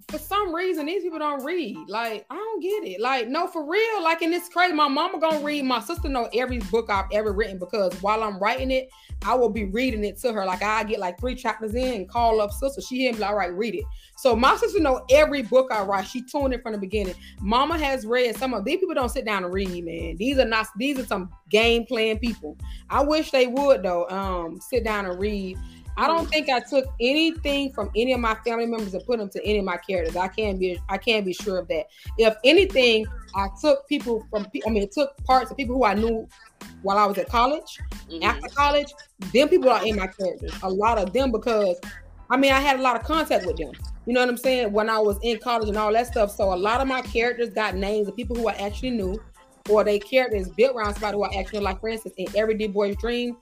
For 0.09 0.19
some 0.19 0.55
reason 0.55 0.87
these 0.87 1.03
people 1.03 1.19
don't 1.19 1.45
read. 1.45 1.77
Like 1.89 2.27
I 2.31 2.35
don't 2.35 2.61
get 2.61 2.85
it. 2.85 3.01
Like 3.01 3.29
no, 3.29 3.47
for 3.47 3.69
real. 3.69 4.03
Like 4.03 4.23
and 4.23 4.33
it's 4.33 4.49
crazy. 4.49 4.73
My 4.73 4.89
mama 4.89 5.19
gonna 5.19 5.41
read. 5.41 5.65
My 5.65 5.81
sister 5.81 6.09
know 6.09 6.29
every 6.35 6.59
book 6.59 6.91
I've 6.91 7.07
ever 7.13 7.33
written 7.33 7.59
because 7.59 7.95
while 8.03 8.23
I'm 8.23 8.39
writing 8.39 8.71
it, 8.71 8.89
I 9.25 9.35
will 9.35 9.51
be 9.51 9.65
reading 9.65 10.05
it 10.05 10.19
to 10.21 10.33
her. 10.33 10.45
Like 10.45 10.63
I 10.63 10.85
get 10.85 10.99
like 10.99 11.19
three 11.19 11.35
chapters 11.35 11.75
in 11.75 11.95
and 11.95 12.09
call 12.09 12.41
up 12.41 12.53
sister. 12.53 12.81
She 12.81 12.99
hear 12.99 13.13
me 13.13 13.19
like, 13.19 13.31
all 13.31 13.37
right, 13.37 13.53
read 13.53 13.75
it. 13.75 13.85
So 14.17 14.35
my 14.35 14.57
sister 14.57 14.81
know 14.81 15.05
every 15.11 15.43
book 15.43 15.71
I 15.73 15.83
write. 15.83 16.07
She 16.07 16.23
tuned 16.23 16.55
it 16.55 16.63
from 16.63 16.73
the 16.73 16.79
beginning. 16.79 17.15
Mama 17.41 17.79
has 17.79 18.05
read 18.05 18.37
some 18.37 18.55
of 18.55 18.65
these 18.65 18.79
people 18.79 18.95
don't 18.95 19.09
sit 19.09 19.25
down 19.25 19.45
and 19.45 19.53
read, 19.53 19.85
man. 19.85 20.17
These 20.17 20.39
are 20.39 20.45
not 20.45 20.67
these 20.77 20.99
are 20.99 21.07
some 21.07 21.31
game 21.49 21.87
playing 21.87 22.19
people. 22.19 22.57
I 22.91 23.03
wish 23.03 23.31
they 23.31 23.47
would 23.47 23.83
though. 23.83 24.09
Um, 24.09 24.61
sit 24.61 24.85
down 24.85 25.07
and 25.07 25.19
read 25.19 25.59
I 25.97 26.07
don't 26.07 26.29
think 26.29 26.49
I 26.49 26.61
took 26.61 26.87
anything 27.01 27.73
from 27.73 27.91
any 27.95 28.13
of 28.13 28.21
my 28.21 28.35
family 28.47 28.67
members 28.67 28.95
and 28.95 29.05
put 29.05 29.19
them 29.19 29.29
to 29.31 29.45
any 29.45 29.59
of 29.59 29.65
my 29.65 29.77
characters. 29.77 30.17
I 30.17 30.29
can't 30.29 30.59
be 30.59 30.81
I 30.89 30.99
can't 30.99 31.25
be 31.25 31.33
sure 31.33 31.59
of 31.59 31.69
that. 31.69 31.87
If 32.19 32.35
anything, 32.45 33.07
I 33.35 33.49
took 33.61 33.87
people 33.89 34.27
from 34.31 34.47
I 34.67 34.71
mean 34.71 34.83
it 34.83 34.93
took 34.93 35.17
parts 35.25 35.51
of 35.51 35.57
people 35.57 35.77
who 35.77 35.85
I 35.85 35.95
knew 35.95 36.27
while 36.83 36.99
I 36.99 37.05
was 37.05 37.19
at 37.19 37.29
college. 37.29 37.79
Mm-hmm. 38.09 38.23
After 38.23 38.49
college, 38.49 38.93
them 39.33 39.49
people 39.49 39.71
are 39.71 39.85
in 39.85 39.97
my 39.97 40.07
characters. 40.07 40.53
A 40.63 40.71
lot 40.71 40.99
of 40.99 41.13
them 41.13 41.31
because 41.31 41.79
I 42.31 42.37
mean 42.37 42.53
I 42.53 42.61
had 42.61 42.79
a 42.79 42.83
lot 42.83 42.97
of 42.97 43.05
contact 43.05 43.47
with 43.47 43.57
them. 43.57 43.73
You 44.07 44.15
know 44.15 44.21
what 44.21 44.31
I'm 44.31 44.37
saying? 44.37 44.73
When 44.73 44.89
I 44.89 44.99
was 44.99 45.19
in 45.23 45.39
college 45.39 45.69
and 45.69 45.77
all 45.77 45.93
that 45.93 46.07
stuff. 46.07 46.35
So 46.35 46.53
a 46.53 46.57
lot 46.57 46.81
of 46.81 46.89
my 46.89 47.03
characters 47.03 47.51
got 47.51 47.77
names 47.77 48.09
of 48.09 48.17
people 48.17 48.35
who 48.35 48.49
I 48.49 48.55
actually 48.55 48.91
knew, 48.91 49.21
or 49.69 49.85
they 49.85 49.99
characters 49.99 50.49
built 50.49 50.75
around 50.75 50.95
somebody 50.95 51.19
who 51.19 51.25
I 51.25 51.39
actually 51.39 51.61
like. 51.61 51.81
For 51.81 51.89
instance, 51.89 52.15
in 52.17 52.57
D 52.57 52.67
Boy's 52.67 52.97
Dream, 52.97 53.37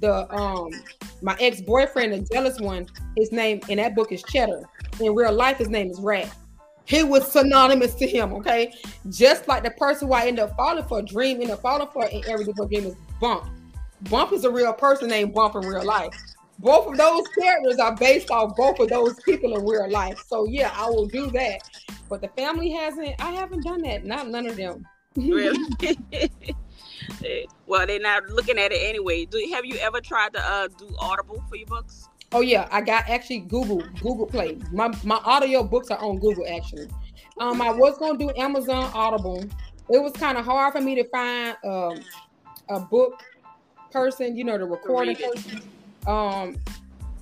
the 0.00 0.32
um 0.34 0.70
my 1.22 1.36
ex-boyfriend, 1.40 2.12
the 2.12 2.20
jealous 2.32 2.60
one, 2.60 2.86
his 3.16 3.32
name 3.32 3.60
in 3.68 3.78
that 3.78 3.94
book 3.94 4.12
is 4.12 4.22
Cheddar. 4.22 4.62
In 5.00 5.14
real 5.14 5.32
life, 5.32 5.58
his 5.58 5.68
name 5.68 5.90
is 5.90 6.00
Rat. 6.00 6.34
He 6.84 7.02
was 7.02 7.30
synonymous 7.30 7.94
to 7.96 8.06
him, 8.06 8.32
okay? 8.34 8.72
Just 9.10 9.48
like 9.48 9.64
the 9.64 9.70
person 9.72 10.08
who 10.08 10.14
I 10.14 10.26
ended 10.26 10.44
up 10.44 10.56
falling 10.56 10.84
for, 10.84 11.02
dream 11.02 11.36
ended 11.40 11.50
up 11.50 11.62
falling 11.62 11.88
for 11.92 12.06
in 12.06 12.22
every 12.28 12.44
different 12.44 12.70
dream 12.70 12.84
is 12.84 12.94
Bump. 13.20 13.46
Bump 14.02 14.32
is 14.32 14.44
a 14.44 14.50
real 14.50 14.72
person 14.72 15.08
named 15.08 15.34
Bump 15.34 15.56
in 15.56 15.62
real 15.62 15.84
life. 15.84 16.14
Both 16.58 16.86
of 16.86 16.96
those 16.96 17.26
characters 17.28 17.78
are 17.78 17.94
based 17.96 18.30
off 18.30 18.56
both 18.56 18.78
of 18.78 18.88
those 18.88 19.20
people 19.24 19.56
in 19.56 19.66
real 19.66 19.90
life. 19.90 20.22
So 20.26 20.46
yeah, 20.46 20.72
I 20.74 20.88
will 20.88 21.06
do 21.06 21.30
that. 21.32 21.58
But 22.08 22.20
the 22.20 22.28
family 22.28 22.70
hasn't, 22.70 23.14
I 23.20 23.32
haven't 23.32 23.64
done 23.64 23.82
that. 23.82 24.04
Not 24.04 24.28
none 24.28 24.46
of 24.46 24.56
them. 24.56 24.86
Really? 25.16 25.58
well, 27.66 27.86
they're 27.86 28.00
not 28.00 28.28
looking 28.30 28.58
at 28.58 28.72
it 28.72 28.80
anyway. 28.82 29.24
Do 29.24 29.38
have 29.52 29.64
you 29.64 29.76
ever 29.76 30.00
tried 30.00 30.34
to 30.34 30.40
uh, 30.40 30.68
do 30.78 30.94
Audible 30.98 31.42
for 31.48 31.56
your 31.56 31.66
books? 31.66 32.08
Oh 32.32 32.40
yeah, 32.40 32.68
I 32.70 32.80
got 32.80 33.08
actually 33.08 33.40
Google 33.40 33.82
Google 34.00 34.26
Play. 34.26 34.58
My 34.72 34.88
my 35.04 35.16
audio 35.24 35.62
books 35.62 35.90
are 35.90 35.98
on 35.98 36.18
Google 36.18 36.44
actually. 36.48 36.88
Um, 37.38 37.60
I 37.62 37.70
was 37.70 37.98
gonna 37.98 38.18
do 38.18 38.30
Amazon 38.36 38.90
Audible. 38.94 39.44
It 39.88 40.02
was 40.02 40.12
kind 40.12 40.36
of 40.36 40.44
hard 40.44 40.72
for 40.72 40.80
me 40.80 40.96
to 40.96 41.04
find 41.08 41.56
um, 41.64 42.00
a 42.68 42.80
book 42.80 43.22
person, 43.92 44.36
you 44.36 44.44
know, 44.44 44.58
the 44.58 44.64
recording 44.64 45.16
person. 45.16 45.62
Um, 46.06 46.56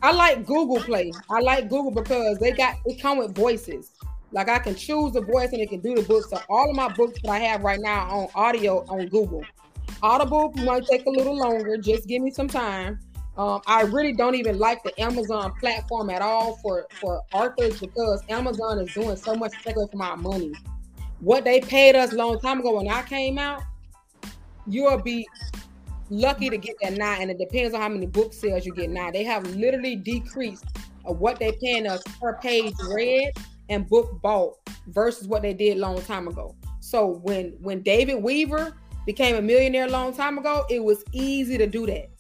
I 0.03 0.13
like 0.13 0.47
Google 0.47 0.81
Play. 0.81 1.13
I 1.31 1.41
like 1.41 1.69
Google 1.69 1.91
because 1.91 2.39
they 2.39 2.53
got 2.53 2.77
it 2.85 3.01
come 3.01 3.19
with 3.19 3.35
voices. 3.35 3.93
Like 4.33 4.49
I 4.49 4.59
can 4.59 4.75
choose 4.75 5.13
the 5.13 5.21
voice 5.21 5.53
and 5.53 5.61
it 5.61 5.71
can 5.71 5.81
do 5.81 5.95
the 5.95 6.03
book. 6.03 6.25
So 6.29 6.41
all 6.49 6.69
of 6.69 6.77
my 6.77 6.89
books 6.89 7.21
that 7.23 7.31
I 7.31 7.39
have 7.39 7.63
right 7.63 7.79
now 7.81 8.11
on 8.11 8.29
audio 8.35 8.85
on 8.89 9.07
Google. 9.07 9.45
Audible 10.03 10.53
might 10.57 10.87
take 10.87 11.07
a 11.07 11.11
little 11.11 11.37
longer. 11.37 11.77
Just 11.77 12.07
give 12.07 12.23
me 12.23 12.31
some 12.31 12.49
time. 12.49 12.99
Um, 13.37 13.61
I 13.67 13.83
really 13.83 14.13
don't 14.13 14.37
even 14.37 14.59
like 14.59 14.83
the 14.85 14.99
Amazon 15.01 15.53
platform 15.59 16.09
at 16.11 16.23
all 16.23 16.57
for 16.63 16.87
for 17.01 17.23
authors 17.33 17.81
because 17.81 18.23
Amazon 18.29 18.79
is 18.79 18.95
doing 18.95 19.17
so 19.17 19.35
much 19.35 19.53
away 19.67 19.87
from 19.91 20.01
our 20.01 20.17
money. 20.17 20.53
What 21.21 21.45
they 21.45 21.61
paid 21.61 21.97
us 21.97 22.13
a 22.13 22.17
long 22.17 22.39
time 22.39 22.61
ago 22.61 22.77
when 22.77 22.89
I 22.89 23.03
came 23.03 23.39
out, 23.39 23.63
you'll 24.67 24.99
be 24.99 25.27
lucky 26.11 26.49
to 26.49 26.59
get 26.59 26.77
that 26.83 26.93
now, 26.93 27.17
and 27.19 27.31
it 27.31 27.39
depends 27.39 27.75
on 27.75 27.81
how 27.81 27.89
many 27.89 28.07
book 28.07 28.33
sales 28.33 28.65
you 28.65 28.75
get 28.75 28.91
now. 28.91 29.11
They 29.11 29.25
have 29.25 29.45
literally 29.57 29.97
decreased 29.97 30.65
what 31.03 31.39
they 31.39 31.53
paying 31.61 31.87
us 31.87 32.03
per 32.21 32.35
page 32.39 32.75
read 32.89 33.33
and 33.69 33.89
book 33.89 34.21
bought 34.23 34.55
versus 34.89 35.27
what 35.27 35.43
they 35.43 35.55
did 35.55 35.79
long 35.79 36.01
time 36.03 36.29
ago. 36.29 36.55
So 36.81 37.07
when 37.23 37.57
when 37.61 37.83
David 37.83 38.23
Weaver 38.23 38.77
became 39.07 39.37
a 39.37 39.43
millionaire 39.43 39.87
a 39.87 39.91
long 39.91 40.15
time 40.15 40.39
ago, 40.39 40.65
it 40.71 40.83
was 40.83 41.05
easy 41.13 41.59
to 41.59 41.67
do 41.67 41.87
that. 41.87 42.11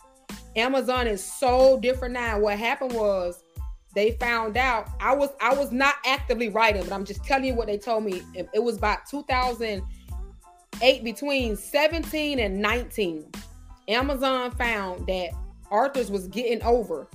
Amazon 0.57 1.07
is 1.07 1.25
so 1.25 1.79
different 1.81 2.15
now. 2.15 2.39
What 2.39 2.59
happened 2.59 2.93
was 2.93 3.43
they 3.95 4.13
found 4.13 4.57
out 4.57 4.89
I 5.01 5.15
was 5.15 5.31
I 5.41 5.55
was 5.55 5.73
not 5.73 5.95
actively 6.07 6.49
writing, 6.49 6.83
but 6.83 6.93
I'm 6.93 7.05
just 7.05 7.25
telling 7.25 7.45
you 7.45 7.55
what 7.55 7.67
they 7.67 7.79
told 7.79 8.05
me. 8.05 8.23
It 8.35 8.63
was 8.63 8.77
about 8.77 9.07
2008 9.07 11.05
between 11.05 11.57
17 11.57 12.39
and 12.39 12.61
19. 12.61 13.33
Amazon 13.89 14.51
found 14.53 15.07
that 15.07 15.31
authors 15.71 16.11
was 16.11 16.29
getting 16.29 16.63
over 16.63 17.09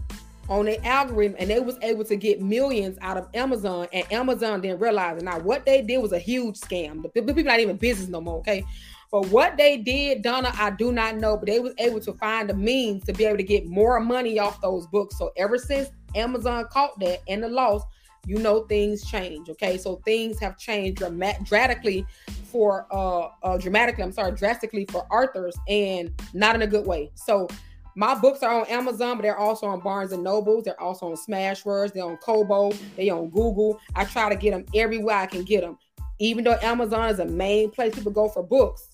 on 0.50 0.66
their 0.66 0.78
algorithm 0.84 1.36
and 1.40 1.50
they 1.50 1.60
was 1.60 1.78
able 1.82 2.04
to 2.04 2.16
get 2.16 2.42
millions 2.42 2.98
out 3.02 3.18
of 3.18 3.28
Amazon 3.36 3.88
and 3.94 4.12
Amazon 4.12 4.62
didn't 4.62 4.80
realize 4.80 5.18
it. 5.18 5.24
Now 5.24 5.40
what 5.40 5.66
they 5.66 5.82
did 5.82 6.00
was 6.00 6.12
a 6.12 6.20
huge 6.20 6.60
scam. 6.60 7.04
The 7.04 7.22
people 7.22 7.44
not 7.44 7.60
even 7.60 7.78
business 7.78 8.10
no 8.10 8.20
more, 8.20 8.40
okay? 8.40 8.66
But 9.12 9.28
what 9.30 9.58
they 9.58 9.78
did, 9.78 10.22
Donna, 10.22 10.52
I 10.56 10.70
do 10.70 10.92
not 10.92 11.18
know, 11.18 11.36
but 11.36 11.48
they 11.48 11.60
was 11.60 11.74
able 11.80 12.00
to 12.02 12.14
find 12.14 12.50
the 12.50 12.54
means 12.54 13.04
to 13.06 13.14
be 13.14 13.26
able 13.26 13.38
to 13.38 13.44
get 13.44 13.66
more 13.66 14.00
money 14.00 14.38
off 14.38 14.62
those 14.62 14.86
books. 14.88 15.18
So 15.18 15.32
ever 15.36 15.58
since 15.58 15.90
Amazon 16.16 16.66
caught 16.72 17.00
that 17.00 17.20
and 17.28 17.42
the 17.42 17.50
loss, 17.50 17.82
you 18.28 18.38
know 18.38 18.66
things 18.68 19.10
change. 19.10 19.50
Okay, 19.50 19.78
so 19.78 19.96
things 20.06 20.40
have 20.40 20.58
changed 20.58 21.00
dramatically 21.00 22.06
for 22.52 22.86
uh, 22.92 23.30
uh 23.42 23.58
dramatically. 23.58 24.04
I'm 24.04 24.12
sorry, 24.12 24.34
drastically 24.34 24.86
for 24.92 25.08
authors, 25.12 25.56
and 25.68 26.12
not 26.34 26.54
in 26.54 26.62
a 26.62 26.68
good 26.68 26.86
way. 26.86 27.12
So 27.16 27.48
My 27.96 28.16
books 28.16 28.44
are 28.44 28.62
on 28.62 28.68
Amazon, 28.68 29.18
but 29.18 29.24
they're 29.24 29.38
also 29.38 29.68
on 29.68 29.82
Barnes 29.82 30.14
and 30.14 30.24
Nobles. 30.24 30.64
They're 30.64 30.80
also 30.80 31.10
on 31.10 31.18
Smashwords. 31.18 31.92
They're 31.92 32.06
on 32.06 32.18
Kobo. 32.18 32.72
They're 32.96 33.14
on 33.14 33.30
Google. 33.30 33.82
I 33.96 34.06
try 34.06 34.30
to 34.30 34.36
get 34.36 34.52
them 34.52 34.66
everywhere 34.74 35.18
I 35.18 35.26
can 35.26 35.44
get 35.44 35.62
them. 35.62 35.78
Even 36.20 36.44
though 36.44 36.58
Amazon 36.62 37.10
is 37.10 37.20
a 37.20 37.26
main 37.26 37.72
place 37.72 37.96
people 37.96 38.12
go 38.12 38.30
for 38.30 38.44
books, 38.44 38.89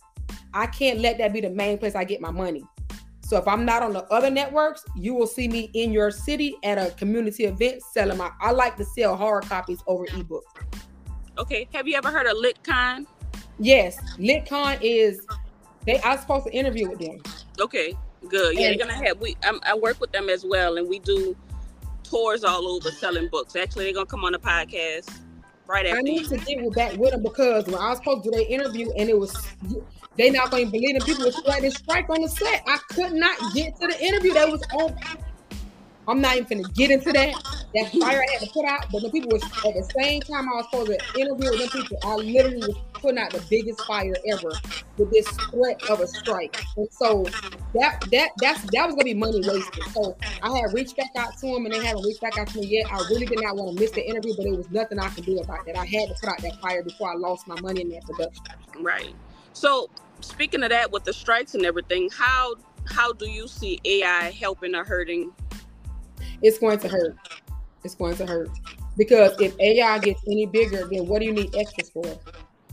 I 0.54 0.68
can't 0.68 1.00
let 1.00 1.18
that 1.18 1.34
be 1.34 1.42
the 1.42 1.50
main 1.50 1.78
place 1.78 1.96
I 1.96 2.04
get 2.04 2.22
my 2.22 2.32
money. 2.32 2.64
So 3.22 3.38
if 3.38 3.48
I'm 3.48 3.66
not 3.66 3.82
on 3.82 3.92
the 3.92 4.04
other 4.14 4.30
networks, 4.30 4.86
you 4.96 5.16
will 5.16 5.28
see 5.28 5.48
me 5.48 5.72
in 5.74 5.92
your 5.92 6.12
city 6.12 6.56
at 6.64 6.78
a 6.78 6.92
community 6.92 7.46
event 7.46 7.82
selling 7.92 8.18
my. 8.18 8.30
I 8.40 8.52
like 8.52 8.78
to 8.78 8.86
sell 8.86 9.16
hard 9.16 9.46
copies 9.46 9.80
over 9.88 10.06
ebooks. 10.08 10.42
Okay. 11.38 11.68
Have 11.74 11.88
you 11.88 11.96
ever 11.96 12.12
heard 12.12 12.28
of 12.28 12.38
LitCon? 12.38 13.08
Yes, 13.58 13.98
LitCon 14.18 14.78
is. 14.82 15.26
They 15.86 16.00
I 16.02 16.12
was 16.12 16.22
supposed 16.22 16.46
to 16.46 16.54
interview 16.54 16.90
with 16.90 17.00
them. 17.00 17.22
Okay. 17.60 17.96
Good. 18.30 18.58
Yeah, 18.58 18.68
and, 18.68 18.80
they're 18.80 18.88
gonna 18.88 19.06
have. 19.06 19.20
We 19.20 19.36
I'm, 19.44 19.60
I 19.64 19.76
work 19.76 20.00
with 20.00 20.12
them 20.12 20.30
as 20.30 20.46
well, 20.46 20.78
and 20.78 20.88
we 20.88 21.00
do 21.00 21.36
tours 22.04 22.44
all 22.44 22.68
over 22.68 22.92
selling 22.92 23.28
books. 23.30 23.56
Actually, 23.56 23.86
they're 23.86 23.94
gonna 23.94 24.06
come 24.06 24.24
on 24.24 24.34
the 24.34 24.40
podcast 24.40 25.10
right 25.68 25.86
after. 25.86 25.98
I 25.98 26.02
need 26.02 26.26
to 26.28 26.38
get 26.38 26.74
back 26.74 26.98
with 26.98 27.12
them 27.12 27.24
because 27.24 27.66
when 27.66 27.76
I 27.76 27.90
was 27.90 27.98
supposed 27.98 28.24
to 28.24 28.32
do 28.32 28.38
their 28.38 28.48
interview, 28.48 28.92
and 28.98 29.10
it 29.10 29.18
was 29.18 29.36
they 30.18 30.30
not 30.30 30.52
going 30.52 30.66
to 30.66 30.72
believe 30.72 31.00
the 31.00 31.06
people 31.06 31.26
was 31.26 31.42
like 31.46 31.62
this 31.62 31.76
strike 31.76 32.10
on 32.10 32.22
the 32.22 32.30
set. 32.30 32.64
I 32.68 32.78
could 32.90 33.14
not 33.14 33.38
get 33.54 33.80
to 33.82 33.88
the 33.88 34.04
interview 34.04 34.34
that 34.34 34.50
was 34.50 34.64
on. 34.74 34.96
I'm 36.08 36.22
not 36.22 36.38
even 36.38 36.62
gonna 36.62 36.74
get 36.74 36.92
into 36.92 37.12
that. 37.12 37.36
That 37.74 37.92
fire 38.00 38.22
I 38.22 38.32
had 38.32 38.42
to 38.42 38.54
put 38.54 38.66
out, 38.66 38.86
but 38.92 39.02
the 39.02 39.10
people 39.10 39.32
was 39.32 39.44
at 39.44 39.74
the 39.74 39.90
same 40.00 40.22
time 40.22 40.48
I 40.48 40.58
was 40.58 40.66
supposed 40.72 40.92
to 40.92 41.20
interview 41.20 41.50
with 41.52 41.60
them 41.60 41.70
people. 41.70 41.98
I 42.04 42.16
literally 42.16 42.68
was 42.68 42.78
putting 43.02 43.18
out 43.18 43.32
the 43.32 43.44
biggest 43.50 43.86
fire 43.86 44.16
ever 44.28 44.52
with 44.98 45.12
this 45.12 45.28
threat 45.52 45.82
of 45.90 46.00
a 46.00 46.08
strike, 46.08 46.56
and 46.78 46.88
so 46.92 47.26
that 47.74 48.02
that 48.12 48.32
that's 48.40 48.62
that 48.72 48.86
was 48.86 48.96
gonna 48.96 49.04
be 49.04 49.14
money 49.14 49.42
wasted. 49.44 49.84
So 49.94 50.16
I 50.42 50.58
had 50.58 50.74
reached 50.74 50.96
back 50.96 51.12
out 51.18 51.38
to 51.40 51.48
them, 51.48 51.66
and 51.66 51.74
they 51.74 51.82
haven't 51.82 52.04
reached 52.04 52.22
back 52.22 52.38
out 52.38 52.48
to 52.48 52.60
me 52.60 52.68
yet. 52.68 52.88
I 52.92 53.00
really 53.10 53.26
did 53.26 53.42
not 53.42 53.56
want 53.58 53.76
to 53.76 53.82
miss 53.82 53.92
the 53.92 54.08
interview, 54.08 54.34
but 54.36 54.44
there 54.44 54.56
was 54.56 54.70
nothing 54.72 55.00
I 55.00 55.10
could 55.10 55.26
do 55.26 55.40
about 55.40 55.66
that. 55.66 55.78
I 55.78 55.86
had 55.86 56.10
to 56.10 56.16
put 56.20 56.30
out 56.30 56.42
that 56.42 56.62
fire 56.62 56.84
before 56.84 57.12
I 57.12 57.16
lost 57.16 57.48
my 57.48 57.60
money 57.62 57.82
in 57.82 57.90
that 57.90 58.06
production. 58.06 58.44
Right. 58.80 59.16
So 59.54 59.90
speaking 60.22 60.64
of 60.64 60.70
that, 60.70 60.92
with 60.92 61.04
the 61.04 61.14
strikes 61.14 61.56
and 61.56 61.66
everything, 61.66 62.10
how 62.16 62.56
how 62.88 63.14
do 63.14 63.30
you 63.30 63.48
see 63.48 63.80
AI 63.84 64.32
helping 64.32 64.76
or 64.76 64.84
hurting? 64.84 65.32
It's 66.42 66.58
going 66.58 66.80
to 66.80 66.88
hurt. 66.88 67.16
It's 67.84 67.96
going 67.96 68.16
to 68.18 68.26
hurt 68.26 68.50
because 68.98 69.40
if 69.40 69.58
AI 69.60 70.00
gets 70.00 70.22
any 70.28 70.46
bigger, 70.46 70.88
then 70.88 71.08
what 71.08 71.20
do 71.20 71.26
you 71.26 71.34
need 71.34 71.56
extras 71.56 71.90
for? 71.90 72.06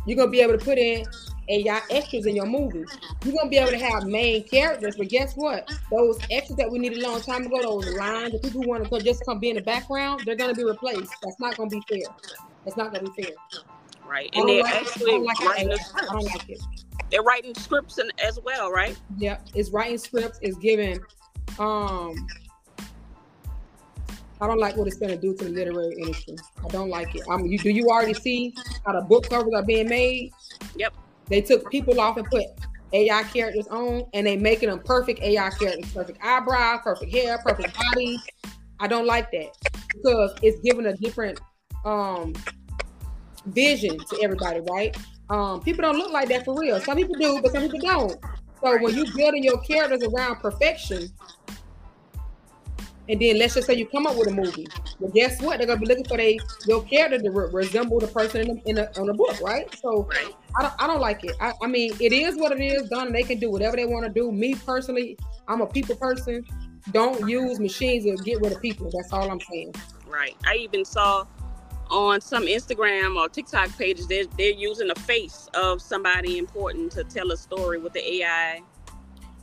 You're 0.06 0.16
gonna 0.16 0.30
be 0.30 0.40
able 0.40 0.58
to 0.58 0.64
put 0.64 0.78
in 0.78 1.04
AI 1.48 1.80
extras 1.90 2.26
in 2.26 2.34
your 2.34 2.46
movie. 2.46 2.84
You're 3.24 3.34
gonna 3.34 3.50
be 3.50 3.58
able 3.58 3.70
to 3.70 3.78
have 3.78 4.06
main 4.06 4.44
characters, 4.44 4.96
but 4.96 5.08
guess 5.08 5.34
what? 5.34 5.70
Those 5.90 6.18
extras 6.30 6.56
that 6.56 6.70
we 6.70 6.78
needed 6.78 6.98
a 6.98 7.08
long 7.08 7.20
time 7.20 7.46
ago, 7.46 7.60
those 7.62 7.94
lines, 7.94 8.32
the 8.32 8.38
people 8.38 8.62
who 8.62 8.68
want 8.68 8.88
to 8.88 9.00
just 9.00 9.24
come 9.24 9.38
be 9.38 9.50
in 9.50 9.56
the 9.56 9.62
background, 9.62 10.22
they're 10.24 10.36
gonna 10.36 10.54
be 10.54 10.64
replaced. 10.64 11.14
That's 11.22 11.38
not 11.38 11.56
gonna 11.56 11.70
be 11.70 11.82
fair. 11.88 12.14
That's 12.64 12.76
not 12.76 12.92
gonna 12.92 13.10
be 13.10 13.22
fair. 13.22 13.34
Right, 14.06 14.30
and 14.34 14.48
they're 14.48 14.62
like, 14.62 14.74
actually 14.74 15.18
like 15.18 15.38
writing. 15.40 15.72
I 15.72 16.12
don't 16.12 16.24
like 16.24 16.48
it 16.48 16.60
they're 17.12 17.22
writing 17.22 17.54
scripts 17.54 17.98
and, 17.98 18.10
as 18.18 18.40
well, 18.42 18.72
right? 18.72 18.98
Yeah, 19.18 19.38
it's 19.54 19.70
writing 19.70 19.98
scripts. 19.98 20.38
It's 20.42 20.56
giving. 20.56 20.98
Um, 21.58 22.26
I 24.42 24.48
don't 24.48 24.58
like 24.58 24.76
what 24.76 24.88
it's 24.88 24.96
going 24.96 25.12
to 25.12 25.16
do 25.16 25.36
to 25.36 25.44
the 25.44 25.50
literary 25.50 25.94
industry. 25.94 26.34
I 26.64 26.66
don't 26.66 26.90
like 26.90 27.14
it. 27.14 27.22
I 27.30 27.36
mean, 27.36 27.52
you, 27.52 27.58
do 27.58 27.70
you 27.70 27.86
already 27.90 28.12
see 28.12 28.52
how 28.84 28.92
the 28.92 29.02
book 29.02 29.30
covers 29.30 29.52
are 29.54 29.64
being 29.64 29.88
made? 29.88 30.32
Yep. 30.74 30.94
They 31.28 31.40
took 31.42 31.70
people 31.70 32.00
off 32.00 32.16
and 32.16 32.26
put 32.26 32.46
AI 32.92 33.22
characters 33.22 33.68
on, 33.68 34.02
and 34.14 34.26
they 34.26 34.36
making 34.36 34.68
them 34.68 34.80
perfect 34.80 35.22
AI 35.22 35.48
characters, 35.50 35.92
perfect 35.92 36.18
eyebrows, 36.24 36.80
perfect 36.82 37.14
hair, 37.14 37.38
perfect 37.38 37.72
body. 37.72 38.18
I 38.80 38.88
don't 38.88 39.06
like 39.06 39.30
that 39.30 39.56
because 39.88 40.34
it's 40.42 40.58
giving 40.60 40.86
a 40.86 40.96
different 40.96 41.40
um 41.84 42.34
vision 43.46 43.96
to 43.96 44.22
everybody, 44.22 44.58
right? 44.68 44.96
Um, 45.30 45.60
people 45.60 45.82
don't 45.82 45.96
look 45.96 46.12
like 46.12 46.28
that 46.30 46.44
for 46.44 46.58
real. 46.58 46.80
Some 46.80 46.96
people 46.96 47.14
do, 47.14 47.40
but 47.40 47.52
some 47.52 47.62
people 47.62 47.78
don't. 47.78 48.16
So 48.60 48.82
when 48.82 48.96
you're 48.96 49.06
building 49.16 49.44
your 49.44 49.60
characters 49.60 50.02
around 50.02 50.36
perfection, 50.36 51.08
and 53.12 53.20
then 53.20 53.38
let's 53.38 53.54
just 53.54 53.66
say 53.66 53.74
you 53.74 53.86
come 53.86 54.06
up 54.06 54.16
with 54.16 54.28
a 54.28 54.30
movie, 54.30 54.66
well, 54.98 55.12
guess 55.12 55.38
what? 55.42 55.58
They're 55.58 55.66
gonna 55.66 55.78
be 55.78 55.86
looking 55.86 56.06
for 56.06 56.16
they 56.16 56.40
your 56.66 56.82
character 56.82 57.18
to 57.18 57.30
re- 57.30 57.50
resemble 57.52 58.00
the 58.00 58.06
person 58.06 58.40
in 58.40 58.56
the, 58.56 58.70
in 58.70 58.76
the 58.76 58.98
on 58.98 59.06
the 59.06 59.12
book, 59.12 59.38
right? 59.42 59.72
So 59.76 60.08
I 60.58 60.62
don't 60.62 60.74
I 60.78 60.86
don't 60.86 61.00
like 61.00 61.22
it. 61.22 61.36
I, 61.38 61.52
I 61.62 61.66
mean, 61.66 61.92
it 62.00 62.14
is 62.14 62.36
what 62.36 62.52
it 62.52 62.60
is. 62.62 62.88
Done, 62.88 63.08
and 63.08 63.14
they 63.14 63.22
can 63.22 63.38
do 63.38 63.50
whatever 63.50 63.76
they 63.76 63.84
want 63.84 64.06
to 64.06 64.10
do. 64.10 64.32
Me 64.32 64.54
personally, 64.54 65.18
I'm 65.46 65.60
a 65.60 65.66
people 65.66 65.94
person. 65.94 66.42
Don't 66.90 67.28
use 67.28 67.60
machines 67.60 68.04
to 68.04 68.16
get 68.24 68.40
rid 68.40 68.52
of 68.52 68.62
people. 68.62 68.90
That's 68.90 69.12
all 69.12 69.30
I'm 69.30 69.40
saying. 69.40 69.74
Right. 70.08 70.34
I 70.46 70.56
even 70.56 70.86
saw 70.86 71.26
on 71.90 72.22
some 72.22 72.44
Instagram 72.44 73.16
or 73.16 73.28
TikTok 73.28 73.76
pages, 73.76 74.06
they're, 74.06 74.24
they're 74.38 74.52
using 74.52 74.90
a 74.90 74.94
face 74.94 75.48
of 75.54 75.82
somebody 75.82 76.38
important 76.38 76.90
to 76.92 77.04
tell 77.04 77.30
a 77.30 77.36
story 77.36 77.78
with 77.78 77.92
the 77.92 78.14
AI. 78.14 78.62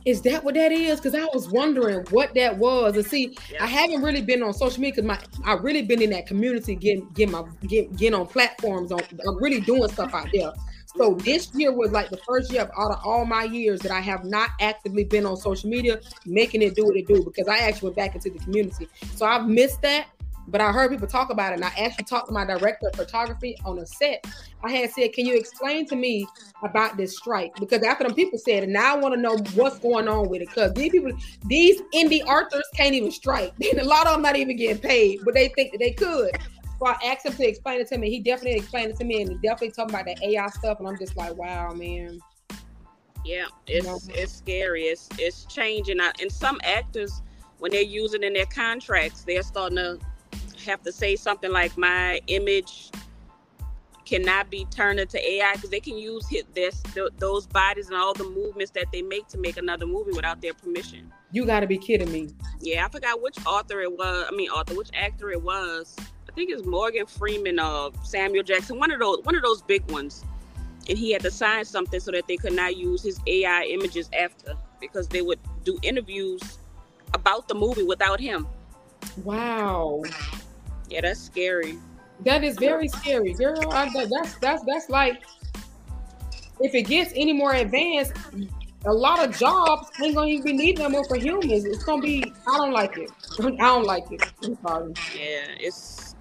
Is 0.04 0.22
that 0.22 0.42
what 0.42 0.54
that 0.54 0.72
is? 0.72 1.00
Because 1.00 1.14
I 1.14 1.24
was 1.34 1.50
wondering 1.50 2.06
what 2.10 2.34
that 2.34 2.56
was. 2.56 2.96
And 2.96 3.04
see, 3.04 3.36
yeah. 3.50 3.64
I 3.64 3.66
haven't 3.66 4.02
really 4.02 4.22
been 4.22 4.42
on 4.42 4.54
social 4.54 4.80
media 4.80 5.02
because 5.02 5.04
my 5.04 5.50
I 5.50 5.54
really 5.54 5.82
been 5.82 6.00
in 6.00 6.10
that 6.10 6.26
community 6.26 6.74
getting 6.74 7.08
getting 7.10 7.32
my 7.32 7.44
get, 7.66 7.94
getting 7.96 8.18
on 8.18 8.26
platforms 8.26 8.92
on 8.92 9.00
I'm 9.26 9.42
really 9.42 9.60
doing 9.60 9.88
stuff 9.88 10.14
out 10.14 10.28
there. 10.32 10.52
So 10.96 11.14
mm-hmm. 11.14 11.24
this 11.24 11.54
year 11.54 11.72
was 11.72 11.92
like 11.92 12.10
the 12.10 12.18
first 12.18 12.52
year 12.52 12.62
of 12.62 12.70
out 12.76 12.92
of 12.92 13.00
all 13.04 13.24
my 13.24 13.44
years 13.44 13.80
that 13.80 13.92
I 13.92 14.00
have 14.00 14.24
not 14.24 14.50
actively 14.60 15.04
been 15.04 15.24
on 15.26 15.36
social 15.36 15.70
media, 15.70 16.00
making 16.26 16.62
it 16.62 16.74
do 16.74 16.84
what 16.84 16.96
it 16.96 17.06
do 17.06 17.22
because 17.22 17.48
I 17.48 17.58
actually 17.58 17.88
went 17.88 17.96
back 17.96 18.14
into 18.14 18.30
the 18.30 18.38
community. 18.38 18.88
So 19.14 19.26
I've 19.26 19.46
missed 19.46 19.82
that. 19.82 20.08
But 20.50 20.60
I 20.60 20.72
heard 20.72 20.90
people 20.90 21.06
talk 21.06 21.30
about 21.30 21.52
it, 21.52 21.56
and 21.56 21.64
I 21.64 21.72
actually 21.78 22.04
talked 22.04 22.28
to 22.28 22.34
my 22.34 22.44
director 22.44 22.88
of 22.88 22.96
photography 22.96 23.56
on 23.64 23.78
a 23.78 23.86
set. 23.86 24.26
I 24.62 24.72
had 24.72 24.90
said, 24.90 25.12
"Can 25.12 25.24
you 25.24 25.36
explain 25.36 25.86
to 25.86 25.96
me 25.96 26.26
about 26.62 26.96
this 26.96 27.16
strike?" 27.16 27.54
Because 27.56 27.82
after 27.82 28.04
them 28.04 28.14
people 28.14 28.38
said, 28.38 28.64
and 28.64 28.72
now 28.72 28.96
I 28.96 28.98
want 28.98 29.14
to 29.14 29.20
know 29.20 29.36
what's 29.54 29.78
going 29.78 30.08
on 30.08 30.28
with 30.28 30.42
it. 30.42 30.48
Because 30.48 30.72
these 30.74 30.90
people, 30.90 31.12
these 31.46 31.80
indie 31.94 32.24
authors 32.26 32.64
can't 32.74 32.94
even 32.94 33.12
strike. 33.12 33.52
a 33.78 33.84
lot 33.84 34.06
of 34.06 34.14
them 34.14 34.22
not 34.22 34.36
even 34.36 34.56
getting 34.56 34.78
paid, 34.78 35.20
but 35.24 35.34
they 35.34 35.48
think 35.48 35.72
that 35.72 35.78
they 35.78 35.92
could. 35.92 36.32
So 36.78 36.86
I 36.86 36.96
asked 37.04 37.26
him 37.26 37.34
to 37.34 37.46
explain 37.46 37.80
it 37.80 37.88
to 37.88 37.98
me. 37.98 38.10
He 38.10 38.20
definitely 38.20 38.58
explained 38.58 38.90
it 38.90 38.96
to 38.96 39.04
me, 39.04 39.22
and 39.22 39.30
he 39.30 39.36
definitely 39.36 39.70
talking 39.70 39.94
about 39.94 40.06
the 40.06 40.16
AI 40.30 40.48
stuff. 40.48 40.78
And 40.80 40.88
I'm 40.88 40.98
just 40.98 41.16
like, 41.16 41.36
wow, 41.36 41.72
man. 41.72 42.18
Yeah, 43.24 43.46
it's 43.66 43.86
you 43.86 43.90
know? 43.90 43.98
it's 44.14 44.32
scary. 44.32 44.84
It's 44.84 45.08
it's 45.18 45.44
changing. 45.44 46.00
And 46.00 46.32
some 46.32 46.58
actors, 46.64 47.22
when 47.58 47.70
they're 47.70 47.82
using 47.82 48.22
in 48.22 48.32
their 48.32 48.46
contracts, 48.46 49.24
they're 49.24 49.42
starting 49.42 49.76
to 49.76 49.98
have 50.64 50.82
to 50.82 50.92
say 50.92 51.16
something 51.16 51.52
like 51.52 51.76
my 51.76 52.20
image 52.26 52.90
cannot 54.04 54.50
be 54.50 54.64
turned 54.66 54.98
into 54.98 55.18
AI 55.30 55.54
because 55.54 55.70
they 55.70 55.78
can 55.78 55.96
use 55.96 56.28
hit 56.28 56.52
this 56.54 56.82
th- 56.94 57.12
those 57.18 57.46
bodies 57.46 57.88
and 57.88 57.96
all 57.96 58.12
the 58.12 58.24
movements 58.24 58.72
that 58.72 58.86
they 58.92 59.02
make 59.02 59.28
to 59.28 59.38
make 59.38 59.56
another 59.56 59.86
movie 59.86 60.12
without 60.12 60.42
their 60.42 60.52
permission. 60.52 61.12
You 61.30 61.46
got 61.46 61.60
to 61.60 61.68
be 61.68 61.78
kidding 61.78 62.10
me. 62.10 62.30
Yeah, 62.60 62.84
I 62.84 62.88
forgot 62.88 63.22
which 63.22 63.38
author 63.46 63.80
it 63.80 63.96
was. 63.96 64.26
I 64.28 64.34
mean, 64.34 64.50
author, 64.50 64.74
which 64.74 64.90
actor 64.94 65.30
it 65.30 65.40
was. 65.40 65.94
I 66.28 66.32
think 66.32 66.50
it's 66.50 66.64
Morgan 66.64 67.06
Freeman 67.06 67.60
or 67.60 67.92
Samuel 68.02 68.42
Jackson, 68.42 68.78
one 68.78 68.90
of 68.90 68.98
those, 68.98 69.18
one 69.24 69.36
of 69.36 69.42
those 69.42 69.62
big 69.62 69.88
ones. 69.90 70.24
And 70.88 70.98
he 70.98 71.12
had 71.12 71.22
to 71.22 71.30
sign 71.30 71.64
something 71.64 72.00
so 72.00 72.10
that 72.10 72.26
they 72.26 72.36
could 72.36 72.52
not 72.52 72.76
use 72.76 73.02
his 73.02 73.20
AI 73.26 73.64
images 73.64 74.10
after 74.18 74.54
because 74.80 75.06
they 75.06 75.22
would 75.22 75.38
do 75.64 75.78
interviews 75.82 76.58
about 77.14 77.46
the 77.46 77.54
movie 77.54 77.82
without 77.84 78.18
him. 78.18 78.48
Wow. 79.22 80.02
Yeah, 80.90 81.02
that's 81.02 81.20
scary. 81.20 81.78
That 82.24 82.44
is 82.44 82.56
very 82.56 82.88
scary, 82.88 83.32
girl. 83.32 83.72
I, 83.72 83.88
that's 84.06 84.34
that's 84.36 84.62
that's 84.64 84.90
like 84.90 85.22
if 86.60 86.74
it 86.74 86.82
gets 86.82 87.12
any 87.14 87.32
more 87.32 87.54
advanced, 87.54 88.12
a 88.84 88.92
lot 88.92 89.26
of 89.26 89.36
jobs 89.36 89.88
ain't 90.02 90.14
gonna 90.14 90.28
even 90.28 90.44
be 90.44 90.52
needed 90.52 90.82
no 90.82 90.88
more 90.88 91.04
for 91.04 91.16
humans. 91.16 91.64
It's 91.64 91.84
gonna 91.84 92.02
be. 92.02 92.24
I 92.46 92.56
don't 92.56 92.72
like 92.72 92.98
it. 92.98 93.10
I 93.40 93.42
don't 93.42 93.84
like 93.84 94.10
it. 94.10 94.22
I'm 94.44 94.56
sorry. 94.56 94.92
Yeah, 95.14 95.46
it's 95.58 96.14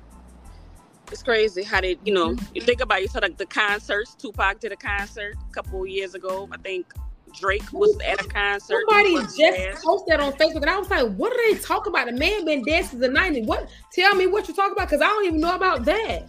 it's 1.11 1.23
crazy 1.23 1.63
how 1.63 1.81
they, 1.81 1.97
you 2.05 2.13
know, 2.13 2.29
mm-hmm. 2.29 2.55
you 2.55 2.61
think 2.61 2.81
about 2.81 3.01
you 3.01 3.07
saw 3.07 3.19
like 3.19 3.37
the 3.37 3.45
concerts. 3.45 4.15
Tupac 4.15 4.59
did 4.59 4.71
a 4.71 4.75
concert 4.75 5.35
a 5.49 5.53
couple 5.53 5.85
years 5.85 6.13
ago. 6.13 6.47
I 6.51 6.57
think 6.57 6.93
Drake 7.33 7.71
was 7.71 7.97
at 8.05 8.23
a 8.23 8.27
concert. 8.27 8.81
Somebody 8.87 9.15
just 9.15 9.83
posted 9.83 10.19
on 10.19 10.33
Facebook, 10.33 10.61
and 10.61 10.69
I 10.69 10.77
was 10.77 10.89
like, 10.89 11.07
"What 11.15 11.33
are 11.33 11.53
they 11.53 11.59
talking 11.59 11.91
about? 11.91 12.07
The 12.07 12.13
man 12.13 12.45
been 12.45 12.63
dancing 12.63 12.99
the 12.99 13.09
'90s. 13.09 13.45
What? 13.45 13.69
Tell 13.91 14.15
me 14.15 14.27
what 14.27 14.47
you're 14.47 14.55
talking 14.55 14.73
about, 14.73 14.89
because 14.89 15.01
I 15.01 15.07
don't 15.07 15.25
even 15.25 15.39
know 15.39 15.55
about 15.55 15.85
that." 15.85 16.27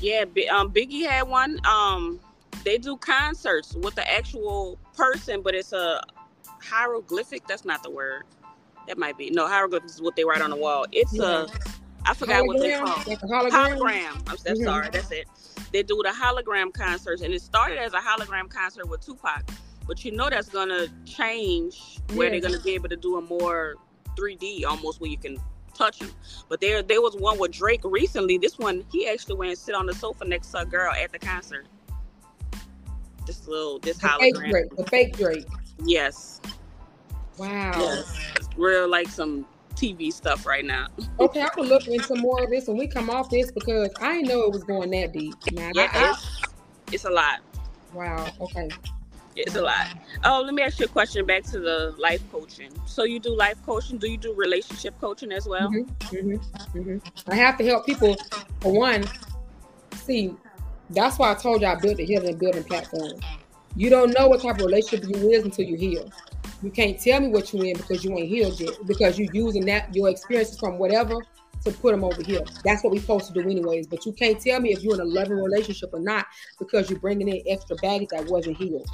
Yeah, 0.00 0.24
um, 0.52 0.72
Biggie 0.72 1.06
had 1.06 1.28
one. 1.28 1.60
Um, 1.66 2.20
they 2.64 2.78
do 2.78 2.96
concerts 2.96 3.74
with 3.74 3.94
the 3.94 4.08
actual 4.10 4.78
person, 4.96 5.42
but 5.42 5.54
it's 5.54 5.72
a 5.72 6.02
hieroglyphic. 6.60 7.46
That's 7.46 7.64
not 7.64 7.82
the 7.82 7.90
word. 7.90 8.24
That 8.86 8.98
might 8.98 9.18
be 9.18 9.30
no 9.30 9.46
hieroglyphics 9.46 9.94
is 9.94 10.02
what 10.02 10.16
they 10.16 10.24
write 10.24 10.40
on 10.40 10.50
the 10.50 10.56
wall. 10.56 10.86
It's 10.92 11.14
yeah. 11.14 11.44
a 11.44 11.46
I 12.04 12.14
forgot 12.14 12.44
hologram? 12.44 12.46
what 12.46 13.06
they 13.06 13.16
call 13.16 13.44
like 13.44 13.52
hologram. 13.52 13.76
hologram. 13.76 14.12
I'm, 14.28 14.36
I'm 14.48 14.56
sorry, 14.56 14.88
that's 14.90 15.10
it. 15.10 15.28
They 15.72 15.82
do 15.82 16.00
the 16.02 16.10
hologram 16.10 16.72
concerts, 16.72 17.22
and 17.22 17.34
it 17.34 17.42
started 17.42 17.78
as 17.78 17.92
a 17.92 17.98
hologram 17.98 18.48
concert 18.48 18.88
with 18.88 19.04
Tupac 19.04 19.42
but 19.88 20.04
you 20.04 20.12
know 20.12 20.30
that's 20.30 20.48
gonna 20.50 20.86
change 21.04 21.98
where 22.14 22.26
Yeah. 22.32 22.38
they're 22.40 22.50
gonna 22.50 22.62
be 22.62 22.74
able 22.74 22.88
to 22.90 22.96
do 22.96 23.16
a 23.16 23.22
more 23.22 23.74
3D 24.16 24.64
almost 24.64 25.00
where 25.00 25.10
you 25.10 25.18
can 25.18 25.38
touch 25.74 25.98
them. 26.00 26.10
But 26.48 26.60
there 26.60 26.82
there 26.82 27.00
was 27.02 27.16
one 27.16 27.38
with 27.38 27.52
Drake 27.52 27.80
recently. 27.84 28.36
This 28.38 28.58
one 28.58 28.84
he 28.92 29.08
actually 29.08 29.36
went 29.36 29.50
and 29.50 29.58
sit 29.58 29.74
on 29.74 29.86
the 29.86 29.94
sofa 29.94 30.24
next 30.24 30.48
to 30.52 30.58
a 30.60 30.64
girl 30.64 30.92
at 30.92 31.10
the 31.12 31.18
concert. 31.18 31.66
This 33.26 33.46
little 33.46 33.78
this 33.78 33.98
The 33.98 34.08
fake 34.08 34.34
hologram. 34.34 34.50
Drake. 34.50 34.76
The 34.76 34.86
fake 34.86 35.16
Drake. 35.16 35.46
Yes. 35.84 36.40
Wow. 37.38 37.72
Yes. 37.76 38.18
Real 38.56 38.88
like 38.88 39.08
some 39.08 39.46
TV 39.76 40.12
stuff 40.12 40.44
right 40.46 40.64
now. 40.64 40.88
Okay, 41.20 41.40
I 41.40 41.48
can 41.50 41.64
look 41.64 41.86
into 41.86 42.16
more 42.16 42.42
of 42.42 42.50
this 42.50 42.66
when 42.66 42.76
we 42.76 42.88
come 42.88 43.08
off 43.10 43.30
this 43.30 43.52
because 43.52 43.90
I 44.00 44.14
didn't 44.14 44.28
know 44.28 44.42
it 44.42 44.50
was 44.52 44.64
going 44.64 44.90
that 44.90 45.12
deep. 45.12 45.34
Now, 45.52 45.70
Yeah, 45.72 45.88
I- 45.92 45.98
I- 46.06 46.10
it's, 46.10 46.42
it's 46.92 47.04
a 47.04 47.10
lot. 47.10 47.40
wow. 47.94 48.26
Okay. 48.40 48.68
It's 49.38 49.54
a 49.54 49.62
lot. 49.62 49.86
Oh, 50.24 50.42
let 50.44 50.52
me 50.52 50.62
ask 50.62 50.80
you 50.80 50.86
a 50.86 50.88
question 50.88 51.24
back 51.24 51.44
to 51.44 51.60
the 51.60 51.94
life 51.96 52.20
coaching. 52.32 52.70
So 52.86 53.04
you 53.04 53.20
do 53.20 53.36
life 53.36 53.56
coaching? 53.64 53.96
Do 53.96 54.10
you 54.10 54.18
do 54.18 54.34
relationship 54.34 55.00
coaching 55.00 55.30
as 55.30 55.46
well? 55.46 55.70
Mhm, 55.70 55.88
mhm, 56.10 56.40
mhm. 56.74 57.02
I 57.28 57.36
have 57.36 57.56
to 57.58 57.64
help 57.64 57.86
people. 57.86 58.16
For 58.60 58.72
one, 58.72 59.04
see, 59.94 60.34
that's 60.90 61.20
why 61.20 61.30
I 61.30 61.34
told 61.34 61.60
you 61.60 61.68
I 61.68 61.76
built 61.76 61.98
the 61.98 62.04
healing 62.04 62.36
building 62.36 62.64
platform. 62.64 63.20
You 63.76 63.90
don't 63.90 64.10
know 64.10 64.26
what 64.26 64.42
type 64.42 64.56
of 64.56 64.66
relationship 64.66 65.08
you 65.08 65.30
is 65.30 65.44
until 65.44 65.66
you 65.66 65.76
heal. 65.76 66.10
You 66.60 66.70
can't 66.72 66.98
tell 66.98 67.20
me 67.20 67.28
what 67.28 67.52
you 67.52 67.62
in 67.62 67.76
because 67.76 68.04
you 68.04 68.18
ain't 68.18 68.28
healed 68.28 68.58
yet. 68.58 68.74
Because 68.88 69.20
you're 69.20 69.32
using 69.32 69.64
that 69.66 69.94
your 69.94 70.08
experiences 70.08 70.58
from 70.58 70.78
whatever 70.78 71.14
to 71.64 71.70
put 71.70 71.92
them 71.92 72.02
over 72.02 72.24
here. 72.24 72.42
That's 72.64 72.82
what 72.82 72.92
we're 72.92 73.00
supposed 73.00 73.32
to 73.32 73.34
do 73.34 73.48
anyways. 73.48 73.86
But 73.86 74.04
you 74.04 74.12
can't 74.12 74.40
tell 74.40 74.58
me 74.60 74.72
if 74.72 74.82
you're 74.82 74.94
in 74.94 75.00
a 75.00 75.04
loving 75.04 75.40
relationship 75.40 75.90
or 75.92 76.00
not 76.00 76.26
because 76.58 76.90
you're 76.90 76.98
bringing 76.98 77.28
in 77.28 77.40
extra 77.46 77.76
baggage 77.76 78.08
that 78.08 78.26
wasn't 78.26 78.56
healed. 78.56 78.88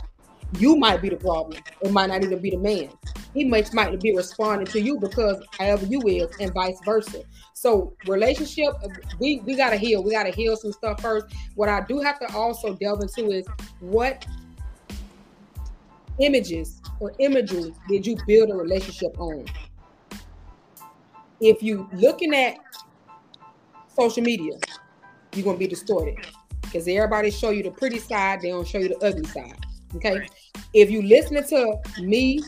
You 0.59 0.77
might 0.77 1.03
be 1.03 1.09
the 1.09 1.17
problem. 1.17 1.61
It 1.81 1.91
might 1.91 2.07
not 2.07 2.23
even 2.23 2.41
be 2.41 2.51
the 2.51 2.59
man. 2.59 2.91
He 3.35 3.45
might 3.45 3.73
might 3.75 4.01
be 4.01 4.15
responding 4.15 4.67
to 4.69 4.81
you 4.81 4.99
because 4.99 5.43
however 5.59 5.85
you 5.87 6.07
is, 6.07 6.31
and 6.39 6.53
vice 6.55 6.79
versa. 6.85 7.23
So 7.55 7.95
relationship, 8.07 8.75
we 9.19 9.41
we 9.41 9.57
gotta 9.57 9.77
heal. 9.77 10.03
We 10.03 10.13
gotta 10.13 10.31
heal 10.31 10.57
some 10.57 10.73
stuff 10.73 11.03
first. 11.03 11.27
What 11.57 11.69
I 11.69 11.81
do 11.81 12.01
have 12.01 12.21
to 12.21 12.33
also 12.33 12.75
delve 12.75 13.03
into 13.03 13.31
is 13.31 13.47
what 13.81 14.25
images 16.21 16.81
or 17.01 17.13
imagery 17.19 17.75
did 17.89 18.07
you 18.07 18.17
build 18.27 18.51
a 18.51 18.55
relationship 18.55 19.19
on? 19.19 19.45
If 21.41 21.63
you 21.63 21.89
looking 21.93 22.33
at 22.35 22.59
social 23.89 24.23
media, 24.23 24.59
you're 25.35 25.45
gonna 25.45 25.59
be 25.59 25.67
distorted 25.67 26.19
because 26.63 26.87
everybody 26.87 27.31
show 27.31 27.51
you 27.51 27.63
the 27.63 27.71
pretty 27.71 27.99
side, 27.99 28.41
they 28.41 28.51
don't 28.51 28.67
show 28.67 28.79
you 28.79 28.89
the 28.89 28.99
ugly 29.05 29.25
side. 29.25 29.64
Okay. 29.97 30.19
Right. 30.21 30.31
If 30.73 30.91
you 30.91 31.03
listening 31.03 31.45
to 31.45 31.77
me 32.01 32.41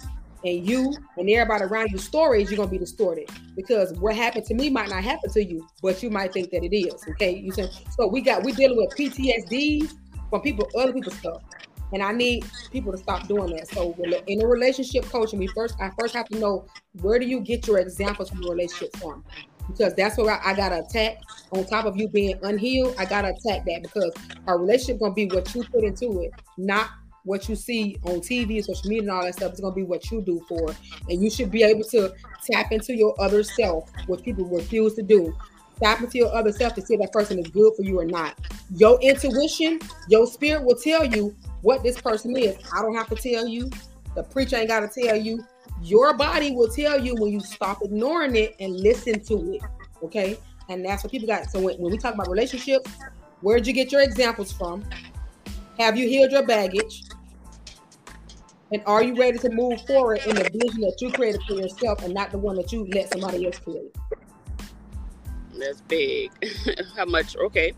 and 0.44 0.66
you 0.66 0.94
and 1.16 1.28
everybody 1.30 1.64
around 1.64 1.90
you 1.90 1.98
stories, 1.98 2.50
you're 2.50 2.58
gonna 2.58 2.70
be 2.70 2.78
distorted 2.78 3.28
because 3.54 3.92
what 3.94 4.14
happened 4.14 4.44
to 4.46 4.54
me 4.54 4.70
might 4.70 4.88
not 4.88 5.02
happen 5.02 5.30
to 5.32 5.44
you, 5.44 5.66
but 5.82 6.02
you 6.02 6.10
might 6.10 6.32
think 6.32 6.50
that 6.50 6.64
it 6.64 6.76
is. 6.76 6.94
Okay. 7.10 7.36
You 7.36 7.52
say 7.52 7.68
so 7.90 8.06
we 8.06 8.20
got 8.20 8.44
we 8.44 8.52
dealing 8.52 8.76
with 8.76 8.96
PTSD 8.96 9.90
from 10.30 10.40
people, 10.40 10.68
other 10.76 10.92
people's 10.92 11.18
stuff. 11.18 11.42
And 11.92 12.02
I 12.02 12.12
need 12.12 12.44
people 12.72 12.90
to 12.92 12.98
stop 12.98 13.28
doing 13.28 13.54
that. 13.54 13.68
So 13.68 13.94
in 14.26 14.42
a 14.42 14.46
relationship 14.46 15.04
coaching, 15.04 15.38
we 15.38 15.46
first 15.48 15.76
I 15.80 15.90
first 15.98 16.14
have 16.14 16.26
to 16.28 16.38
know 16.38 16.66
where 17.00 17.18
do 17.18 17.26
you 17.26 17.40
get 17.40 17.66
your 17.66 17.78
examples 17.78 18.30
from 18.30 18.42
the 18.42 18.50
relationship 18.50 18.96
from? 18.96 19.24
Because 19.68 19.94
that's 19.94 20.16
what 20.16 20.28
I, 20.28 20.50
I 20.50 20.54
gotta 20.54 20.80
attack. 20.80 21.18
On 21.52 21.64
top 21.64 21.84
of 21.86 21.96
you 21.96 22.08
being 22.08 22.38
unhealed, 22.42 22.94
I 22.98 23.04
gotta 23.04 23.28
attack 23.28 23.64
that 23.66 23.82
because 23.82 24.12
our 24.46 24.58
relationship 24.58 25.00
gonna 25.00 25.14
be 25.14 25.26
what 25.26 25.52
you 25.54 25.64
put 25.64 25.84
into 25.84 26.20
it, 26.22 26.32
not 26.58 26.90
what 27.26 27.48
you 27.48 27.56
see 27.56 27.98
on 28.04 28.20
TV, 28.20 28.64
social 28.64 28.88
media, 28.88 29.02
and 29.02 29.10
all 29.10 29.24
that 29.24 29.34
stuff. 29.34 29.52
is 29.52 29.60
gonna 29.60 29.74
be 29.74 29.82
what 29.82 30.10
you 30.10 30.22
do 30.22 30.40
for. 30.48 30.74
And 31.10 31.22
you 31.22 31.28
should 31.28 31.50
be 31.50 31.64
able 31.64 31.82
to 31.90 32.14
tap 32.50 32.72
into 32.72 32.94
your 32.94 33.14
other 33.20 33.42
self, 33.42 33.90
which 34.06 34.22
people 34.22 34.46
refuse 34.46 34.94
to 34.94 35.02
do. 35.02 35.36
Tap 35.82 36.00
into 36.00 36.18
your 36.18 36.32
other 36.34 36.52
self 36.52 36.74
to 36.76 36.80
see 36.80 36.94
if 36.94 37.00
that 37.00 37.12
person 37.12 37.38
is 37.38 37.48
good 37.48 37.74
for 37.76 37.82
you 37.82 37.98
or 37.98 38.04
not. 38.06 38.38
Your 38.74 38.98
intuition, 39.02 39.80
your 40.08 40.26
spirit 40.26 40.64
will 40.64 40.76
tell 40.76 41.04
you 41.04 41.34
what 41.62 41.82
this 41.82 42.00
person 42.00 42.34
is. 42.36 42.56
I 42.72 42.80
don't 42.80 42.94
have 42.94 43.08
to 43.08 43.16
tell 43.16 43.46
you. 43.46 43.70
The 44.14 44.22
preacher 44.22 44.56
ain't 44.56 44.68
got 44.68 44.80
to 44.80 45.00
tell 45.02 45.16
you. 45.16 45.44
Your 45.82 46.16
body 46.16 46.52
will 46.52 46.68
tell 46.68 46.98
you 46.98 47.14
when 47.16 47.32
you 47.32 47.40
stop 47.40 47.82
ignoring 47.82 48.36
it 48.36 48.54
and 48.60 48.72
listen 48.72 49.20
to 49.24 49.52
it. 49.54 49.62
Okay. 50.02 50.38
And 50.68 50.84
that's 50.84 51.04
what 51.04 51.10
people 51.10 51.26
got. 51.26 51.50
So 51.50 51.60
when, 51.60 51.76
when 51.76 51.92
we 51.92 51.98
talk 51.98 52.14
about 52.14 52.30
relationships, 52.30 52.90
where'd 53.40 53.66
you 53.66 53.72
get 53.72 53.92
your 53.92 54.00
examples 54.00 54.52
from? 54.52 54.84
Have 55.78 55.98
you 55.98 56.08
healed 56.08 56.32
your 56.32 56.46
baggage? 56.46 57.02
And 58.72 58.82
are 58.84 59.02
you 59.02 59.14
ready 59.14 59.38
to 59.38 59.50
move 59.50 59.80
forward 59.86 60.20
in 60.26 60.34
the 60.34 60.42
vision 60.42 60.80
that 60.80 60.96
you 61.00 61.12
created 61.12 61.40
for 61.46 61.54
yourself 61.54 62.02
and 62.02 62.12
not 62.12 62.32
the 62.32 62.38
one 62.38 62.56
that 62.56 62.72
you 62.72 62.86
let 62.92 63.12
somebody 63.12 63.46
else 63.46 63.58
create? 63.60 63.94
That's 65.54 65.80
big. 65.82 66.30
how 66.96 67.04
much? 67.04 67.36
Okay, 67.36 67.72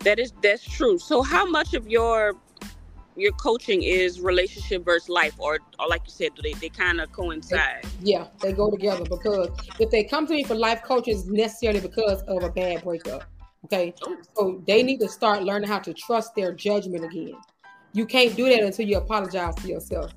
that 0.00 0.18
is 0.18 0.32
that's 0.42 0.64
true. 0.64 0.98
So 0.98 1.22
how 1.22 1.44
much 1.44 1.74
of 1.74 1.88
your 1.88 2.34
your 3.16 3.32
coaching 3.32 3.82
is 3.82 4.20
relationship 4.20 4.84
versus 4.84 5.08
life, 5.08 5.34
or 5.38 5.58
or 5.78 5.88
like 5.88 6.02
you 6.06 6.12
said, 6.12 6.34
do 6.34 6.42
they 6.42 6.54
they 6.54 6.70
kind 6.70 7.00
of 7.00 7.12
coincide? 7.12 7.84
Yeah, 8.00 8.26
they 8.40 8.52
go 8.52 8.70
together 8.70 9.04
because 9.04 9.50
if 9.78 9.90
they 9.90 10.04
come 10.04 10.26
to 10.26 10.32
me 10.32 10.44
for 10.44 10.54
life 10.54 10.82
coaches, 10.82 11.22
it's 11.22 11.30
necessarily 11.30 11.80
because 11.80 12.22
of 12.22 12.42
a 12.42 12.50
bad 12.50 12.82
breakup. 12.82 13.24
Okay, 13.66 13.92
oh. 14.02 14.16
so 14.34 14.62
they 14.66 14.82
need 14.82 15.00
to 15.00 15.08
start 15.08 15.42
learning 15.42 15.68
how 15.68 15.80
to 15.80 15.92
trust 15.92 16.34
their 16.34 16.52
judgment 16.52 17.04
again. 17.04 17.34
You 17.96 18.04
can't 18.04 18.36
do 18.36 18.46
that 18.50 18.62
until 18.62 18.86
you 18.86 18.98
apologize 18.98 19.54
to 19.54 19.68
yourself. 19.68 20.12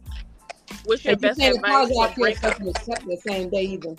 What's 0.83 1.05
your 1.05 1.13
And 1.13 1.21
you 1.21 1.29
best 1.29 1.39
can't 1.39 1.55
advice 1.55 1.89
apologize 1.89 2.15
to 2.15 2.21
yourself 2.21 2.59
and 2.59 2.67
accept 2.67 3.07
the 3.07 3.15
same 3.25 3.49
day 3.49 3.63
either. 3.63 3.95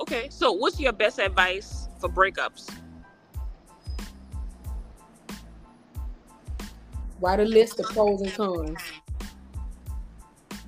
Okay, 0.00 0.26
so 0.28 0.50
what's 0.50 0.80
your 0.80 0.92
best 0.92 1.20
advice 1.20 1.88
for 2.00 2.08
breakups? 2.08 2.68
Write 7.20 7.38
a 7.38 7.44
list 7.44 7.78
of 7.78 7.86
pros 7.86 8.22
and 8.22 8.34
cons, 8.34 8.80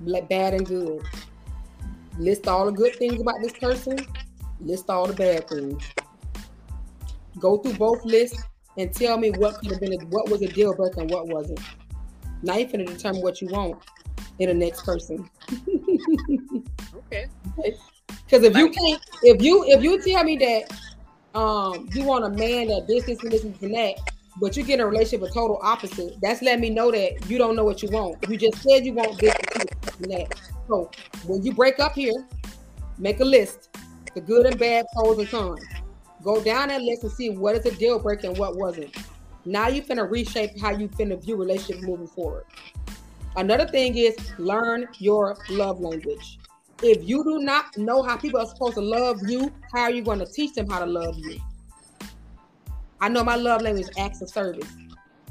like 0.05 0.29
bad 0.29 0.55
and 0.55 0.64
good. 0.64 1.03
List 2.20 2.47
all 2.47 2.66
the 2.66 2.70
good 2.70 2.95
things 2.95 3.20
about 3.20 3.43
this 3.43 3.53
person. 3.55 3.99
List 4.61 4.89
all 4.89 5.09
the 5.09 5.12
bad 5.12 5.49
things. 5.49 5.83
Go 7.41 7.59
through 7.59 7.74
both 7.74 8.05
lists 8.05 8.45
and 8.79 8.93
tell 8.93 9.18
me 9.18 9.31
what 9.31 9.59
could 9.59 9.70
have 9.70 9.81
been, 9.81 9.95
a, 9.95 10.05
what 10.07 10.29
was 10.29 10.43
a 10.43 10.49
deal 10.49 10.74
breaker 10.74 11.01
and 11.01 11.11
what 11.11 11.29
wasn't. 11.29 11.61
Now 12.43 12.57
you're 12.57 12.68
finna 12.68 12.87
determine 12.87 13.22
what 13.22 13.41
you 13.41 13.49
want 13.49 13.83
in 14.39 14.49
the 14.49 14.55
next 14.55 14.85
person. 14.85 15.29
Okay. 16.97 17.27
Because 17.57 18.43
if 18.43 18.57
you 18.57 18.70
can't, 18.70 19.03
if 19.22 19.41
you 19.41 19.64
if 19.66 19.83
you 19.83 20.03
tell 20.03 20.24
me 20.24 20.37
that 20.37 21.39
um 21.39 21.89
you 21.93 22.05
want 22.05 22.24
a 22.24 22.31
man 22.31 22.68
that 22.68 22.87
this 22.87 23.05
this 23.05 23.22
and 23.22 23.33
this 23.33 23.45
and 23.45 23.74
that, 23.74 23.95
but 24.41 24.57
you 24.57 24.62
get 24.62 24.74
in 24.74 24.81
a 24.81 24.87
relationship 24.87 25.20
with 25.20 25.35
total 25.35 25.59
opposite, 25.62 26.14
that's 26.20 26.43
letting 26.43 26.61
me 26.61 26.70
know 26.70 26.91
that 26.91 27.29
you 27.29 27.39
don't 27.39 27.57
know 27.57 27.64
what 27.64 27.83
you 27.83 27.89
want. 27.91 28.16
You 28.29 28.37
just 28.37 28.62
said 28.62 28.85
you 28.85 28.93
want 28.93 29.18
this 29.18 29.35
and 29.55 30.11
that. 30.11 30.41
So 30.68 30.91
when 31.27 31.43
you 31.45 31.55
break 31.55 31.79
up 31.81 31.93
here, 31.93 32.27
make 32.99 33.20
a 33.20 33.24
list, 33.24 33.77
the 34.14 34.20
good 34.20 34.47
and 34.47 34.59
bad, 34.59 34.87
pros 34.95 35.18
and 35.18 35.29
cons. 35.29 35.64
Go 36.22 36.42
down 36.42 36.68
that 36.68 36.82
list 36.82 37.02
and 37.04 37.12
see 37.12 37.30
what 37.30 37.56
is 37.56 37.66
a 37.66 37.76
deal 37.76 37.98
breaker 37.98 38.28
and 38.28 38.38
what 38.38 38.56
wasn't. 38.56 38.94
Now 39.44 39.68
you 39.68 39.82
finna 39.82 40.10
reshape 40.10 40.58
how 40.58 40.70
you 40.70 40.88
finna 40.88 41.22
view 41.22 41.36
relationships 41.36 41.86
moving 41.86 42.08
forward. 42.08 42.44
Another 43.36 43.66
thing 43.66 43.96
is 43.96 44.16
learn 44.38 44.88
your 44.98 45.36
love 45.50 45.80
language. 45.80 46.38
If 46.82 47.08
you 47.08 47.22
do 47.22 47.38
not 47.38 47.76
know 47.76 48.02
how 48.02 48.16
people 48.16 48.40
are 48.40 48.46
supposed 48.46 48.74
to 48.74 48.80
love 48.80 49.20
you, 49.26 49.52
how 49.72 49.82
are 49.82 49.90
you 49.90 50.02
going 50.02 50.18
to 50.18 50.26
teach 50.26 50.54
them 50.54 50.68
how 50.68 50.80
to 50.80 50.86
love 50.86 51.16
you? 51.18 51.38
I 53.00 53.08
know 53.08 53.22
my 53.22 53.36
love 53.36 53.62
language 53.62 53.88
acts 53.98 54.22
of 54.22 54.30
service. 54.30 54.68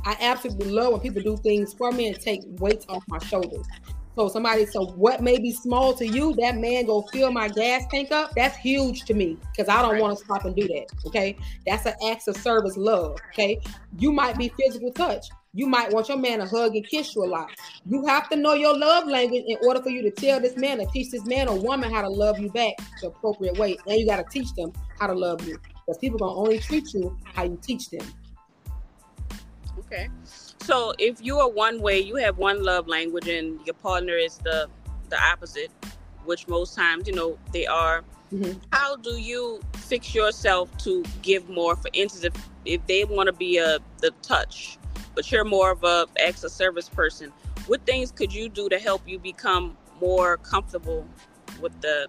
I 0.06 0.16
absolutely 0.22 0.70
love 0.70 0.94
when 0.94 1.02
people 1.02 1.22
do 1.22 1.36
things 1.38 1.74
for 1.74 1.92
me 1.92 2.08
and 2.08 2.20
take 2.20 2.42
weights 2.60 2.86
off 2.88 3.04
my 3.08 3.18
shoulders. 3.20 3.66
So 4.16 4.30
somebody, 4.30 4.66
so 4.66 4.86
what 4.86 5.22
may 5.22 5.38
be 5.38 5.52
small 5.52 5.94
to 5.96 6.08
you, 6.08 6.34
that 6.36 6.56
man 6.56 6.86
go 6.86 7.02
fill 7.12 7.32
my 7.32 7.50
gas 7.50 7.84
tank 7.92 8.12
up. 8.12 8.32
That's 8.36 8.56
huge 8.56 9.04
to 9.06 9.14
me 9.14 9.38
because 9.52 9.68
I 9.68 9.82
don't 9.82 10.00
want 10.00 10.18
to 10.18 10.24
stop 10.24 10.46
and 10.46 10.56
do 10.56 10.68
that. 10.68 10.86
Okay, 11.06 11.38
that's 11.66 11.86
an 11.86 11.96
act 12.08 12.28
of 12.30 12.38
service 12.38 12.78
love. 12.78 13.18
Okay, 13.34 13.60
you 14.00 14.14
might 14.14 14.38
be 14.38 14.50
physical 14.58 14.92
touch. 14.94 15.26
You 15.54 15.68
might 15.68 15.92
want 15.92 16.10
your 16.10 16.18
man 16.18 16.40
to 16.40 16.46
hug 16.46 16.76
and 16.76 16.86
kiss 16.86 17.16
you 17.16 17.24
a 17.24 17.28
lot. 17.28 17.50
You 17.86 18.06
have 18.06 18.30
to 18.30 18.36
know 18.36 18.54
your 18.54 18.78
love 18.78 19.08
language 19.08 19.44
in 19.48 19.58
order 19.64 19.82
for 19.82 19.90
you 19.90 20.02
to 20.02 20.12
tell 20.12 20.40
this 20.40 20.58
man 20.58 20.82
or 20.82 20.90
teach 20.92 21.12
this 21.12 21.26
man 21.26 21.48
or 21.48 21.58
woman 21.58 21.94
how 21.94 22.02
to 22.02 22.10
love 22.10 22.40
you 22.40 22.50
back 22.52 22.74
the 23.02 23.08
appropriate 23.08 23.58
way. 23.58 23.78
And 23.88 23.98
you 24.00 24.06
got 24.06 24.18
to 24.18 24.26
teach 24.30 24.54
them 24.54 24.74
how 25.00 25.08
to 25.08 25.14
love 25.14 25.48
you 25.48 25.58
because 25.86 25.98
people 26.00 26.20
gonna 26.20 26.38
only 26.38 26.60
treat 26.60 26.94
you 26.94 27.18
how 27.24 27.44
you 27.44 27.58
teach 27.62 27.90
them. 27.90 28.06
Okay. 29.80 30.10
So 30.62 30.94
if 30.98 31.24
you 31.24 31.40
are 31.40 31.50
one 31.50 31.82
way, 31.82 32.00
you 32.00 32.16
have 32.16 32.38
one 32.38 32.64
love 32.64 32.88
language, 32.88 33.28
and 33.28 33.60
your 33.66 33.76
partner 33.76 34.14
is 34.14 34.38
the 34.38 34.68
the 35.10 35.22
opposite, 35.22 35.72
which 36.26 36.48
most 36.48 36.76
times 36.76 37.08
you 37.08 37.14
know 37.14 37.38
they 37.52 37.66
are. 37.68 38.04
Mhm. 38.34 38.60
How 38.72 38.96
do 38.96 39.18
you 39.18 39.62
fix 39.76 40.16
yourself 40.16 40.76
to 40.80 41.04
give 41.22 41.48
more? 41.50 41.76
For 41.76 41.90
instance, 41.94 42.26
if 42.26 42.50
if 42.66 42.88
they 42.88 43.06
want 43.06 43.28
to 43.28 43.34
be 43.34 43.58
a 43.58 43.80
the 44.00 44.12
touch, 44.22 44.78
but 45.14 45.32
you're 45.32 45.44
more 45.44 45.72
of 45.72 45.84
a 45.84 46.08
of 46.44 46.52
service 46.52 46.90
person, 46.90 47.32
what 47.68 47.86
things 47.86 48.12
could 48.12 48.34
you 48.34 48.50
do 48.50 48.70
to 48.70 48.80
help 48.80 49.02
you 49.08 49.20
become 49.20 49.78
more 50.02 50.38
comfortable 50.38 51.06
with 51.62 51.80
the 51.82 52.08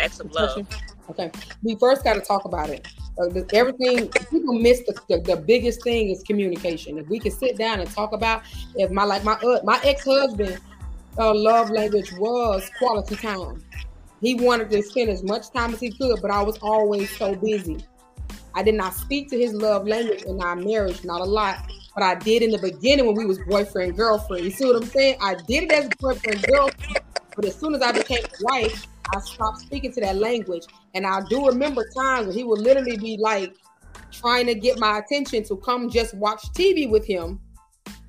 acts 0.00 0.20
of 0.20 0.32
love? 0.32 0.66
Okay, 1.10 1.30
we 1.62 1.74
first 1.76 2.04
got 2.04 2.14
to 2.14 2.20
talk 2.20 2.44
about 2.44 2.70
it. 2.70 2.86
Uh, 3.18 3.28
everything 3.52 4.08
people 4.30 4.54
miss 4.54 4.80
the, 4.80 4.98
the, 5.08 5.20
the, 5.20 5.36
biggest 5.36 5.82
thing 5.82 6.08
is 6.08 6.22
communication. 6.22 6.98
If 6.98 7.08
we 7.08 7.18
can 7.18 7.32
sit 7.32 7.58
down 7.58 7.80
and 7.80 7.90
talk 7.90 8.12
about, 8.12 8.42
if 8.76 8.90
my 8.90 9.04
like 9.04 9.24
my 9.24 9.32
uh, 9.34 9.60
my 9.64 9.80
ex 9.82 10.04
husband, 10.04 10.60
uh, 11.18 11.34
love 11.34 11.70
language 11.70 12.12
was 12.12 12.70
quality 12.78 13.16
time. 13.16 13.62
He 14.20 14.34
wanted 14.34 14.70
to 14.70 14.82
spend 14.82 15.10
as 15.10 15.22
much 15.22 15.50
time 15.50 15.74
as 15.74 15.80
he 15.80 15.90
could, 15.90 16.20
but 16.22 16.30
I 16.30 16.42
was 16.42 16.58
always 16.58 17.14
so 17.16 17.34
busy. 17.34 17.78
I 18.54 18.62
did 18.62 18.74
not 18.74 18.94
speak 18.94 19.30
to 19.30 19.38
his 19.38 19.52
love 19.52 19.86
language 19.86 20.22
in 20.22 20.40
our 20.40 20.56
marriage, 20.56 21.04
not 21.04 21.20
a 21.20 21.24
lot, 21.24 21.70
but 21.94 22.02
I 22.02 22.16
did 22.16 22.42
in 22.42 22.50
the 22.50 22.58
beginning 22.58 23.06
when 23.06 23.16
we 23.16 23.26
was 23.26 23.38
boyfriend 23.38 23.96
girlfriend. 23.96 24.44
You 24.44 24.50
see 24.50 24.66
what 24.66 24.76
I'm 24.76 24.88
saying? 24.88 25.16
I 25.20 25.34
did 25.34 25.64
it 25.64 25.72
as 25.72 25.86
a 25.86 25.90
boyfriend 25.98 26.42
girlfriend, 26.42 27.00
but 27.36 27.44
as 27.44 27.56
soon 27.56 27.74
as 27.74 27.82
I 27.82 27.92
became 27.92 28.24
wife, 28.42 28.86
I 29.14 29.20
stopped 29.20 29.60
speaking 29.60 29.92
to 29.92 30.00
that 30.00 30.16
language. 30.16 30.64
And 30.94 31.06
I 31.06 31.20
do 31.28 31.46
remember 31.46 31.84
times 31.96 32.28
when 32.28 32.36
he 32.36 32.44
would 32.44 32.60
literally 32.60 32.96
be 32.96 33.16
like 33.18 33.54
trying 34.10 34.46
to 34.46 34.54
get 34.54 34.78
my 34.78 34.98
attention 34.98 35.44
to 35.44 35.56
come 35.56 35.90
just 35.90 36.14
watch 36.14 36.42
TV 36.52 36.90
with 36.90 37.04
him 37.04 37.40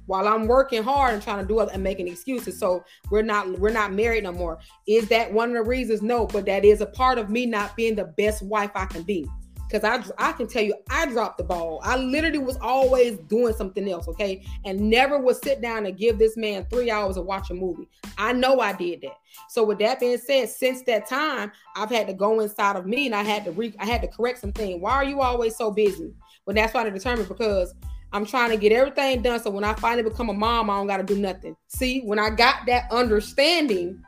while 0.08 0.28
I'm 0.28 0.48
working 0.48 0.84
hard 0.84 1.14
and 1.14 1.24
trying 1.24 1.40
to 1.40 1.48
do 1.48 1.60
it 1.62 1.70
and 1.72 1.82
making 1.82 2.08
excuses. 2.08 2.58
So 2.58 2.84
we're 3.10 3.22
not 3.22 3.60
we're 3.60 3.72
not 3.72 3.94
married 3.94 4.24
no 4.24 4.32
more. 4.32 4.60
Is 4.88 5.08
that 5.10 5.32
one 5.32 5.50
of 5.50 5.56
the 5.56 5.64
reasons? 5.64 6.02
No, 6.02 6.26
but 6.26 6.46
that 6.46 6.66
is 6.66 6.82
a 6.82 6.86
part 6.86 7.18
of 7.18 7.30
me 7.30 7.46
not 7.46 7.76
being 7.76 7.96
the 7.96 8.06
best 8.18 8.42
wife 8.42 8.72
I 8.76 8.86
can 8.86 9.04
be 9.04 9.28
because 9.72 9.84
I 10.18 10.30
I 10.30 10.34
can 10.34 10.48
tell 10.48 10.64
you 10.64 10.76
I 10.90 11.06
dropped 11.06 11.38
the 11.38 11.44
ball. 11.44 11.80
I 11.84 11.98
literally 11.98 12.40
was 12.40 12.58
always 12.58 13.18
doing 13.20 13.54
something 13.54 13.90
else, 13.90 14.08
okay, 14.08 14.44
and 14.66 14.80
never 14.80 15.18
would 15.18 15.42
sit 15.42 15.62
down 15.62 15.86
and 15.86 15.98
give 15.98 16.18
this 16.18 16.36
man 16.36 16.66
three 16.70 16.92
hours 16.92 17.16
to 17.16 17.22
watch 17.22 17.50
a 17.50 17.54
movie. 17.54 17.88
I 18.18 18.34
know 18.34 18.60
I 18.60 18.74
did 18.74 19.02
that. 19.02 19.18
So 19.50 19.64
with 19.64 19.80
that 19.80 20.00
being 20.00 20.18
said, 20.18 20.50
since 20.50 20.84
that 20.84 21.08
time, 21.08 21.52
I've 21.76 21.90
had 21.90 22.08
to 22.08 22.14
go 22.14 22.40
inside 22.42 22.76
of 22.76 22.86
me 22.86 23.06
and 23.06 23.16
I 23.16 23.24
had 23.24 23.46
to 23.46 23.52
re 23.52 23.74
I 23.80 23.86
had 23.86 24.02
to 24.02 24.08
correct 24.08 24.40
some 24.40 24.52
things. 24.52 24.82
Why 24.82 24.92
are 24.94 25.06
you 25.06 25.22
always 25.22 25.56
so 25.56 25.72
busy? 25.72 26.14
Well, 26.46 26.56
that's 26.56 26.74
why 26.74 26.86
I 26.86 26.90
determined 26.90 27.28
because 27.28 27.74
I'm 28.14 28.26
trying 28.26 28.50
to 28.50 28.58
get 28.58 28.74
everything 28.74 29.22
done. 29.22 29.40
So 29.40 29.50
when 29.50 29.64
I 29.64 29.74
finally 29.76 30.04
become 30.04 30.30
a 30.30 30.34
mom, 30.34 30.70
I 30.70 30.78
don't 30.78 30.88
got 30.88 30.98
to 30.98 31.04
do 31.04 31.18
nothing. 31.18 31.56
See, 31.68 32.02
when 32.02 32.20
I 32.20 32.30
got 32.30 32.66
that 32.68 32.92
understanding, 32.92 34.04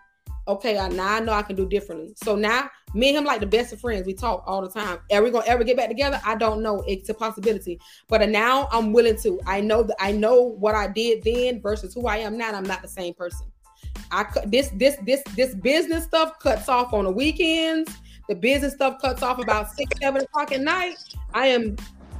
okay, 0.47 0.77
I, 0.77 0.89
now 0.89 1.15
I 1.15 1.19
know 1.19 1.33
I 1.33 1.41
can 1.41 1.55
do 1.55 1.67
differently. 1.67 2.13
So 2.23 2.35
now 2.35 2.69
me 2.93 3.09
and 3.09 3.17
him 3.17 3.25
like 3.25 3.39
the 3.39 3.47
best 3.47 3.73
of 3.73 3.79
friends. 3.79 4.05
We 4.05 4.13
talk 4.13 4.43
all 4.45 4.61
the 4.61 4.69
time. 4.69 4.99
Are 5.11 5.23
we 5.23 5.31
gonna 5.31 5.45
ever 5.45 5.63
get 5.63 5.77
back 5.77 5.89
together? 5.89 6.21
I 6.25 6.35
don't 6.35 6.61
know. 6.61 6.83
It's 6.87 7.09
a 7.09 7.13
possibility. 7.13 7.79
But 8.07 8.27
now 8.29 8.67
I'm 8.71 8.93
willing 8.93 9.17
to. 9.23 9.39
I 9.45 9.61
know 9.61 9.83
that 9.83 9.95
I 9.99 10.11
know 10.11 10.41
what 10.41 10.75
I 10.75 10.87
did 10.87 11.23
then 11.23 11.61
versus 11.61 11.93
who 11.93 12.07
I 12.07 12.17
am 12.17 12.37
now. 12.37 12.51
I'm 12.51 12.63
not 12.63 12.81
the 12.81 12.87
same 12.87 13.13
person. 13.13 13.47
I 14.11 14.25
this 14.45 14.69
this 14.75 14.97
this 15.03 15.23
this 15.35 15.55
business 15.55 16.03
stuff 16.05 16.39
cuts 16.39 16.69
off 16.69 16.93
on 16.93 17.05
the 17.05 17.11
weekends. 17.11 17.91
The 18.29 18.35
business 18.35 18.73
stuff 18.73 19.01
cuts 19.01 19.21
off 19.21 19.39
about 19.39 19.71
six, 19.73 19.99
seven 19.99 20.21
o'clock 20.21 20.51
at 20.51 20.61
night. 20.61 20.95
I 21.33 21.47
am 21.47 21.75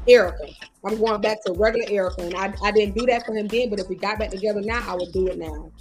Erica. 0.08 0.48
I'm 0.86 0.98
going 0.98 1.22
back 1.22 1.44
to 1.46 1.54
regular 1.54 1.90
Erica. 1.90 2.24
And 2.24 2.36
I, 2.36 2.54
I 2.62 2.72
didn't 2.72 2.96
do 2.98 3.06
that 3.06 3.26
for 3.26 3.34
him 3.34 3.48
then, 3.48 3.70
but 3.70 3.80
if 3.80 3.88
we 3.88 3.96
got 3.96 4.20
back 4.20 4.32
together 4.32 4.62
now, 4.62 4.84
I 4.86 4.96
would 4.96 5.14
do 5.14 5.28
it 5.28 5.38
now. 5.38 5.72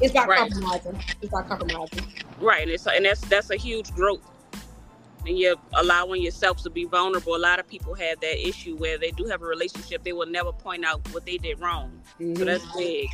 It's 0.00 0.14
not 0.14 0.28
right. 0.28 0.50
compromising. 0.50 1.00
It's 1.22 1.32
not 1.32 1.48
compromising. 1.48 2.06
Right, 2.40 2.68
and, 2.68 2.86
and 2.94 3.04
that's 3.04 3.20
that's 3.22 3.50
a 3.50 3.56
huge 3.56 3.92
growth. 3.94 4.20
And 5.26 5.38
you're 5.38 5.56
allowing 5.74 6.22
yourself 6.22 6.62
to 6.64 6.70
be 6.70 6.84
vulnerable. 6.84 7.34
A 7.34 7.38
lot 7.38 7.58
of 7.58 7.66
people 7.66 7.94
have 7.94 8.20
that 8.20 8.46
issue 8.46 8.76
where 8.76 8.98
they 8.98 9.10
do 9.12 9.24
have 9.26 9.40
a 9.40 9.46
relationship, 9.46 10.04
they 10.04 10.12
will 10.12 10.26
never 10.26 10.52
point 10.52 10.84
out 10.84 11.00
what 11.12 11.24
they 11.24 11.38
did 11.38 11.60
wrong. 11.60 11.98
Mm-hmm. 12.20 12.36
So 12.36 12.44
that's 12.44 12.76
big. 12.76 13.08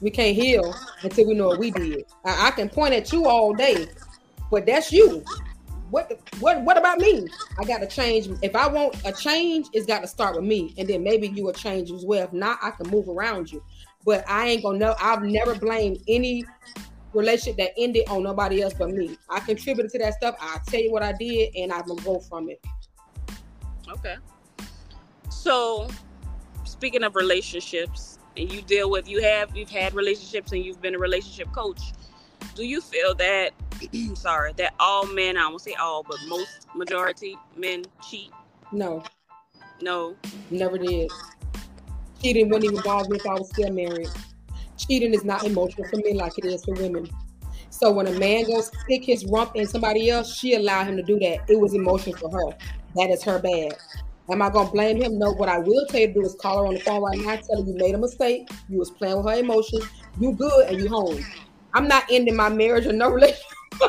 We 0.00 0.10
can't 0.10 0.34
heal 0.34 0.74
until 1.02 1.28
we 1.28 1.34
know 1.34 1.48
what 1.48 1.58
we 1.58 1.70
did. 1.70 2.04
I, 2.24 2.48
I 2.48 2.50
can 2.52 2.68
point 2.68 2.94
at 2.94 3.12
you 3.12 3.26
all 3.26 3.52
day, 3.52 3.86
but 4.50 4.66
that's 4.66 4.92
you. 4.92 5.24
What 5.90 6.20
what 6.40 6.60
what 6.62 6.76
about 6.76 6.98
me? 6.98 7.26
I 7.58 7.64
got 7.64 7.78
to 7.78 7.86
change. 7.86 8.28
If 8.42 8.54
I 8.54 8.68
want 8.68 8.96
a 9.04 9.12
change, 9.12 9.68
it's 9.72 9.86
got 9.86 10.00
to 10.00 10.06
start 10.06 10.36
with 10.36 10.44
me, 10.44 10.74
and 10.76 10.88
then 10.88 11.02
maybe 11.02 11.28
you 11.28 11.44
will 11.44 11.52
change 11.52 11.90
as 11.90 12.04
well. 12.04 12.24
If 12.24 12.32
not, 12.32 12.58
I 12.62 12.70
can 12.70 12.90
move 12.90 13.08
around 13.08 13.50
you. 13.50 13.62
But 14.04 14.24
I 14.28 14.48
ain't 14.48 14.62
gonna 14.62 14.78
know. 14.78 14.94
I've 15.00 15.22
never 15.22 15.54
blamed 15.54 15.98
any 16.08 16.44
relationship 17.12 17.56
that 17.58 17.70
ended 17.76 18.08
on 18.08 18.22
nobody 18.22 18.62
else 18.62 18.74
but 18.74 18.90
me. 18.90 19.18
I 19.28 19.40
contributed 19.40 19.90
to 19.92 19.98
that 19.98 20.14
stuff. 20.14 20.36
I'll 20.40 20.60
tell 20.60 20.80
you 20.80 20.92
what 20.92 21.02
I 21.02 21.12
did, 21.12 21.54
and 21.56 21.72
I'm 21.72 21.86
gonna 21.86 22.02
go 22.02 22.20
from 22.20 22.48
it. 22.50 22.64
Okay. 23.88 24.16
So, 25.30 25.88
speaking 26.64 27.02
of 27.02 27.16
relationships, 27.16 28.18
and 28.38 28.52
you 28.52 28.62
deal 28.62 28.90
with 28.90 29.08
you 29.08 29.22
have 29.22 29.54
you've 29.56 29.70
had 29.70 29.94
relationships 29.94 30.52
and 30.52 30.64
you've 30.64 30.80
been 30.80 30.94
a 30.94 30.98
relationship 30.98 31.52
coach. 31.52 31.92
Do 32.54 32.64
you 32.64 32.80
feel 32.80 33.14
that 33.16 33.50
sorry 34.14 34.52
that 34.56 34.74
all 34.78 35.06
men 35.06 35.36
I 35.36 35.48
won't 35.48 35.60
say 35.60 35.74
all 35.74 36.02
but 36.02 36.18
most 36.28 36.68
majority 36.74 37.36
men 37.56 37.84
cheat? 38.08 38.30
No. 38.72 39.02
No. 39.82 40.16
Never 40.50 40.78
did. 40.78 41.10
Cheating 42.22 42.48
wouldn't 42.48 42.72
even 42.72 42.82
bother 42.82 43.08
me 43.08 43.16
if 43.16 43.26
I 43.26 43.34
was 43.34 43.48
still 43.50 43.70
married. 43.70 44.08
Cheating 44.76 45.14
is 45.14 45.24
not 45.24 45.44
emotional 45.44 45.86
for 45.88 45.96
men 46.04 46.16
like 46.16 46.38
it 46.38 46.44
is 46.44 46.64
for 46.64 46.74
women. 46.74 47.08
So 47.70 47.92
when 47.92 48.06
a 48.06 48.12
man 48.12 48.44
goes 48.44 48.70
stick 48.84 49.04
his 49.04 49.24
rump 49.26 49.52
in 49.54 49.66
somebody 49.66 50.10
else, 50.10 50.34
she 50.34 50.54
allowed 50.54 50.86
him 50.88 50.96
to 50.96 51.02
do 51.02 51.18
that. 51.20 51.40
It 51.48 51.60
was 51.60 51.74
emotional 51.74 52.16
for 52.18 52.30
her. 52.30 52.56
That 52.96 53.10
is 53.10 53.22
her 53.24 53.38
bad. 53.38 53.76
Am 54.30 54.42
I 54.42 54.50
gonna 54.50 54.70
blame 54.70 55.00
him? 55.00 55.18
No. 55.18 55.32
What 55.32 55.48
I 55.48 55.58
will 55.58 55.86
tell 55.86 56.00
you 56.00 56.08
to 56.08 56.12
do 56.12 56.22
is 56.24 56.36
call 56.40 56.58
her 56.58 56.66
on 56.66 56.74
the 56.74 56.80
phone 56.80 57.02
right 57.02 57.18
now, 57.18 57.36
tell 57.36 57.62
her 57.62 57.68
you 57.68 57.74
made 57.76 57.94
a 57.94 57.98
mistake. 57.98 58.48
You 58.68 58.78
was 58.78 58.90
playing 58.90 59.16
with 59.18 59.26
her 59.26 59.38
emotions. 59.38 59.86
You 60.20 60.32
good 60.32 60.68
and 60.68 60.78
you 60.78 60.88
home. 60.88 61.24
I'm 61.74 61.88
not 61.88 62.04
ending 62.10 62.36
my 62.36 62.48
marriage 62.48 62.86
or 62.86 62.92
no 62.92 63.10
relationship. 63.10 63.44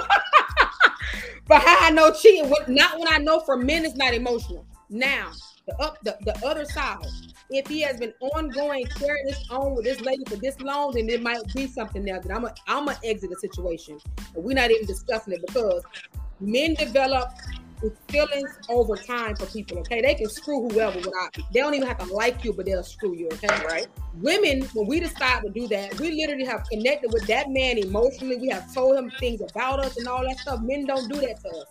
but 1.47 1.61
how 1.61 1.77
I 1.87 1.89
know 1.91 2.11
cheating? 2.11 2.51
Not 2.67 2.99
when 2.99 3.07
I 3.11 3.17
know 3.17 3.39
for 3.39 3.57
men 3.57 3.85
it's 3.85 3.95
not 3.95 4.13
emotional. 4.13 4.65
Now 4.89 5.31
the 5.65 5.75
up 5.81 5.97
the, 6.03 6.17
the 6.25 6.45
other 6.45 6.65
side 6.65 7.05
if 7.49 7.67
he 7.67 7.81
has 7.81 7.97
been 7.97 8.13
ongoing 8.19 8.85
carrying 8.97 9.25
this 9.25 9.43
on 9.49 9.75
with 9.75 9.85
this 9.85 10.01
lady 10.01 10.23
for 10.25 10.35
this 10.35 10.59
long, 10.59 10.93
then 10.93 11.07
there 11.07 11.19
might 11.19 11.41
be 11.53 11.67
something 11.67 12.03
there 12.03 12.19
that 12.19 12.31
I'm 12.31 12.45
a, 12.45 12.53
I'm 12.67 12.85
gonna 12.85 12.99
exit 13.03 13.29
the 13.29 13.37
situation. 13.37 13.97
And 14.35 14.43
we're 14.43 14.55
not 14.55 14.71
even 14.71 14.85
discussing 14.85 15.33
it 15.33 15.41
because 15.45 15.83
men 16.39 16.75
develop 16.75 17.29
feelings 18.07 18.49
over 18.69 18.95
time 18.97 19.35
for 19.35 19.45
people. 19.47 19.79
Okay, 19.79 20.01
they 20.01 20.13
can 20.15 20.29
screw 20.29 20.67
whoever 20.69 20.97
without. 20.97 21.35
They 21.53 21.59
don't 21.59 21.73
even 21.73 21.87
have 21.87 21.97
to 21.99 22.13
like 22.13 22.43
you, 22.43 22.53
but 22.53 22.65
they'll 22.65 22.83
screw 22.83 23.15
you. 23.15 23.27
Okay, 23.33 23.47
right? 23.65 23.87
Women, 24.15 24.63
when 24.73 24.87
we 24.87 24.99
decide 24.99 25.43
to 25.43 25.49
do 25.49 25.67
that, 25.69 25.99
we 25.99 26.11
literally 26.11 26.45
have 26.45 26.65
connected 26.69 27.11
with 27.13 27.25
that 27.27 27.49
man 27.49 27.77
emotionally. 27.77 28.37
We 28.37 28.49
have 28.49 28.73
told 28.73 28.97
him 28.97 29.11
things 29.19 29.41
about 29.41 29.79
us 29.79 29.97
and 29.97 30.07
all 30.07 30.23
that 30.23 30.37
stuff. 30.39 30.59
Men 30.61 30.85
don't 30.85 31.09
do 31.11 31.19
that 31.21 31.39
to 31.41 31.49
us. 31.49 31.67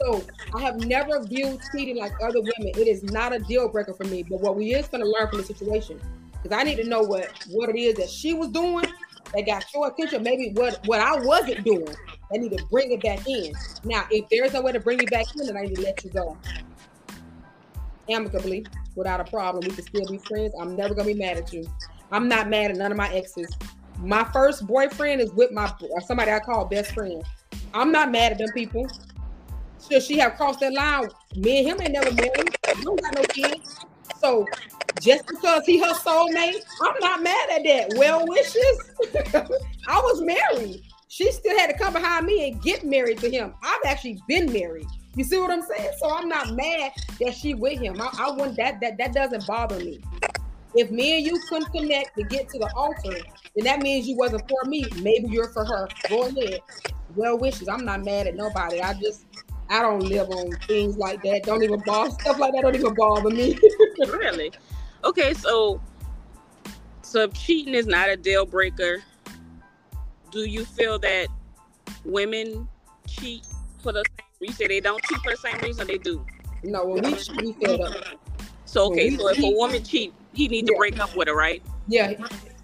So 0.00 0.24
I 0.54 0.60
have 0.62 0.84
never 0.84 1.24
viewed 1.24 1.60
cheating 1.72 1.96
like 1.96 2.12
other 2.22 2.40
women. 2.40 2.72
It 2.76 2.86
is 2.86 3.02
not 3.02 3.32
a 3.32 3.38
deal 3.38 3.68
breaker 3.68 3.94
for 3.94 4.04
me. 4.04 4.22
But 4.22 4.40
what 4.40 4.56
we 4.56 4.74
is 4.74 4.88
going 4.88 5.02
to 5.02 5.10
learn 5.10 5.28
from 5.28 5.38
the 5.38 5.44
situation, 5.44 6.00
because 6.42 6.56
I 6.56 6.62
need 6.62 6.76
to 6.76 6.84
know 6.84 7.02
what 7.02 7.32
what 7.50 7.68
it 7.68 7.76
is 7.76 7.96
that 7.96 8.08
she 8.08 8.34
was 8.34 8.48
doing 8.48 8.86
that 9.34 9.46
got 9.46 9.64
your 9.74 9.88
attention. 9.88 10.22
Maybe 10.22 10.52
what 10.54 10.80
what 10.86 11.00
I 11.00 11.20
wasn't 11.20 11.64
doing. 11.64 11.94
I 12.32 12.36
need 12.36 12.56
to 12.56 12.64
bring 12.66 12.92
it 12.92 13.02
back 13.02 13.26
in. 13.26 13.52
Now, 13.84 14.06
if 14.10 14.28
there's 14.30 14.52
no 14.52 14.62
way 14.62 14.72
to 14.72 14.80
bring 14.80 14.98
me 14.98 15.06
back 15.06 15.26
in, 15.34 15.46
then 15.46 15.56
I 15.56 15.62
need 15.62 15.76
to 15.76 15.82
let 15.82 16.04
you 16.04 16.10
go 16.10 16.36
amicably 18.08 18.66
without 18.94 19.20
a 19.20 19.24
problem. 19.24 19.64
We 19.66 19.74
can 19.74 19.84
still 19.84 20.06
be 20.06 20.18
friends. 20.18 20.54
I'm 20.60 20.76
never 20.76 20.94
gonna 20.94 21.08
be 21.08 21.14
mad 21.14 21.38
at 21.38 21.52
you. 21.52 21.66
I'm 22.10 22.28
not 22.28 22.48
mad 22.48 22.70
at 22.70 22.76
none 22.76 22.90
of 22.90 22.98
my 22.98 23.08
exes. 23.12 23.54
My 23.98 24.24
first 24.24 24.66
boyfriend 24.66 25.20
is 25.20 25.32
with 25.32 25.50
my 25.52 25.72
somebody 26.06 26.30
I 26.30 26.38
call 26.38 26.66
best 26.66 26.92
friend. 26.92 27.22
I'm 27.74 27.92
not 27.92 28.10
mad 28.10 28.32
at 28.32 28.38
them 28.38 28.48
people. 28.54 28.88
Should 29.86 30.02
she 30.02 30.18
have 30.18 30.36
crossed 30.36 30.60
that 30.60 30.72
line? 30.72 31.08
Me 31.36 31.58
and 31.58 31.68
him 31.68 31.80
ain't 31.80 31.92
never 31.92 32.12
married. 32.12 32.56
We 32.76 32.82
don't 32.82 33.00
got 33.00 33.14
no 33.14 33.22
kids. 33.22 33.78
So 34.20 34.46
just 35.00 35.26
because 35.26 35.64
he 35.64 35.78
her 35.78 35.94
soulmate, 35.94 36.60
I'm 36.82 36.94
not 37.00 37.22
mad 37.22 37.50
at 37.50 37.64
that. 37.64 37.94
Well 37.96 38.26
wishes. 38.26 38.90
I 39.86 39.98
was 40.00 40.22
married. 40.22 40.82
She 41.08 41.30
still 41.32 41.58
had 41.58 41.68
to 41.68 41.78
come 41.78 41.92
behind 41.92 42.26
me 42.26 42.48
and 42.48 42.62
get 42.62 42.84
married 42.84 43.18
to 43.18 43.30
him. 43.30 43.54
I've 43.62 43.80
actually 43.86 44.20
been 44.28 44.52
married. 44.52 44.86
You 45.14 45.24
see 45.24 45.38
what 45.38 45.50
I'm 45.50 45.62
saying? 45.62 45.90
So 45.98 46.14
I'm 46.14 46.28
not 46.28 46.52
mad 46.52 46.92
that 47.20 47.34
she 47.34 47.54
with 47.54 47.80
him. 47.80 48.00
I, 48.00 48.10
I 48.18 48.30
wouldn't 48.30 48.56
that 48.56 48.80
that 48.80 48.98
that 48.98 49.14
doesn't 49.14 49.46
bother 49.46 49.78
me. 49.78 50.00
If 50.74 50.90
me 50.90 51.16
and 51.16 51.26
you 51.26 51.40
couldn't 51.48 51.72
connect 51.72 52.16
to 52.16 52.24
get 52.24 52.48
to 52.50 52.58
the 52.58 52.70
altar, 52.74 53.18
then 53.56 53.64
that 53.64 53.80
means 53.80 54.06
you 54.06 54.16
wasn't 54.16 54.48
for 54.48 54.68
me. 54.68 54.84
Maybe 55.00 55.28
you're 55.28 55.48
for 55.48 55.64
her. 55.64 55.88
Go 56.08 56.26
ahead. 56.26 56.60
Well 57.16 57.38
wishes. 57.38 57.68
I'm 57.68 57.84
not 57.84 58.04
mad 58.04 58.26
at 58.26 58.36
nobody. 58.36 58.80
I 58.82 58.94
just 58.94 59.24
I 59.70 59.82
don't 59.82 60.00
live 60.00 60.30
on 60.30 60.50
things 60.66 60.96
like 60.96 61.22
that. 61.22 61.42
Don't 61.44 61.62
even 61.62 61.80
bother 61.80 62.10
stuff 62.10 62.38
like 62.38 62.52
that. 62.54 62.62
Don't 62.62 62.74
even 62.74 62.94
bother 62.94 63.30
me. 63.30 63.58
really? 63.98 64.52
Okay, 65.04 65.34
so 65.34 65.80
so 67.02 67.22
if 67.22 67.32
cheating 67.34 67.74
is 67.74 67.86
not 67.86 68.08
a 68.08 68.16
deal 68.16 68.46
breaker, 68.46 69.02
do 70.30 70.40
you 70.40 70.64
feel 70.64 70.98
that 71.00 71.28
women 72.04 72.68
cheat 73.06 73.46
for 73.82 73.92
the 73.92 74.04
same? 74.18 74.26
You 74.40 74.52
say 74.52 74.66
they 74.66 74.80
don't 74.80 75.02
cheat 75.04 75.18
for 75.18 75.30
the 75.30 75.36
same 75.36 75.58
reason, 75.58 75.86
they 75.86 75.98
do. 75.98 76.24
No, 76.62 76.84
when 76.84 77.02
we 77.02 77.14
cheat, 77.14 77.42
we 77.42 77.52
feel 77.54 77.82
up. 77.82 77.94
So 78.64 78.86
okay, 78.92 79.10
so 79.10 79.28
if 79.28 79.38
a 79.38 79.50
woman 79.50 79.82
cheat, 79.82 80.12
he 80.34 80.48
need 80.48 80.66
to 80.66 80.72
yeah. 80.72 80.78
break 80.78 81.00
up 81.00 81.16
with 81.16 81.28
her, 81.28 81.34
right? 81.34 81.62
Yeah, 81.86 82.12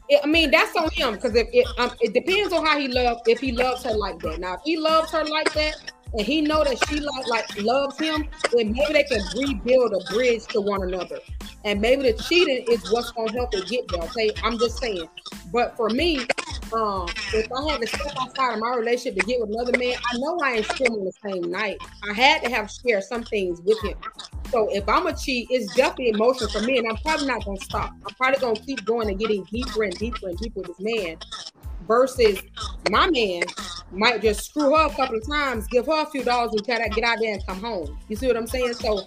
it, 0.09 0.21
I 0.23 0.27
mean, 0.27 0.51
that's 0.51 0.77
on 0.77 0.91
him 0.91 1.15
because 1.15 1.35
if 1.35 1.49
it, 1.53 1.67
um, 1.79 1.91
it 2.01 2.13
depends 2.13 2.53
on 2.53 2.65
how 2.65 2.79
he 2.79 2.89
loves. 2.89 3.21
If 3.27 3.41
he 3.41 3.53
loves 3.53 3.85
her 3.85 3.93
like 3.93 4.19
that, 4.21 4.39
now 4.39 4.55
if 4.55 4.61
he 4.65 4.77
loves 4.77 5.11
her 5.13 5.25
like 5.25 5.53
that, 5.55 5.93
and 6.17 6.27
he 6.27 6.41
know 6.41 6.63
that 6.63 6.79
she 6.89 7.01
like 7.01 7.27
like 7.27 7.63
loves 7.63 7.99
him, 7.99 8.29
then 8.53 8.73
maybe 8.73 8.93
they 8.93 9.03
can 9.05 9.21
rebuild 9.37 9.93
a 9.93 10.13
bridge 10.13 10.47
to 10.49 10.61
one 10.61 10.83
another. 10.83 11.19
And 11.65 11.81
maybe 11.81 12.11
the 12.11 12.23
cheating 12.23 12.65
is 12.71 12.91
what's 12.93 13.11
gonna 13.13 13.33
help 13.33 13.55
it 13.55 13.67
get 13.67 13.89
there. 13.89 14.03
Okay, 14.03 14.31
I'm 14.43 14.59
just 14.59 14.79
saying. 14.79 15.09
But 15.53 15.77
for 15.77 15.91
me, 15.91 16.27
um, 16.73 17.09
if 17.33 17.51
I 17.53 17.71
had 17.71 17.81
to 17.81 17.87
step 17.87 18.13
outside 18.21 18.55
of 18.55 18.61
my 18.61 18.75
relationship 18.77 19.21
to 19.21 19.27
get 19.27 19.41
with 19.41 19.51
another 19.51 19.77
man, 19.79 19.95
I 20.13 20.19
know 20.19 20.41
I 20.41 20.53
ain't 20.55 20.67
still 20.67 20.93
on 20.93 21.05
the 21.05 21.13
same 21.25 21.51
night. 21.51 21.79
I 22.09 22.13
had 22.13 22.43
to 22.45 22.51
have 22.51 22.71
share 22.71 23.01
some 23.01 23.25
things 23.25 23.61
with 23.63 23.83
him. 23.83 23.97
So 24.51 24.69
if 24.71 24.89
I'm 24.89 25.07
a 25.07 25.17
cheat, 25.17 25.49
it's 25.51 25.75
definitely 25.75 26.11
emotional 26.11 26.51
for 26.51 26.61
me, 26.61 26.79
and 26.79 26.87
I'm 26.89 26.97
probably 26.99 27.27
not 27.27 27.45
gonna 27.45 27.61
stop. 27.61 27.93
I'm 28.07 28.15
probably 28.15 28.41
gonna 28.41 28.61
keep 28.61 28.85
going 28.85 29.09
and 29.09 29.19
getting 29.19 29.45
deeper 29.45 29.83
and 29.83 29.99
deeper 29.99 30.29
and 30.29 30.39
deeper 30.39 30.61
with 30.61 30.69
this 30.69 30.81
man 30.81 31.17
versus 31.87 32.41
my 32.91 33.09
man 33.11 33.43
might 33.93 34.21
just 34.21 34.47
screw 34.47 34.75
her 34.75 34.87
a 34.87 34.91
couple 34.91 35.17
of 35.17 35.27
times, 35.27 35.67
give 35.69 35.87
her 35.87 36.03
a 36.03 36.07
few 36.07 36.25
dollars 36.25 36.53
and 36.53 36.65
try 36.65 36.83
to 36.83 36.89
get 36.91 37.05
out 37.05 37.19
there 37.21 37.35
and 37.35 37.47
come 37.47 37.61
home. 37.61 37.99
You 38.09 38.17
see 38.17 38.27
what 38.27 38.37
I'm 38.37 38.47
saying? 38.47 38.75
So 38.75 38.99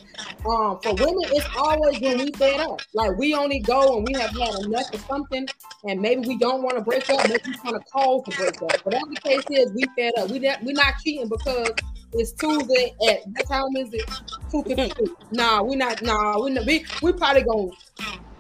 um, 0.50 0.80
for 0.82 0.94
women, 0.96 1.24
it's 1.26 1.48
always 1.58 2.00
when 2.00 2.20
we 2.20 2.32
fed 2.32 2.60
up. 2.62 2.82
Like 2.94 3.18
we 3.18 3.34
only 3.34 3.60
go 3.60 3.98
and 3.98 4.08
we 4.08 4.14
have 4.20 4.32
had 4.32 4.56
enough 4.66 4.94
of 4.94 5.02
something, 5.02 5.48
and 5.88 6.02
maybe 6.02 6.28
we 6.28 6.38
don't 6.38 6.64
want 6.64 6.78
to 6.78 6.84
break 6.84 7.10
up, 7.10 7.28
maybe 7.28 7.42
we 7.46 7.54
want 7.64 7.84
to 7.84 7.92
call 7.92 8.24
to 8.24 8.38
break 8.38 8.62
up. 8.62 8.86
Whatever 8.86 9.06
the 9.10 9.22
case 9.22 9.44
is, 9.50 9.72
we 9.74 9.84
fed 9.96 10.14
up. 10.18 10.30
We 10.30 10.40
we're 10.40 10.74
not 10.74 10.94
cheating 11.04 11.28
because 11.28 11.72
it's 12.14 12.32
Tuesday 12.34 12.94
at 13.10 13.20
what 13.28 13.48
time 13.48 13.76
is 13.76 13.94
it? 13.94 14.10
Two 14.50 14.64
fifty. 14.64 15.06
Nah, 15.32 15.62
we 15.62 15.76
not. 15.76 16.02
Nah, 16.02 16.40
we 16.40 16.58
we 16.66 16.86
we 17.02 17.12
probably 17.14 17.44
gonna 17.44 17.68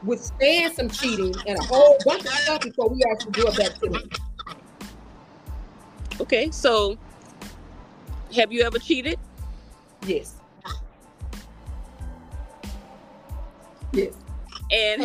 withstand 0.03 0.73
some 0.73 0.89
cheating 0.89 1.35
and 1.47 1.57
a 1.59 1.63
whole 1.63 1.97
bunch 2.05 2.21
of 2.21 2.31
stuff 2.31 2.61
before 2.61 2.89
we 2.89 3.01
actually 3.11 3.31
do 3.31 3.47
it 3.47 3.57
back 3.57 3.79
to. 3.79 4.26
Okay, 6.19 6.49
so 6.51 6.97
have 8.35 8.51
you 8.51 8.61
ever 8.63 8.79
cheated? 8.79 9.19
Yes. 10.05 10.35
Yes. 13.93 14.13
And 14.69 15.01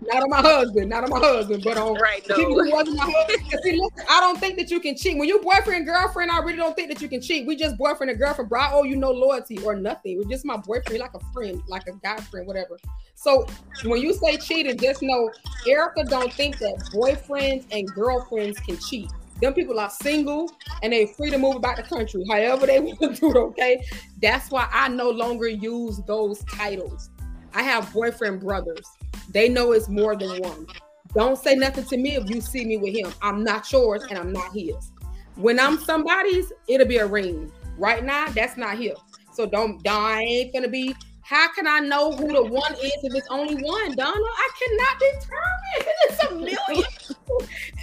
not 0.00 0.22
on 0.22 0.30
my 0.30 0.40
husband, 0.40 0.88
not 0.88 1.04
on 1.04 1.10
my 1.10 1.18
husband, 1.18 1.62
but 1.62 1.76
on 1.76 1.94
right, 1.94 2.26
no. 2.28 2.36
people 2.36 2.54
who 2.54 2.72
wasn't 2.72 2.96
my 2.96 3.04
husband. 3.04 3.60
See, 3.62 3.72
listen, 3.72 4.06
I 4.08 4.20
don't 4.20 4.38
think 4.40 4.56
that 4.58 4.70
you 4.70 4.80
can 4.80 4.96
cheat. 4.96 5.18
When 5.18 5.28
you 5.28 5.40
boyfriend 5.40 5.84
girlfriend, 5.84 6.30
I 6.30 6.38
really 6.38 6.56
don't 6.56 6.74
think 6.74 6.88
that 6.90 7.02
you 7.02 7.08
can 7.08 7.20
cheat. 7.20 7.46
We 7.46 7.56
just 7.56 7.76
boyfriend 7.76 8.10
and 8.10 8.18
girlfriend, 8.18 8.48
bro. 8.48 8.60
I 8.60 8.72
owe 8.72 8.84
you 8.84 8.96
no 8.96 9.10
loyalty 9.10 9.58
or 9.58 9.76
nothing. 9.76 10.16
We're 10.16 10.30
just 10.30 10.46
my 10.46 10.56
boyfriend, 10.56 11.00
like 11.00 11.12
a 11.14 11.20
friend, 11.34 11.62
like 11.68 11.86
a 11.86 11.92
guy 12.02 12.16
friend, 12.16 12.46
whatever. 12.46 12.78
So 13.14 13.46
when 13.84 14.00
you 14.00 14.14
say 14.14 14.38
cheating, 14.38 14.78
just 14.78 15.02
know 15.02 15.30
Erica 15.66 16.04
don't 16.04 16.32
think 16.32 16.58
that 16.58 16.78
boyfriends 16.94 17.66
and 17.72 17.86
girlfriends 17.88 18.58
can 18.60 18.78
cheat. 18.78 19.10
Them 19.40 19.54
people 19.54 19.78
are 19.78 19.90
single 19.90 20.52
and 20.82 20.92
they 20.92 21.06
free 21.06 21.30
to 21.30 21.38
move 21.38 21.56
about 21.56 21.76
the 21.76 21.82
country, 21.82 22.24
however 22.30 22.66
they 22.66 22.80
want 22.80 23.00
to 23.00 23.08
do 23.08 23.30
it. 23.30 23.36
Okay, 23.36 23.84
that's 24.20 24.50
why 24.50 24.68
I 24.72 24.88
no 24.88 25.10
longer 25.10 25.48
use 25.48 26.00
those 26.06 26.42
titles. 26.44 27.10
I 27.54 27.62
have 27.62 27.92
boyfriend 27.92 28.40
brothers. 28.40 28.86
They 29.30 29.48
know 29.48 29.72
it's 29.72 29.88
more 29.88 30.16
than 30.16 30.40
one. 30.40 30.66
Don't 31.14 31.38
say 31.38 31.54
nothing 31.54 31.84
to 31.84 31.96
me 31.96 32.16
if 32.16 32.28
you 32.28 32.40
see 32.40 32.64
me 32.64 32.76
with 32.76 32.94
him. 32.94 33.12
I'm 33.22 33.42
not 33.42 33.70
yours 33.72 34.02
and 34.10 34.18
I'm 34.18 34.32
not 34.32 34.52
his. 34.52 34.92
When 35.36 35.58
I'm 35.58 35.78
somebody's, 35.78 36.52
it'll 36.68 36.86
be 36.86 36.98
a 36.98 37.06
ring. 37.06 37.50
Right 37.78 38.04
now, 38.04 38.28
that's 38.28 38.56
not 38.56 38.78
him. 38.78 38.96
So 39.32 39.46
don't, 39.46 39.82
don't 39.82 40.02
I 40.02 40.20
ain't 40.20 40.52
gonna 40.54 40.68
be 40.68 40.94
how 41.26 41.48
can 41.52 41.66
I 41.66 41.80
know 41.80 42.12
who 42.12 42.32
the 42.32 42.42
one 42.42 42.72
is 42.74 42.92
if 43.02 43.12
it's 43.12 43.26
only 43.30 43.56
one, 43.56 43.96
Donna? 43.96 44.14
I 44.14 44.48
cannot 44.60 45.00
determine. 45.00 45.52
It's 46.08 46.24
a 46.24 46.34
million. 46.34 46.84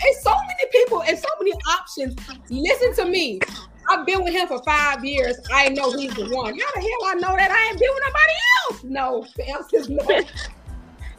it's 0.01 0.23
so 0.23 0.31
many 0.31 0.71
people 0.71 1.03
and 1.03 1.19
so 1.19 1.27
many 1.39 1.51
options. 1.67 2.15
Listen 2.49 2.95
to 2.95 3.11
me. 3.11 3.41
I've 3.89 4.05
been 4.05 4.23
with 4.23 4.33
him 4.33 4.47
for 4.47 4.63
five 4.63 5.03
years. 5.03 5.37
I 5.51 5.69
know 5.69 5.91
he's 5.91 6.13
the 6.13 6.29
one. 6.29 6.57
How 6.57 6.71
the 6.73 6.79
hell 6.79 7.09
I 7.09 7.13
know 7.15 7.35
that 7.35 7.51
I 7.51 7.69
ain't 7.69 7.79
been 7.79 7.89
with 7.93 8.03
nobody 8.05 8.33
else? 8.63 8.83
No, 8.85 9.27
the 9.35 9.49
answer 9.49 9.77
is 9.77 9.89
no. 9.89 10.05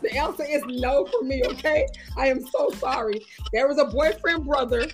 the 0.02 0.16
answer 0.16 0.44
is 0.44 0.62
no 0.66 1.04
for 1.06 1.22
me, 1.22 1.42
okay? 1.44 1.86
I 2.16 2.28
am 2.28 2.46
so 2.46 2.70
sorry. 2.78 3.24
There 3.52 3.68
was 3.68 3.78
a 3.78 3.84
boyfriend 3.84 4.46
brother 4.46 4.88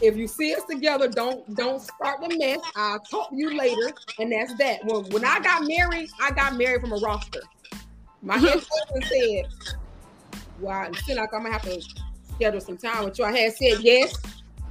if 0.00 0.16
you 0.16 0.26
see 0.26 0.54
us 0.54 0.64
together, 0.64 1.08
don't 1.08 1.54
don't 1.56 1.80
start 1.80 2.20
the 2.20 2.36
mess. 2.36 2.60
I'll 2.76 3.00
talk 3.00 3.30
to 3.30 3.36
you 3.36 3.56
later, 3.56 3.92
and 4.18 4.32
that's 4.32 4.54
that. 4.58 4.84
When 4.84 5.04
when 5.10 5.24
I 5.24 5.40
got 5.40 5.66
married, 5.66 6.10
I 6.20 6.30
got 6.30 6.56
married 6.56 6.80
from 6.80 6.92
a 6.92 6.96
roster. 6.96 7.42
My 8.22 8.34
ex-husband 8.36 9.04
said, 9.04 10.40
"Well, 10.60 10.76
I 10.76 10.92
feel 10.92 11.16
like 11.16 11.32
I'm 11.34 11.42
gonna 11.42 11.52
have 11.52 11.62
to 11.62 11.82
schedule 12.34 12.60
some 12.60 12.76
time 12.76 13.04
with 13.04 13.18
you." 13.18 13.24
I 13.24 13.36
had 13.36 13.52
said 13.54 13.80
yes, 13.80 14.14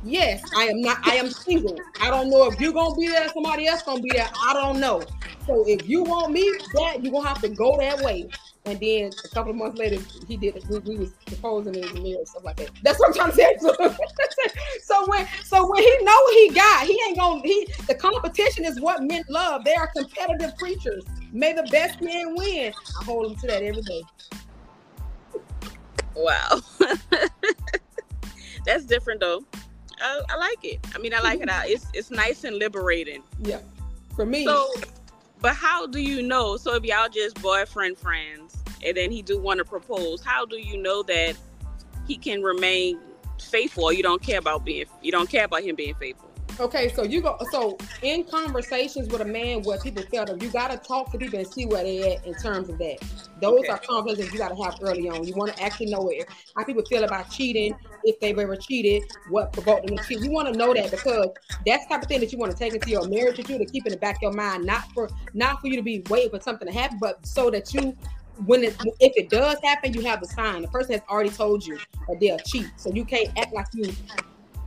yes. 0.03 0.43
I 0.55 0.65
am 0.65 0.81
not. 0.81 1.05
I 1.07 1.15
am 1.15 1.29
single. 1.29 1.77
I 2.01 2.09
don't 2.09 2.29
know 2.29 2.49
if 2.49 2.59
you're 2.59 2.73
gonna 2.73 2.95
be 2.95 3.07
there. 3.07 3.29
Somebody 3.29 3.67
else 3.67 3.83
gonna 3.83 4.01
be 4.01 4.11
there. 4.13 4.29
I 4.43 4.53
don't 4.53 4.79
know. 4.79 5.03
So 5.45 5.63
if 5.67 5.87
you 5.87 6.03
want 6.03 6.31
me, 6.31 6.51
that 6.73 7.03
you're 7.03 7.11
gonna 7.11 7.27
have 7.27 7.41
to 7.41 7.49
go 7.49 7.77
that 7.77 8.01
way. 8.01 8.29
And 8.65 8.79
then 8.79 9.09
a 9.25 9.27
couple 9.29 9.51
of 9.51 9.57
months 9.57 9.79
later, 9.79 9.99
he 10.27 10.37
did 10.37 10.57
it. 10.57 10.65
We, 10.69 10.79
we 10.79 10.97
was 10.97 11.11
proposing 11.25 11.75
in 11.75 11.93
the 11.93 12.01
mirror, 12.01 12.23
stuff 12.25 12.43
like 12.43 12.57
that. 12.57 12.69
That's 12.83 12.99
what 12.99 13.07
I'm 13.07 13.13
trying 13.13 13.31
to 13.31 13.35
say. 13.35 13.57
So, 14.83 14.88
when 15.07 15.27
so 15.43 15.69
when 15.69 15.81
he 15.81 15.97
know 16.01 16.17
what 16.23 16.33
he 16.35 16.49
got, 16.49 16.85
he 16.85 16.99
ain't 17.07 17.17
gonna 17.17 17.41
he 17.41 17.67
the 17.87 17.95
competition 17.95 18.65
is 18.65 18.79
what 18.79 19.03
men 19.03 19.23
love. 19.29 19.63
They 19.63 19.75
are 19.75 19.87
competitive 19.87 20.55
creatures. 20.57 21.03
May 21.31 21.53
the 21.53 21.63
best 21.71 22.01
man 22.01 22.35
win. 22.35 22.73
I 22.99 23.03
hold 23.03 23.31
him 23.31 23.37
to 23.37 23.47
that 23.47 23.63
every 23.63 23.81
day. 23.81 24.01
Wow. 26.15 26.59
That's 28.65 28.85
different 28.85 29.21
though. 29.21 29.43
I, 30.01 30.21
I, 30.29 30.37
like 30.37 30.63
it. 30.63 30.79
I 30.95 30.97
mean 30.99 31.13
I 31.13 31.19
like 31.19 31.41
it. 31.41 31.49
It's 31.49 31.87
it's 31.93 32.11
nice 32.11 32.43
and 32.43 32.57
liberating. 32.57 33.23
Yeah. 33.41 33.59
For 34.15 34.25
me. 34.25 34.45
So 34.45 34.69
but 35.41 35.55
how 35.55 35.87
do 35.87 35.99
you 35.99 36.21
know? 36.21 36.57
So 36.57 36.75
if 36.75 36.83
y'all 36.83 37.09
just 37.09 37.41
boyfriend 37.41 37.97
friends 37.97 38.61
and 38.83 38.95
then 38.95 39.11
he 39.11 39.21
do 39.21 39.39
want 39.39 39.59
to 39.59 39.65
propose, 39.65 40.23
how 40.23 40.45
do 40.45 40.57
you 40.57 40.77
know 40.81 41.03
that 41.03 41.35
he 42.07 42.17
can 42.17 42.41
remain 42.41 42.99
faithful 43.45 43.85
or 43.85 43.93
you 43.93 44.03
don't 44.03 44.21
care 44.21 44.39
about 44.39 44.65
being 44.65 44.85
you 45.01 45.11
don't 45.11 45.29
care 45.29 45.45
about 45.45 45.63
him 45.63 45.75
being 45.75 45.95
faithful? 45.95 46.29
Okay, 46.59 46.89
so 46.89 47.03
you 47.03 47.21
go 47.21 47.37
so 47.51 47.77
in 48.01 48.25
conversations 48.25 49.07
with 49.07 49.21
a 49.21 49.25
man 49.25 49.61
where 49.61 49.79
people 49.79 50.03
feel 50.03 50.25
them, 50.25 50.41
you 50.41 50.49
gotta 50.49 50.77
talk 50.77 51.09
to 51.13 51.17
people 51.17 51.39
and 51.39 51.47
see 51.47 51.65
where 51.65 51.83
they 51.83 52.15
at 52.15 52.25
in 52.25 52.33
terms 52.33 52.67
of 52.67 52.77
that. 52.79 52.97
Those 53.39 53.59
okay. 53.59 53.69
are 53.69 53.77
conversations 53.77 54.33
you 54.33 54.39
gotta 54.39 54.61
have 54.61 54.75
early 54.81 55.07
on. 55.07 55.25
You 55.25 55.33
want 55.35 55.55
to 55.55 55.63
actually 55.63 55.85
know 55.85 56.09
it, 56.09 56.27
how 56.57 56.65
people 56.65 56.83
feel 56.83 57.05
about 57.05 57.31
cheating, 57.31 57.73
if 58.03 58.19
they've 58.19 58.37
ever 58.37 58.57
cheated, 58.57 59.03
what 59.29 59.53
provoked 59.53 59.87
them 59.87 59.97
to 59.97 60.03
cheat. 60.03 60.19
You 60.19 60.31
want 60.31 60.51
to 60.51 60.57
know 60.57 60.73
that 60.73 60.91
because 60.91 61.29
that's 61.65 61.85
the 61.85 61.89
type 61.93 62.01
of 62.01 62.09
thing 62.09 62.19
that 62.19 62.33
you 62.33 62.37
want 62.37 62.51
to 62.51 62.57
take 62.57 62.73
into 62.73 62.89
your 62.89 63.07
marriage 63.07 63.37
with 63.37 63.49
you 63.49 63.57
to 63.57 63.65
keep 63.65 63.85
in 63.85 63.93
the 63.93 63.97
back 63.97 64.17
of 64.17 64.21
your 64.23 64.33
mind, 64.33 64.65
not 64.65 64.91
for 64.93 65.09
not 65.33 65.61
for 65.61 65.67
you 65.67 65.77
to 65.77 65.81
be 65.81 66.03
waiting 66.09 66.31
for 66.31 66.41
something 66.41 66.67
to 66.67 66.73
happen, 66.73 66.97
but 66.99 67.25
so 67.25 67.49
that 67.49 67.73
you 67.73 67.95
when 68.45 68.63
it 68.63 68.75
if 68.99 69.13
it 69.15 69.29
does 69.29 69.57
happen, 69.63 69.93
you 69.93 70.01
have 70.01 70.21
the 70.21 70.27
sign. 70.27 70.61
The 70.61 70.67
person 70.67 70.93
has 70.93 71.01
already 71.09 71.29
told 71.29 71.65
you 71.65 71.77
that 72.07 72.19
they'll 72.19 72.39
cheat. 72.39 72.67
So 72.77 72.91
you 72.91 73.05
can't 73.05 73.29
act 73.37 73.53
like 73.53 73.67
you 73.73 73.91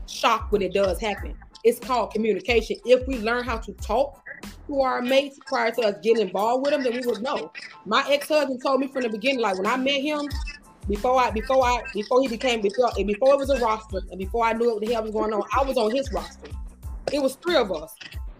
shocked 0.07 0.53
when 0.53 0.63
it 0.63 0.73
does 0.73 1.01
happen. 1.01 1.37
It's 1.65 1.79
called 1.79 2.13
communication. 2.13 2.77
If 2.85 3.07
we 3.07 3.19
learn 3.19 3.45
how 3.45 3.59
to 3.59 3.73
talk 3.75 4.23
to 4.67 4.81
our 4.81 5.01
mates 5.01 5.39
prior 5.47 5.71
to 5.73 5.83
us 5.83 5.97
getting 6.03 6.27
involved 6.27 6.65
with 6.65 6.73
them, 6.73 6.83
then 6.83 6.95
we 6.95 7.07
would 7.07 7.23
know. 7.23 7.53
My 7.87 8.05
ex-husband 8.09 8.61
told 8.63 8.81
me 8.81 8.89
from 8.89 9.03
the 9.03 9.09
beginning, 9.09 9.41
like 9.41 9.57
when 9.57 9.67
I 9.67 9.77
met 9.77 10.01
him, 10.03 10.29
before 10.89 11.21
I 11.21 11.31
before 11.31 11.65
I 11.65 11.83
before 11.95 12.21
he 12.23 12.29
became 12.29 12.61
before 12.61 12.91
before 12.97 13.35
it 13.35 13.39
was 13.39 13.51
a 13.51 13.61
roster 13.61 14.01
and 14.11 14.19
before 14.19 14.45
I 14.45 14.53
knew 14.53 14.73
what 14.75 14.85
the 14.85 14.93
hell 14.93 15.03
was 15.05 15.13
going 15.13 15.33
on, 15.33 15.43
I 15.57 15.63
was 15.63 15.77
on 15.77 15.95
his 15.95 16.13
roster. 16.13 16.49
It 17.13 17.23
was 17.23 17.37
three 17.37 17.57
of 17.57 17.71
us. 17.71 17.95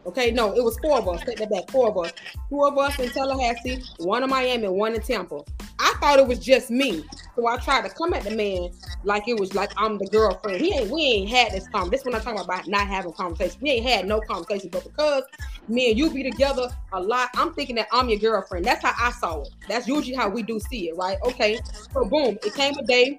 Okay, 0.07 0.31
no, 0.31 0.53
it 0.53 0.65
was 0.65 0.77
four 0.79 0.99
of 0.99 1.09
us. 1.09 1.23
Take 1.25 1.39
that 1.39 1.51
back, 1.51 1.71
four 1.71 1.89
of 1.89 1.99
us. 1.99 2.13
Two 2.49 2.65
of 2.65 2.77
us 2.77 2.99
in 2.99 3.11
Tallahassee, 3.11 3.85
one 3.99 4.25
in 4.25 4.31
Miami, 4.31 4.69
one 4.69 4.95
in 4.95 5.01
Tampa. 5.01 5.41
I 5.79 5.95
thought 6.01 6.19
it 6.19 6.27
was 6.27 6.39
just 6.39 6.71
me. 6.71 7.05
So 7.37 7.47
I 7.47 7.57
tried 7.59 7.83
to 7.83 7.91
come 7.91 8.13
at 8.13 8.25
the 8.25 8.31
man 8.31 8.71
like 9.05 9.27
it 9.27 9.39
was 9.39 9.55
like 9.55 9.73
I'm 9.77 9.99
the 9.99 10.07
girlfriend. 10.07 10.61
He 10.61 10.75
ain't 10.75 10.91
we 10.91 11.03
ain't 11.03 11.31
had 11.31 11.53
this 11.53 11.69
conversation. 11.69 11.91
This 11.91 12.05
when 12.05 12.15
I'm 12.15 12.21
talking 12.21 12.41
about 12.41 12.67
not 12.69 12.87
having 12.87 13.13
conversation. 13.13 13.59
We 13.61 13.71
ain't 13.71 13.87
had 13.87 14.07
no 14.07 14.21
conversation, 14.21 14.71
but 14.71 14.85
because 14.85 15.25
me 15.69 15.91
and 15.91 15.99
you 15.99 16.11
be 16.11 16.23
together 16.23 16.69
a 16.93 17.01
lot, 17.01 17.31
I'm 17.35 17.55
thinking 17.55 17.77
that 17.77 17.89
I'm 17.93 18.09
your 18.09 18.19
girlfriend. 18.19 18.65
That's 18.65 18.85
how 18.85 18.95
I 18.99 19.13
saw 19.13 19.43
it. 19.43 19.49
That's 19.69 19.87
usually 19.87 20.15
how 20.15 20.29
we 20.29 20.43
do 20.43 20.59
see 20.61 20.89
it, 20.89 20.97
right? 20.97 21.19
Okay. 21.25 21.61
So 21.93 22.05
boom, 22.05 22.39
it 22.45 22.55
came 22.55 22.75
a 22.79 22.85
day 22.85 23.19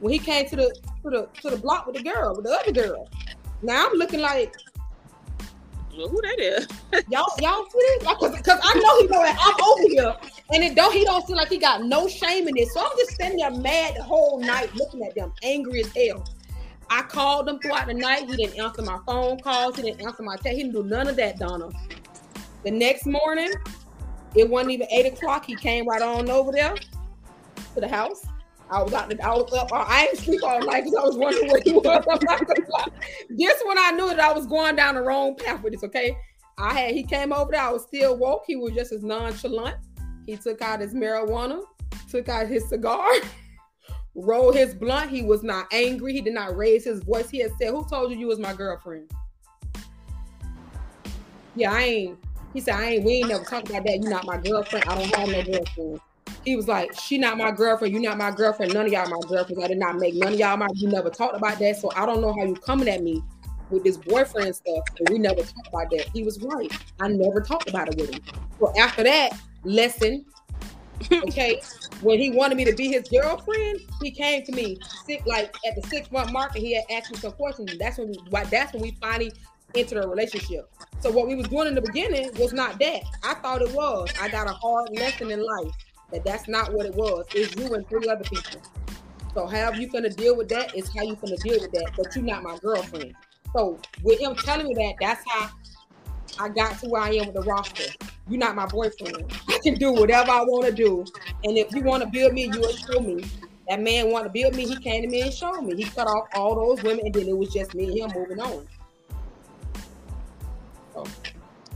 when 0.00 0.12
he 0.12 0.18
came 0.18 0.46
to 0.48 0.56
the 0.56 0.74
to 1.02 1.10
the 1.10 1.28
to 1.42 1.50
the 1.50 1.56
block 1.56 1.86
with 1.86 1.96
the 1.96 2.02
girl, 2.02 2.34
with 2.34 2.44
the 2.44 2.52
other 2.52 2.72
girl. 2.72 3.08
Now 3.62 3.86
I'm 3.86 3.94
looking 3.94 4.20
like 4.20 4.54
well, 5.96 6.08
who 6.08 6.20
that 6.22 6.40
is? 6.40 6.68
y'all, 7.08 7.26
y'all 7.38 7.64
see 7.70 7.78
this? 7.78 8.04
Because 8.36 8.60
I 8.62 8.74
know 8.78 9.00
he 9.00 9.06
know 9.06 9.22
that 9.22 9.36
I'm 9.40 9.64
over 9.64 9.88
here, 9.88 10.14
and 10.52 10.64
it 10.64 10.74
don't. 10.74 10.92
He 10.92 11.04
don't 11.04 11.26
seem 11.26 11.36
like 11.36 11.48
he 11.48 11.58
got 11.58 11.84
no 11.84 12.08
shame 12.08 12.48
in 12.48 12.54
this. 12.54 12.72
So 12.74 12.80
I'm 12.80 12.96
just 12.96 13.12
standing 13.12 13.38
there 13.38 13.50
mad 13.50 13.94
the 13.96 14.02
whole 14.02 14.40
night, 14.40 14.74
looking 14.74 15.02
at 15.04 15.14
them, 15.14 15.32
angry 15.42 15.80
as 15.80 15.92
hell. 15.94 16.24
I 16.90 17.02
called 17.02 17.48
him 17.48 17.58
throughout 17.60 17.86
the 17.86 17.94
night. 17.94 18.28
He 18.28 18.36
didn't 18.36 18.58
answer 18.58 18.82
my 18.82 18.98
phone 19.06 19.40
calls. 19.40 19.76
He 19.76 19.82
didn't 19.82 20.02
answer 20.02 20.22
my 20.22 20.36
text. 20.36 20.56
He 20.56 20.62
didn't 20.64 20.74
do 20.74 20.82
none 20.84 21.08
of 21.08 21.16
that, 21.16 21.38
Donna. 21.38 21.68
The 22.62 22.70
next 22.70 23.06
morning, 23.06 23.52
it 24.34 24.48
wasn't 24.48 24.72
even 24.72 24.86
eight 24.90 25.06
o'clock. 25.06 25.46
He 25.46 25.56
came 25.56 25.88
right 25.88 26.02
on 26.02 26.28
over 26.28 26.52
there 26.52 26.74
to 27.74 27.80
the 27.80 27.88
house. 27.88 28.24
I 28.74 28.82
was 28.82 28.92
out. 28.92 29.20
I 29.20 29.34
was 29.36 29.52
up. 29.52 29.68
I 29.72 30.08
ain't 30.08 30.18
sleep 30.18 30.42
all 30.42 30.60
night 30.60 30.82
because 30.82 30.98
I 30.98 31.06
was 31.06 31.16
wondering 31.16 31.48
where 31.48 31.62
he 31.64 31.72
was. 31.74 32.04
this 33.30 33.62
when 33.64 33.78
I 33.78 33.92
knew 33.92 34.08
that 34.08 34.18
I 34.18 34.32
was 34.32 34.46
going 34.46 34.74
down 34.74 34.96
the 34.96 35.02
wrong 35.02 35.36
path 35.36 35.62
with 35.62 35.74
this. 35.74 35.84
Okay, 35.84 36.16
I 36.58 36.74
had 36.74 36.92
he 36.92 37.04
came 37.04 37.32
over 37.32 37.52
there. 37.52 37.60
I 37.60 37.70
was 37.70 37.84
still 37.84 38.16
woke. 38.16 38.42
He 38.48 38.56
was 38.56 38.72
just 38.72 38.90
as 38.90 39.04
nonchalant. 39.04 39.76
He 40.26 40.36
took 40.36 40.60
out 40.60 40.80
his 40.80 40.92
marijuana, 40.92 41.62
took 42.10 42.28
out 42.28 42.48
his 42.48 42.68
cigar, 42.68 43.08
rolled 44.16 44.56
his 44.56 44.74
blunt. 44.74 45.08
He 45.08 45.22
was 45.22 45.44
not 45.44 45.66
angry. 45.72 46.12
He 46.12 46.20
did 46.20 46.34
not 46.34 46.56
raise 46.56 46.84
his 46.84 47.00
voice. 47.04 47.30
He 47.30 47.38
had 47.38 47.52
said, 47.60 47.70
"Who 47.70 47.86
told 47.88 48.10
you 48.10 48.18
you 48.18 48.26
was 48.26 48.40
my 48.40 48.54
girlfriend?" 48.54 49.08
Yeah, 51.54 51.72
I 51.72 51.82
ain't. 51.82 52.18
He 52.52 52.60
said, 52.60 52.74
"I 52.74 52.90
ain't. 52.90 53.04
We 53.04 53.12
ain't 53.12 53.28
never 53.28 53.44
talked 53.44 53.70
about 53.70 53.84
that. 53.84 54.00
You're 54.00 54.10
not 54.10 54.26
my 54.26 54.38
girlfriend. 54.38 54.84
I 54.88 54.96
don't 54.96 55.14
have 55.14 55.28
no 55.28 55.44
girlfriend." 55.44 56.00
He 56.44 56.56
was 56.56 56.68
like, 56.68 56.98
"She 56.98 57.18
not 57.18 57.38
my 57.38 57.50
girlfriend. 57.50 57.94
You 57.94 58.00
not 58.00 58.18
my 58.18 58.30
girlfriend. 58.30 58.74
None 58.74 58.86
of 58.86 58.92
y'all 58.92 59.08
my 59.08 59.20
girlfriends. 59.28 59.62
I 59.62 59.68
did 59.68 59.78
not 59.78 59.96
make 59.96 60.14
none 60.14 60.34
of 60.34 60.38
y'all 60.38 60.56
my. 60.56 60.66
You 60.74 60.88
never 60.88 61.10
talked 61.10 61.36
about 61.36 61.58
that. 61.58 61.76
So 61.76 61.90
I 61.96 62.04
don't 62.04 62.20
know 62.20 62.34
how 62.34 62.44
you 62.44 62.54
coming 62.54 62.88
at 62.88 63.02
me 63.02 63.22
with 63.70 63.84
this 63.84 63.96
boyfriend 63.96 64.54
stuff. 64.54 64.84
And 64.98 65.08
we 65.10 65.18
never 65.18 65.42
talked 65.42 65.68
about 65.68 65.90
that. 65.90 66.08
He 66.12 66.22
was 66.22 66.40
right. 66.40 66.72
I 67.00 67.08
never 67.08 67.40
talked 67.40 67.68
about 67.68 67.88
it 67.88 67.96
with 67.96 68.14
him. 68.14 68.20
So 68.58 68.72
after 68.78 69.02
that 69.04 69.38
lesson, 69.64 70.24
okay, 71.12 71.60
when 72.02 72.18
he 72.18 72.30
wanted 72.30 72.56
me 72.56 72.64
to 72.66 72.74
be 72.74 72.88
his 72.88 73.08
girlfriend, 73.08 73.80
he 74.02 74.10
came 74.10 74.44
to 74.44 74.52
me 74.52 74.78
sick 75.06 75.24
like 75.26 75.54
at 75.66 75.74
the 75.74 75.82
six 75.88 76.10
month 76.12 76.30
mark, 76.32 76.54
and 76.54 76.64
he 76.64 76.74
had 76.74 76.84
asked 76.90 77.10
me 77.10 77.18
some 77.18 77.32
questions. 77.32 77.78
That's 77.78 77.98
when 77.98 78.08
we, 78.08 78.18
that's 78.50 78.72
when 78.72 78.82
we 78.82 78.96
finally 79.00 79.32
entered 79.74 80.04
a 80.04 80.08
relationship. 80.08 80.70
So 81.00 81.10
what 81.10 81.26
we 81.26 81.34
was 81.34 81.48
doing 81.48 81.68
in 81.68 81.74
the 81.74 81.82
beginning 81.82 82.30
was 82.38 82.52
not 82.52 82.78
that. 82.78 83.02
I 83.22 83.34
thought 83.34 83.62
it 83.62 83.72
was. 83.72 84.10
I 84.20 84.28
got 84.28 84.48
a 84.48 84.52
hard 84.52 84.90
lesson 84.96 85.30
in 85.30 85.44
life 85.44 85.72
that 86.14 86.24
that's 86.24 86.46
not 86.48 86.72
what 86.72 86.86
it 86.86 86.94
was. 86.94 87.26
It's 87.34 87.54
you 87.56 87.74
and 87.74 87.86
three 87.88 88.08
other 88.08 88.24
people. 88.24 88.62
So 89.34 89.46
how 89.46 89.72
you 89.72 89.88
gonna 89.88 90.10
deal 90.10 90.36
with 90.36 90.48
that 90.50 90.74
is 90.74 90.88
how 90.96 91.02
you 91.02 91.16
gonna 91.16 91.36
deal 91.38 91.60
with 91.60 91.72
that. 91.72 91.90
But 91.96 92.14
you're 92.14 92.24
not 92.24 92.44
my 92.44 92.56
girlfriend. 92.58 93.14
So 93.52 93.80
with 94.02 94.20
him 94.20 94.36
telling 94.36 94.68
me 94.68 94.74
that, 94.74 94.94
that's 95.00 95.22
how 95.28 95.50
I 96.38 96.48
got 96.48 96.78
to 96.80 96.86
where 96.86 97.02
I 97.02 97.10
am 97.10 97.26
with 97.26 97.34
the 97.34 97.42
roster. 97.42 97.92
You're 98.28 98.38
not 98.38 98.54
my 98.54 98.66
boyfriend. 98.66 99.32
I 99.48 99.58
can 99.62 99.74
do 99.74 99.92
whatever 99.92 100.30
I 100.30 100.42
want 100.42 100.66
to 100.66 100.72
do. 100.72 101.04
And 101.42 101.58
if 101.58 101.72
you 101.72 101.82
want 101.82 102.04
to 102.04 102.08
build 102.08 102.32
me, 102.32 102.44
you 102.44 102.60
will 102.60 102.72
show 102.72 103.00
me. 103.00 103.24
That 103.68 103.80
man 103.80 104.10
want 104.10 104.26
to 104.26 104.30
build 104.30 104.54
me, 104.54 104.66
he 104.66 104.76
came 104.76 105.02
to 105.02 105.08
me 105.08 105.22
and 105.22 105.32
showed 105.32 105.62
me. 105.62 105.74
He 105.74 105.84
cut 105.84 106.06
off 106.06 106.28
all 106.34 106.54
those 106.54 106.82
women, 106.82 107.06
and 107.06 107.14
then 107.14 107.28
it 107.28 107.36
was 107.36 107.52
just 107.52 107.74
me 107.74 107.86
and 107.86 107.98
him 107.98 108.10
moving 108.14 108.38
on. 108.38 108.66
So 110.92 111.06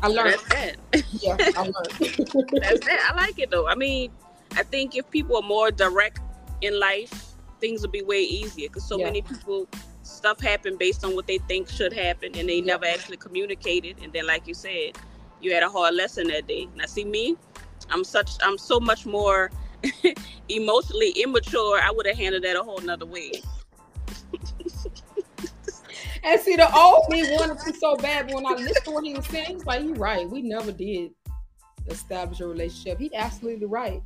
I 0.03 0.09
learned. 0.09 0.39
That's 0.51 0.77
it. 0.93 1.05
Yeah, 1.23 1.37
I 1.57 1.63
learned. 1.63 1.75
That's 2.63 2.87
it. 2.87 3.01
I 3.05 3.15
like 3.17 3.39
it 3.39 3.51
though. 3.51 3.67
I 3.67 3.75
mean, 3.75 4.11
I 4.59 4.65
think 4.65 4.97
if 4.97 5.09
people 5.11 5.37
are 5.37 5.49
more 5.49 5.71
direct 5.71 6.21
in 6.61 6.79
life, 6.81 7.35
things 7.61 7.83
would 7.83 7.93
be 7.93 8.03
way 8.03 8.23
easier 8.23 8.69
because 8.69 8.85
so 8.85 8.99
Yeah. 8.99 9.05
many 9.05 9.23
people 9.23 9.69
stuff 10.03 10.41
happen 10.41 10.77
based 10.77 11.05
on 11.05 11.15
what 11.15 11.27
they 11.27 11.39
think 11.39 11.69
should 11.69 11.93
happen 11.93 12.37
and 12.37 12.49
they 12.49 12.61
never 12.61 12.87
actually 12.87 13.19
communicated 13.19 13.97
and 14.03 14.13
then 14.13 14.27
like 14.27 14.47
you 14.47 14.55
said 14.55 14.97
you 15.41 15.53
had 15.53 15.63
a 15.63 15.69
hard 15.69 15.95
lesson 15.95 16.29
that 16.29 16.47
day 16.47 16.67
now 16.77 16.87
see 16.87 17.05
me 17.05 17.37
i'm 17.91 18.03
such 18.03 18.31
i'm 18.43 18.57
so 18.57 18.81
much 18.81 19.05
more 19.05 19.51
emotionally 20.49 21.11
immature 21.11 21.79
i 21.83 21.91
would 21.91 22.07
have 22.07 22.17
handled 22.17 22.43
that 22.43 22.57
a 22.57 22.63
whole 22.63 22.79
nother 22.79 23.05
way 23.05 23.33
And 26.23 26.41
see, 26.41 26.57
the 26.57 26.69
old 26.77 27.09
me 27.09 27.23
wanted 27.23 27.59
to 27.61 27.79
so 27.79 27.97
bad, 27.97 28.27
but 28.27 28.35
when 28.35 28.47
I 28.47 28.55
listened 28.55 28.85
to 28.85 28.91
what 28.91 29.05
he 29.05 29.15
was 29.15 29.27
saying, 29.27 29.47
he's 29.49 29.67
like, 29.67 29.83
"You're 29.85 29.95
right. 29.95 30.29
We 30.29 30.43
never 30.43 30.73
did 30.73 31.13
establish 31.87 32.41
a 32.41 32.47
relationship. 32.47 32.99
He 32.99 33.15
absolutely 33.15 33.67
right." 33.67 34.03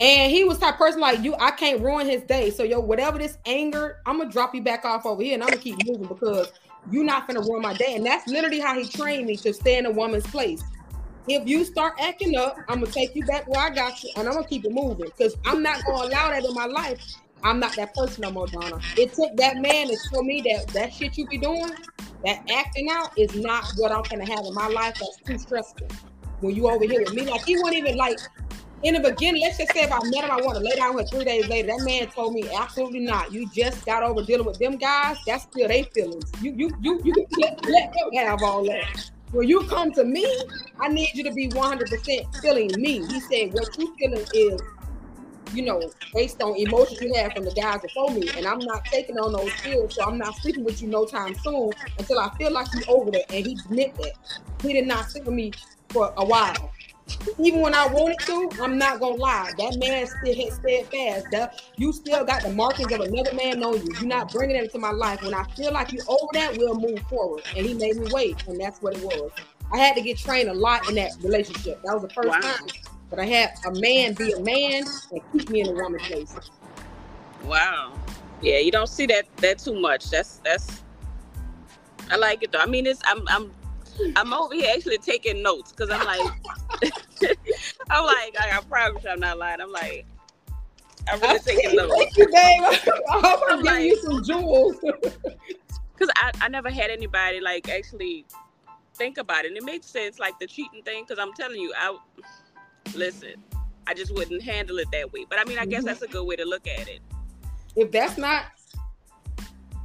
And 0.00 0.30
he 0.30 0.44
was 0.44 0.58
type 0.58 0.76
person 0.76 1.00
like 1.00 1.22
you. 1.22 1.34
I 1.34 1.50
can't 1.50 1.80
ruin 1.82 2.06
his 2.06 2.22
day. 2.22 2.50
So 2.50 2.62
yo, 2.62 2.78
whatever 2.78 3.18
this 3.18 3.38
anger, 3.46 4.00
I'm 4.06 4.18
gonna 4.18 4.30
drop 4.30 4.54
you 4.54 4.62
back 4.62 4.84
off 4.84 5.04
over 5.04 5.22
here, 5.22 5.34
and 5.34 5.42
I'm 5.42 5.50
gonna 5.50 5.60
keep 5.60 5.84
moving 5.84 6.06
because 6.06 6.52
you're 6.90 7.04
not 7.04 7.26
gonna 7.26 7.40
ruin 7.40 7.62
my 7.62 7.74
day. 7.74 7.96
And 7.96 8.06
that's 8.06 8.28
literally 8.28 8.60
how 8.60 8.78
he 8.78 8.86
trained 8.86 9.26
me 9.26 9.36
to 9.38 9.52
stay 9.52 9.76
in 9.76 9.86
a 9.86 9.90
woman's 9.90 10.26
place. 10.26 10.62
If 11.26 11.46
you 11.48 11.64
start 11.64 11.94
acting 12.00 12.36
up, 12.36 12.56
I'm 12.68 12.80
gonna 12.80 12.92
take 12.92 13.14
you 13.14 13.24
back 13.24 13.48
where 13.48 13.60
I 13.60 13.70
got 13.70 14.02
you, 14.02 14.10
and 14.16 14.28
I'm 14.28 14.34
gonna 14.34 14.46
keep 14.46 14.64
it 14.64 14.72
moving 14.72 15.06
because 15.06 15.36
I'm 15.44 15.62
not 15.62 15.84
gonna 15.84 16.08
allow 16.08 16.28
that 16.30 16.44
in 16.44 16.54
my 16.54 16.66
life. 16.66 16.98
I'm 17.42 17.60
not 17.60 17.74
that 17.76 17.94
person 17.94 18.22
no 18.22 18.30
more, 18.30 18.46
Donna. 18.46 18.80
It 18.96 19.12
took 19.12 19.36
that 19.36 19.56
man 19.56 19.88
to 19.88 19.96
show 20.12 20.22
me 20.22 20.42
that 20.42 20.68
that 20.74 20.92
shit 20.92 21.18
you 21.18 21.26
be 21.26 21.38
doing, 21.38 21.70
that 22.24 22.48
acting 22.50 22.88
out, 22.90 23.16
is 23.18 23.34
not 23.34 23.64
what 23.76 23.92
I'm 23.92 24.02
gonna 24.02 24.26
have 24.26 24.44
in 24.44 24.54
my 24.54 24.68
life. 24.68 24.94
That's 24.98 25.18
too 25.26 25.38
stressful. 25.38 25.88
When 26.40 26.54
you 26.54 26.68
over 26.68 26.84
here 26.84 27.00
with 27.00 27.14
me, 27.14 27.26
like 27.26 27.44
he 27.44 27.56
wasn't 27.56 27.78
even 27.78 27.96
like 27.96 28.18
in 28.82 28.94
the 28.94 29.00
beginning. 29.00 29.42
Let's 29.42 29.58
just 29.58 29.72
say 29.72 29.82
if 29.82 29.92
I 29.92 29.98
met 30.04 30.24
him, 30.24 30.30
I 30.30 30.36
want 30.36 30.56
to 30.56 30.62
lay 30.62 30.76
down 30.76 30.94
with 30.94 31.10
three 31.10 31.24
days 31.24 31.48
later. 31.48 31.68
That 31.68 31.82
man 31.82 32.08
told 32.08 32.34
me 32.34 32.48
absolutely 32.54 33.00
not. 33.00 33.32
You 33.32 33.48
just 33.50 33.84
got 33.84 34.02
over 34.02 34.22
dealing 34.22 34.46
with 34.46 34.58
them 34.58 34.76
guys. 34.76 35.16
That's 35.26 35.44
still 35.44 35.68
their 35.68 35.84
feelings. 35.84 36.30
You 36.40 36.52
you 36.56 36.76
you 36.80 37.00
you 37.04 37.26
let, 37.38 37.64
let 37.68 37.92
them 37.92 38.12
have 38.26 38.42
all 38.42 38.64
that. 38.66 39.10
When 39.32 39.46
you 39.46 39.64
come 39.64 39.92
to 39.92 40.04
me, 40.04 40.26
I 40.80 40.88
need 40.88 41.10
you 41.12 41.22
to 41.24 41.32
be 41.32 41.48
100% 41.48 42.40
feeling 42.40 42.80
me. 42.80 43.04
He 43.06 43.20
said, 43.20 43.52
What 43.52 43.76
you 43.76 43.94
feeling 43.98 44.24
is, 44.32 44.62
you 45.52 45.64
know, 45.64 45.90
based 46.14 46.40
on 46.40 46.56
emotions 46.56 47.00
you 47.02 47.12
have 47.14 47.34
from 47.34 47.44
the 47.44 47.52
guys 47.52 47.82
before 47.82 48.10
me. 48.10 48.30
And 48.36 48.46
I'm 48.46 48.60
not 48.60 48.86
taking 48.86 49.18
on 49.18 49.32
those 49.32 49.52
feels. 49.60 49.94
So 49.96 50.04
I'm 50.04 50.16
not 50.16 50.34
sleeping 50.36 50.64
with 50.64 50.80
you 50.80 50.88
no 50.88 51.04
time 51.04 51.34
soon 51.34 51.72
until 51.98 52.18
I 52.20 52.34
feel 52.38 52.52
like 52.52 52.68
you 52.74 52.82
over 52.88 53.10
there. 53.10 53.24
And 53.28 53.44
he 53.44 53.58
admit 53.66 53.94
that. 53.96 54.12
He 54.62 54.72
did 54.72 54.86
not 54.86 55.10
sleep 55.10 55.24
with 55.24 55.34
me 55.34 55.52
for 55.90 56.12
a 56.16 56.24
while. 56.24 56.72
Even 57.38 57.60
when 57.60 57.74
I 57.74 57.86
wanted 57.86 58.20
to, 58.26 58.56
I'm 58.60 58.78
not 58.78 59.00
gonna 59.00 59.16
lie. 59.16 59.52
That 59.58 59.76
man 59.76 60.06
still 60.06 60.34
hit 60.34 60.52
steadfast. 60.54 61.30
That 61.30 61.60
you 61.76 61.92
still 61.92 62.24
got 62.24 62.42
the 62.42 62.50
markings 62.50 62.92
of 62.92 63.00
another 63.00 63.32
man 63.34 63.62
on 63.62 63.82
you. 63.84 63.96
You're 63.98 64.08
not 64.08 64.32
bringing 64.32 64.56
it 64.56 64.64
into 64.64 64.78
my 64.78 64.90
life. 64.90 65.22
When 65.22 65.34
I 65.34 65.44
feel 65.56 65.72
like 65.72 65.92
you 65.92 66.04
over 66.08 66.28
that, 66.34 66.56
we'll 66.56 66.74
move 66.74 67.02
forward. 67.08 67.44
And 67.54 67.66
he 67.66 67.74
made 67.74 67.96
me 67.96 68.06
wait, 68.06 68.38
and 68.46 68.60
that's 68.60 68.80
what 68.82 68.94
it 68.94 69.00
was. 69.00 69.32
I 69.72 69.78
had 69.78 69.94
to 69.96 70.02
get 70.02 70.18
trained 70.18 70.48
a 70.48 70.54
lot 70.54 70.88
in 70.88 70.94
that 70.96 71.12
relationship. 71.22 71.80
That 71.84 71.94
was 71.94 72.02
the 72.02 72.10
first 72.14 72.28
Wow. 72.28 72.40
time. 72.40 72.72
But 73.10 73.20
I 73.20 73.26
had 73.26 73.50
a 73.64 73.72
man 73.72 74.14
be 74.14 74.32
a 74.32 74.40
man 74.40 74.86
and 75.10 75.20
keep 75.32 75.48
me 75.48 75.60
in 75.62 75.68
a 75.68 75.72
woman's 75.72 76.02
place. 76.04 76.36
wow 77.44 77.92
yeah 78.42 78.58
you 78.58 78.70
don't 78.70 78.88
see 78.88 79.06
that 79.06 79.26
that 79.38 79.58
too 79.58 79.78
much 79.80 80.10
that's 80.10 80.38
that's 80.38 80.82
i 82.10 82.16
like 82.16 82.42
it 82.42 82.52
though 82.52 82.58
i 82.58 82.66
mean 82.66 82.86
it's 82.86 83.00
i'm 83.06 83.22
i'm 83.28 83.52
i'm 84.16 84.32
over 84.32 84.54
here 84.54 84.70
actually 84.74 84.98
taking 84.98 85.42
notes 85.42 85.72
because 85.72 85.90
i'm 85.90 86.04
like 86.04 86.20
i'm 87.90 88.04
like 88.04 88.36
I, 88.40 88.58
I 88.58 88.60
promise 88.68 89.02
you 89.04 89.10
i'm 89.10 89.20
not 89.20 89.38
lying 89.38 89.60
i'm 89.60 89.72
like 89.72 90.06
i'm 91.08 91.20
really 91.20 91.38
taking 91.40 91.76
notes 91.76 91.94
Thank 91.96 92.16
you, 92.16 92.26
babe. 92.26 92.34
I 93.10 93.20
hope 93.20 93.40
I'm 93.48 93.58
I'm 93.58 93.64
giving 93.64 93.84
you 93.86 93.96
some 93.96 94.22
jewels. 94.24 94.76
because 94.82 96.12
I, 96.16 96.30
I 96.42 96.48
never 96.48 96.70
had 96.70 96.90
anybody 96.90 97.40
like 97.40 97.68
actually 97.68 98.24
think 98.94 99.18
about 99.18 99.44
it 99.44 99.48
and 99.48 99.56
it 99.56 99.64
makes 99.64 99.86
sense 99.86 100.18
like 100.18 100.38
the 100.40 100.46
cheating 100.46 100.82
thing 100.82 101.04
because 101.06 101.18
i'm 101.22 101.32
telling 101.34 101.60
you 101.60 101.72
i 101.76 101.96
listen 102.94 103.34
i 103.86 103.94
just 103.94 104.12
wouldn't 104.14 104.42
handle 104.42 104.78
it 104.78 104.88
that 104.92 105.12
way 105.12 105.24
but 105.28 105.38
i 105.38 105.44
mean 105.44 105.58
i 105.58 105.64
guess 105.66 105.82
Mhm. 105.82 105.86
that's 105.86 106.02
a 106.02 106.08
good 106.08 106.24
way 106.24 106.36
to 106.36 106.44
look 106.44 106.66
at 106.66 106.88
it 106.88 107.00
if 107.76 107.90
that's 107.92 108.18
not 108.18 108.46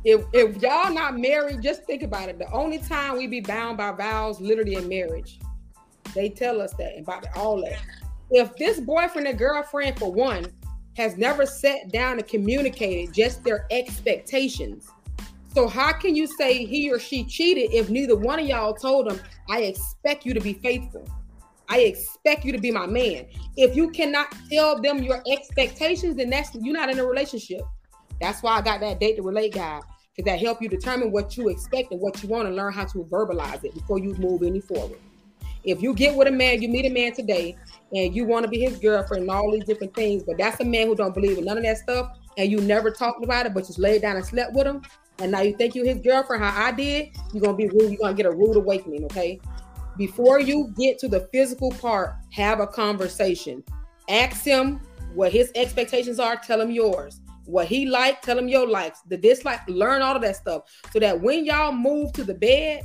if 0.03 0.25
if 0.33 0.61
y'all 0.61 0.93
not 0.93 1.17
married, 1.17 1.61
just 1.61 1.85
think 1.85 2.03
about 2.03 2.29
it. 2.29 2.37
The 2.37 2.51
only 2.51 2.79
time 2.79 3.17
we 3.17 3.27
be 3.27 3.39
bound 3.39 3.77
by 3.77 3.91
vows, 3.91 4.41
literally 4.41 4.75
in 4.75 4.87
marriage. 4.87 5.39
They 6.13 6.29
tell 6.29 6.61
us 6.61 6.73
that 6.73 6.99
about 6.99 7.25
all 7.35 7.61
that. 7.61 7.79
If 8.29 8.55
this 8.57 8.79
boyfriend 8.79 9.27
and 9.27 9.37
girlfriend, 9.37 9.97
for 9.97 10.11
one, 10.11 10.47
has 10.97 11.17
never 11.17 11.45
sat 11.45 11.91
down 11.91 12.19
and 12.19 12.27
communicated 12.27 13.13
just 13.13 13.43
their 13.43 13.65
expectations. 13.71 14.89
So 15.55 15.67
how 15.67 15.93
can 15.93 16.15
you 16.15 16.27
say 16.27 16.65
he 16.65 16.91
or 16.91 16.99
she 16.99 17.23
cheated 17.23 17.73
if 17.73 17.89
neither 17.89 18.15
one 18.15 18.39
of 18.39 18.45
y'all 18.45 18.73
told 18.73 19.09
them, 19.09 19.19
I 19.49 19.61
expect 19.61 20.25
you 20.25 20.33
to 20.33 20.39
be 20.39 20.53
faithful? 20.53 21.07
I 21.69 21.79
expect 21.79 22.43
you 22.43 22.51
to 22.51 22.57
be 22.57 22.71
my 22.71 22.85
man. 22.85 23.25
If 23.55 23.75
you 23.75 23.89
cannot 23.89 24.35
tell 24.51 24.81
them 24.81 25.01
your 25.01 25.23
expectations, 25.31 26.17
then 26.17 26.29
that's 26.29 26.53
you're 26.55 26.73
not 26.73 26.89
in 26.89 26.99
a 26.99 27.05
relationship. 27.05 27.61
That's 28.19 28.43
why 28.43 28.57
I 28.57 28.61
got 28.61 28.81
that 28.81 28.99
date 28.99 29.15
to 29.15 29.21
relate 29.21 29.53
guide 29.53 29.81
because 30.15 30.31
that 30.31 30.39
help 30.39 30.61
you 30.61 30.69
determine 30.69 31.11
what 31.11 31.37
you 31.37 31.49
expect 31.49 31.91
and 31.91 31.99
what 31.99 32.21
you 32.21 32.29
want 32.29 32.47
and 32.47 32.55
learn 32.55 32.73
how 32.73 32.85
to 32.85 32.99
verbalize 33.05 33.63
it 33.63 33.73
before 33.73 33.99
you 33.99 34.13
move 34.15 34.43
any 34.43 34.61
forward. 34.61 34.99
If 35.63 35.81
you 35.81 35.93
get 35.93 36.15
with 36.15 36.27
a 36.27 36.31
man, 36.31 36.61
you 36.61 36.67
meet 36.67 36.85
a 36.85 36.89
man 36.89 37.13
today, 37.13 37.55
and 37.93 38.13
you 38.15 38.25
want 38.25 38.43
to 38.43 38.49
be 38.49 38.59
his 38.59 38.77
girlfriend 38.77 39.23
and 39.23 39.31
all 39.31 39.51
these 39.51 39.63
different 39.63 39.95
things, 39.95 40.23
but 40.23 40.37
that's 40.37 40.59
a 40.59 40.65
man 40.65 40.87
who 40.87 40.95
don't 40.95 41.13
believe 41.13 41.37
in 41.37 41.45
none 41.45 41.57
of 41.57 41.63
that 41.63 41.77
stuff, 41.77 42.17
and 42.37 42.51
you 42.51 42.59
never 42.59 42.91
talked 42.91 43.23
about 43.23 43.45
it, 43.45 43.53
but 43.53 43.65
just 43.65 43.79
laid 43.79 44.01
down 44.01 44.17
and 44.17 44.25
slept 44.25 44.53
with 44.53 44.67
him, 44.67 44.81
and 45.19 45.31
now 45.31 45.41
you 45.41 45.55
think 45.55 45.73
you 45.73 45.83
his 45.83 45.99
girlfriend, 45.99 46.43
how 46.43 46.65
I 46.65 46.71
did, 46.71 47.09
you're 47.33 47.41
gonna 47.41 47.55
be 47.55 47.67
rude. 47.67 47.91
You're 47.91 47.99
gonna 47.99 48.13
get 48.13 48.25
a 48.25 48.31
rude 48.31 48.57
awakening, 48.57 49.05
okay? 49.05 49.39
Before 49.95 50.39
you 50.39 50.73
get 50.75 50.97
to 50.99 51.07
the 51.07 51.29
physical 51.31 51.71
part, 51.71 52.15
have 52.31 52.59
a 52.59 52.67
conversation. 52.67 53.63
Ask 54.09 54.43
him 54.43 54.81
what 55.13 55.31
his 55.31 55.51
expectations 55.55 56.19
are. 56.19 56.35
Tell 56.35 56.59
him 56.59 56.71
yours. 56.71 57.21
What 57.45 57.67
he 57.67 57.85
like, 57.85 58.21
tell 58.21 58.37
him 58.37 58.47
your 58.47 58.67
likes. 58.67 59.01
The 59.01 59.17
dislike, 59.17 59.61
learn 59.67 60.01
all 60.01 60.15
of 60.15 60.21
that 60.21 60.35
stuff, 60.35 60.63
so 60.91 60.99
that 60.99 61.19
when 61.19 61.45
y'all 61.45 61.73
move 61.73 62.13
to 62.13 62.23
the 62.23 62.33
bed, 62.33 62.83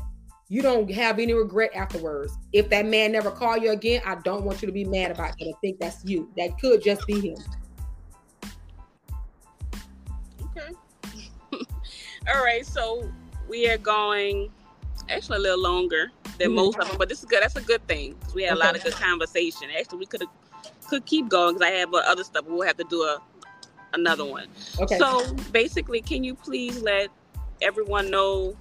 you 0.48 0.62
don't 0.62 0.90
have 0.90 1.18
any 1.18 1.34
regret 1.34 1.70
afterwards. 1.74 2.32
If 2.52 2.70
that 2.70 2.86
man 2.86 3.12
never 3.12 3.30
call 3.30 3.59
you 3.59 3.70
again, 3.70 4.02
I 4.04 4.16
don't 4.16 4.44
want 4.44 4.62
you 4.62 4.66
to 4.66 4.72
be 4.72 4.84
mad 4.84 5.11
about 5.11 5.38
that 5.38 5.44
and 5.44 5.54
think 5.61 5.78
that's 5.78 6.04
you. 6.04 6.30
That 6.36 6.59
could 6.59 6.82
just 6.82 7.06
be 7.06 7.20
him. 7.20 7.36
Okay. 10.56 10.72
All 12.34 12.42
right, 12.42 12.66
so 12.66 13.11
we 13.48 13.68
are 13.68 13.78
going 13.78 14.50
actually 15.11 15.36
a 15.36 15.40
little 15.40 15.62
longer 15.62 16.11
than 16.38 16.48
mm-hmm. 16.48 16.56
most 16.56 16.78
of 16.78 16.88
them, 16.88 16.96
but 16.98 17.09
this 17.09 17.20
is 17.20 17.26
good. 17.26 17.42
That's 17.42 17.56
a 17.56 17.61
good 17.61 17.86
thing 17.86 18.14
because 18.14 18.34
we 18.34 18.42
had 18.42 18.52
okay. 18.52 18.62
a 18.62 18.64
lot 18.64 18.76
of 18.76 18.82
good 18.82 18.94
conversation. 18.94 19.68
Actually, 19.78 19.98
we 19.98 20.06
could 20.06 20.22
have 20.22 20.30
could 20.88 21.04
keep 21.04 21.28
going 21.28 21.54
because 21.54 21.70
I 21.70 21.74
have 21.74 21.92
other 21.92 22.24
stuff. 22.24 22.46
We'll 22.46 22.66
have 22.66 22.78
to 22.78 22.84
do 22.88 23.02
a 23.02 23.20
another 23.93 24.24
one. 24.24 24.49
Okay. 24.78 24.99
So 24.99 25.32
basically, 25.53 26.01
can 26.01 26.24
you 26.24 26.34
please 26.34 26.82
let 26.82 27.09
everyone 27.62 28.11
know 28.11 28.57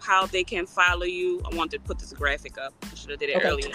how 0.00 0.26
they 0.26 0.44
can 0.44 0.66
follow 0.66 1.04
you? 1.04 1.42
I 1.50 1.54
wanted 1.54 1.78
to 1.78 1.84
put 1.84 1.98
this 1.98 2.12
graphic 2.12 2.58
up. 2.58 2.74
I 2.82 2.94
should 2.94 3.10
have 3.10 3.18
did 3.18 3.30
it 3.30 3.36
okay. 3.36 3.48
earlier. 3.48 3.74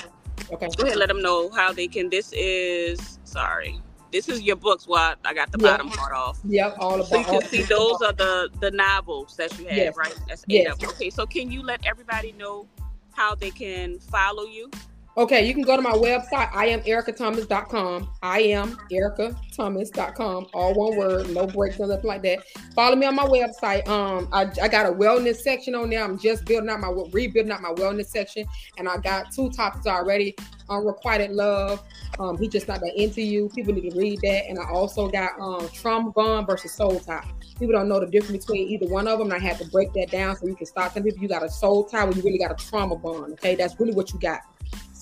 Okay. 0.51 0.67
Go 0.77 0.85
ahead, 0.85 0.97
let 0.97 1.07
them 1.07 1.21
know 1.21 1.49
how 1.49 1.71
they 1.73 1.87
can. 1.87 2.09
This 2.09 2.31
is 2.33 3.19
sorry. 3.23 3.79
This 4.11 4.29
is 4.29 4.41
your 4.41 4.55
books. 4.55 4.87
What 4.87 5.17
I 5.25 5.33
got 5.33 5.51
the 5.51 5.59
yep. 5.59 5.77
bottom 5.77 5.89
part 5.89 6.13
off. 6.13 6.39
Yep, 6.45 6.77
all 6.79 6.95
about. 6.95 7.07
So 7.07 7.17
you 7.17 7.25
can 7.25 7.41
see 7.43 7.63
those 7.63 8.01
are 8.01 8.13
the 8.13 8.49
the 8.59 8.71
novels 8.71 9.35
that 9.37 9.57
you 9.59 9.65
have, 9.65 9.75
yes. 9.75 9.97
right? 9.97 10.15
That's 10.27 10.45
eight 10.49 10.63
yes. 10.63 10.73
of 10.73 10.79
them. 10.79 10.89
Okay, 10.91 11.09
so 11.09 11.25
can 11.25 11.51
you 11.51 11.61
let 11.63 11.85
everybody 11.85 12.31
know 12.33 12.67
how 13.13 13.35
they 13.35 13.51
can 13.51 13.99
follow 13.99 14.43
you? 14.43 14.69
Okay, 15.17 15.47
you 15.47 15.53
can 15.53 15.63
go 15.63 15.77
to 15.77 15.81
my 15.81 15.93
website, 15.93 16.49
I 16.53 16.65
am 16.67 16.81
ericathomas.com. 16.81 18.09
I 18.21 18.41
am 18.41 18.77
ericathomas.com. 18.91 20.47
All 20.53 20.73
one 20.73 20.97
word, 20.97 21.29
no 21.29 21.47
breaks, 21.47 21.79
or 21.79 21.87
nothing 21.87 22.07
like 22.07 22.21
that. 22.23 22.39
Follow 22.75 22.97
me 22.97 23.05
on 23.05 23.15
my 23.15 23.23
website. 23.23 23.87
Um, 23.87 24.27
I, 24.33 24.51
I 24.61 24.67
got 24.67 24.85
a 24.85 24.91
wellness 24.91 25.37
section 25.37 25.73
on 25.73 25.89
there. 25.89 26.03
I'm 26.03 26.19
just 26.19 26.43
building 26.43 26.69
out 26.69 26.81
my 26.81 26.89
rebuilding 27.13 27.49
out 27.53 27.61
my 27.61 27.71
wellness 27.71 28.07
section, 28.07 28.45
and 28.77 28.89
I 28.89 28.97
got 28.97 29.31
two 29.31 29.49
topics 29.51 29.87
already. 29.87 30.35
Unrequited 30.69 31.31
love. 31.31 31.81
Um, 32.19 32.37
he 32.37 32.49
just 32.49 32.67
not 32.67 32.81
that 32.81 33.01
into 33.01 33.21
you. 33.21 33.47
People 33.55 33.73
need 33.73 33.91
to 33.91 33.97
read 33.97 34.19
that. 34.21 34.49
And 34.49 34.59
I 34.59 34.67
also 34.69 35.07
got 35.07 35.39
um 35.39 35.69
trauma 35.69 36.11
bond 36.11 36.45
versus 36.45 36.73
soul 36.73 36.99
tie. 36.99 37.25
People 37.57 37.73
don't 37.73 37.87
know 37.87 38.01
the 38.01 38.07
difference 38.07 38.45
between 38.45 38.67
either 38.67 38.87
one 38.87 39.07
of 39.07 39.19
them. 39.19 39.31
And 39.31 39.41
I 39.41 39.45
had 39.45 39.59
to 39.59 39.65
break 39.69 39.93
that 39.93 40.11
down 40.11 40.35
so 40.35 40.47
you 40.47 40.55
can 40.55 40.65
start 40.65 40.91
telling 40.91 41.05
people 41.05 41.21
you 41.21 41.29
got 41.29 41.43
a 41.43 41.49
soul 41.49 41.85
tie 41.85 42.03
when 42.03 42.17
you 42.17 42.23
really 42.23 42.39
got 42.39 42.51
a 42.51 42.55
trauma 42.55 42.97
bond. 42.97 43.33
Okay, 43.33 43.55
that's 43.55 43.79
really 43.79 43.93
what 43.93 44.11
you 44.11 44.19
got. 44.19 44.41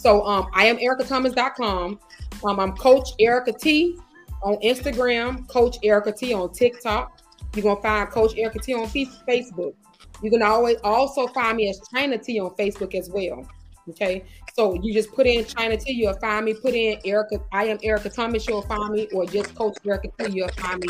So 0.03 0.25
um, 0.25 0.49
I 0.51 0.65
am 0.65 0.75
ericathomas.com. 0.79 1.97
Um, 2.43 2.59
I'm 2.59 2.75
Coach 2.75 3.11
Erica 3.21 3.53
T 3.53 3.97
on 4.41 4.55
Instagram, 4.55 5.47
Coach 5.47 5.77
Erica 5.81 6.11
T 6.11 6.33
on 6.33 6.51
TikTok. 6.51 7.21
You're 7.55 7.63
gonna 7.63 7.81
find 7.81 8.09
Coach 8.09 8.33
Erica 8.37 8.59
T 8.59 8.73
on 8.73 8.87
Facebook. 8.87 9.75
You 10.21 10.29
can 10.29 10.41
always 10.41 10.75
also 10.83 11.27
find 11.27 11.55
me 11.55 11.69
as 11.69 11.79
Chyna 11.79 12.21
T 12.21 12.37
on 12.37 12.49
Facebook 12.55 12.95
as 12.95 13.09
well. 13.09 13.47
Okay, 13.91 14.25
so 14.53 14.75
you 14.75 14.93
just 14.93 15.11
put 15.13 15.25
in 15.25 15.43
Chyna 15.45 15.81
T, 15.81 15.93
you'll 15.93 16.13
find 16.13 16.45
me. 16.45 16.53
Put 16.53 16.75
in 16.75 16.99
Erica, 17.03 17.39
I 17.51 17.65
am 17.65 17.79
Erica 17.81 18.09
Thomas, 18.09 18.47
you'll 18.47 18.61
find 18.61 18.93
me, 18.93 19.07
or 19.11 19.25
just 19.25 19.55
Coach 19.55 19.77
Erica 19.85 20.09
T, 20.19 20.31
you'll 20.31 20.47
find 20.49 20.79
me. 20.79 20.89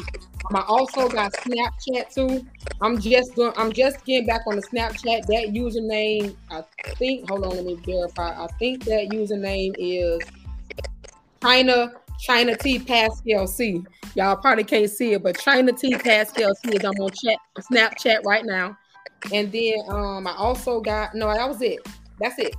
Um, 0.49 0.57
I 0.57 0.64
also 0.68 1.07
got 1.07 1.32
Snapchat 1.32 2.14
too. 2.14 2.45
I'm 2.82 2.99
just 2.99 3.36
going, 3.36 3.53
I'm 3.55 3.72
just 3.72 4.03
getting 4.03 4.28
back 4.28 4.41
on 4.47 4.57
the 4.57 4.61
Snapchat. 4.61 5.26
That 5.28 5.53
username, 5.53 6.36
I 6.51 6.64
think. 6.97 7.30
Hold 7.30 7.45
on, 7.45 7.51
let 7.51 7.66
me 7.66 7.76
verify. 7.86 8.32
I 8.32 8.47
think 8.59 8.84
that 8.84 9.09
username 9.11 9.74
is 9.78 10.22
Chyna 11.41 11.93
Chyna 12.28 12.59
T 12.59 12.80
Pascal 12.80 13.47
C. 13.47 13.82
Y'all 14.16 14.36
probably 14.36 14.66
can't 14.66 14.89
see 14.89 15.14
it, 15.14 15.24
but 15.24 15.38
Chyna 15.38 15.78
T 15.78 15.95
Pascal 15.95 16.53
C 16.55 16.76
is 16.76 16.84
I'm 16.84 16.99
on 16.99 17.11
chat 17.11 17.38
Snapchat 17.72 18.26
right 18.26 18.45
now. 18.45 18.78
And 19.32 19.49
then 19.53 19.76
um 19.88 20.28
I 20.28 20.36
also 20.36 20.82
got 20.82 21.16
no, 21.16 21.34
that 21.34 21.47
was 21.47 21.61
it. 21.61 21.80
That's 22.20 22.38
it. 22.39 22.55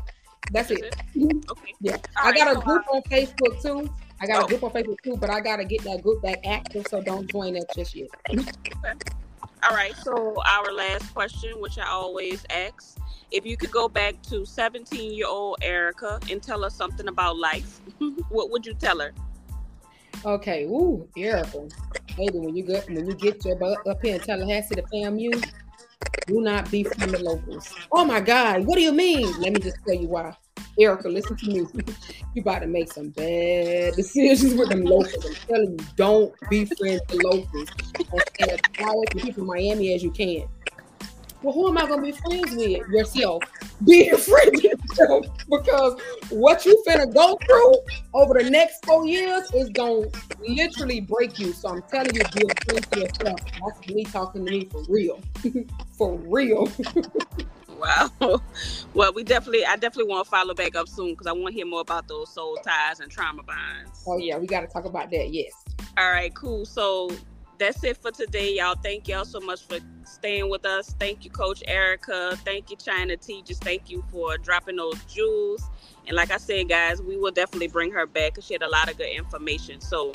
That's 0.53 0.71
it. 0.71 0.95
Okay. 1.17 1.75
Yeah. 1.81 1.97
All 2.17 2.29
I 2.29 2.33
got 2.33 2.57
a 2.57 2.61
group 2.61 2.85
uh, 2.93 2.97
on 2.97 3.03
Facebook 3.03 3.63
too. 3.63 3.91
I 4.21 4.27
got 4.27 4.43
oh. 4.43 4.47
a 4.47 4.49
group 4.49 4.63
on 4.63 4.71
Facebook 4.71 5.01
too, 5.03 5.17
but 5.17 5.31
I 5.31 5.41
gotta 5.41 5.65
get 5.65 5.83
that 5.85 6.03
group 6.03 6.23
back 6.23 6.47
active, 6.47 6.87
so 6.89 7.01
don't 7.01 7.31
join 7.31 7.55
that 7.55 7.67
just 7.75 7.95
yet. 7.95 8.09
okay. 8.31 8.73
All 9.63 9.75
right. 9.75 9.95
So 9.97 10.35
our 10.47 10.73
last 10.73 11.13
question, 11.15 11.61
which 11.61 11.79
I 11.79 11.87
always 11.87 12.45
ask, 12.51 12.99
if 13.31 13.45
you 13.47 13.57
could 13.57 13.71
go 13.71 13.89
back 13.89 14.21
to 14.25 14.45
17 14.45 15.13
year 15.13 15.27
old 15.27 15.59
Erica 15.63 16.21
and 16.31 16.43
tell 16.43 16.65
us 16.65 16.75
something 16.75 17.09
about 17.09 17.39
life, 17.39 17.81
what 18.29 18.51
would 18.51 18.67
you 18.67 18.75
tell 18.75 19.01
her? 19.01 19.13
Okay, 20.25 20.65
ooh, 20.65 21.07
Erica. 21.17 21.69
Maybe 22.17 22.39
when 22.39 22.57
you 22.57 22.63
get 22.63 22.87
when 22.89 23.07
you 23.07 23.15
get 23.15 23.45
your 23.45 23.57
butt 23.57 23.87
up 23.87 24.01
here 24.03 24.15
in 24.15 24.21
Tallahassee 24.21 24.77
to 24.77 24.83
FAMU, 24.83 25.45
do 26.27 26.41
not 26.41 26.71
be 26.71 26.85
from 26.85 27.11
the 27.11 27.19
locals. 27.19 27.73
Oh 27.93 28.05
my 28.05 28.21
God, 28.21 28.67
what 28.67 28.77
do 28.77 28.83
you 28.83 28.93
mean? 28.93 29.27
Let 29.41 29.53
me 29.53 29.61
just 29.61 29.77
tell 29.87 29.95
you 29.95 30.09
why. 30.09 30.37
Erica, 30.79 31.09
listen 31.09 31.37
to 31.37 31.47
me. 31.47 31.67
you 32.35 32.43
about 32.43 32.61
to 32.61 32.67
make 32.67 32.93
some 32.93 33.11
bad 33.11 33.95
decisions 33.95 34.55
with 34.55 34.69
them 34.71 34.85
locals. 34.85 35.25
I'm 35.25 35.35
telling 35.49 35.79
you, 35.79 35.87
don't 35.97 36.35
be 36.51 36.65
friends 36.65 37.01
with 37.11 37.23
locals. 37.23 37.69
And 38.41 38.51
as 38.51 38.61
far 38.77 38.95
people 39.13 39.33
from 39.33 39.47
Miami 39.47 39.95
as 39.95 40.03
you 40.03 40.11
can. 40.11 40.49
Well, 41.45 41.53
who 41.53 41.69
am 41.69 41.77
I 41.77 41.87
going 41.87 42.01
to 42.01 42.07
be 42.07 42.13
friends 42.13 42.57
with? 42.57 42.89
Yourself. 42.89 43.43
Be 43.85 44.09
a 44.09 44.17
friend 44.19 44.51
with 44.55 44.65
yourself 44.65 45.27
because 45.51 46.01
what 46.31 46.65
you 46.65 46.83
finna 46.89 47.13
go 47.13 47.39
through 47.45 47.75
over 48.15 48.43
the 48.43 48.49
next 48.49 48.83
four 48.87 49.07
years 49.07 49.53
is 49.53 49.69
going 49.69 50.11
to 50.11 50.21
literally 50.49 51.01
break 51.01 51.39
you. 51.39 51.53
So 51.53 51.69
I'm 51.69 51.83
telling 51.83 52.15
you, 52.15 52.23
be 52.35 52.47
a 52.49 52.65
friend 52.65 52.93
to 52.93 53.01
yourself. 53.01 53.41
That's 53.45 53.95
me 53.95 54.05
talking 54.05 54.47
to 54.47 54.51
me 54.51 54.65
for 54.65 54.85
real. 54.89 55.21
for 55.99 56.17
real. 56.17 56.73
wow. 57.69 58.41
Well, 58.95 59.13
we 59.13 59.23
definitely, 59.23 59.67
I 59.67 59.77
definitely 59.77 60.11
want 60.11 60.25
to 60.25 60.31
follow 60.31 60.55
back 60.55 60.75
up 60.75 60.89
soon 60.89 61.11
because 61.11 61.27
I 61.27 61.33
want 61.33 61.49
to 61.49 61.53
hear 61.53 61.67
more 61.67 61.83
about 61.83 62.09
those 62.09 62.33
soul 62.33 62.57
ties 62.65 63.01
and 63.01 63.13
trauma 63.13 63.43
bonds. 63.43 64.03
Oh, 64.07 64.17
yeah. 64.17 64.39
We 64.39 64.47
got 64.47 64.63
to 64.63 64.67
talk 64.67 64.87
about 64.87 65.11
that. 65.11 65.35
Yes. 65.35 65.53
All 65.99 66.11
right, 66.11 66.35
cool. 66.35 66.65
So 66.65 67.11
that's 67.59 67.83
it 67.85 67.97
for 67.97 68.11
today, 68.11 68.57
y'all. 68.57 68.77
Thank 68.83 69.09
y'all 69.09 69.25
so 69.25 69.41
much 69.41 69.63
for 69.65 69.79
staying 70.05 70.51
with 70.51 70.67
us. 70.67 70.95
Thank 70.99 71.25
you, 71.25 71.31
Coach 71.31 71.63
Erica. 71.67 72.37
Thank 72.45 72.71
you, 72.71 72.77
Chyna 72.77 73.21
T. 73.21 73.43
Just 73.43 73.63
thank 73.63 73.91
you 73.91 74.05
for 74.11 74.37
dropping 74.39 74.77
those 74.77 75.03
jewels. 75.05 75.63
And 76.07 76.17
like 76.17 76.31
I 76.31 76.37
said, 76.37 76.69
guys, 76.69 77.01
we 77.01 77.17
will 77.17 77.31
definitely 77.31 77.69
bring 77.69 77.91
her 77.93 78.07
back 78.07 78.33
because 78.33 78.45
she 78.45 78.55
had 78.55 78.63
a 78.63 78.69
lot 78.69 78.91
of 78.91 78.99
good 78.99 79.09
information. 79.09 79.81
So 79.81 80.13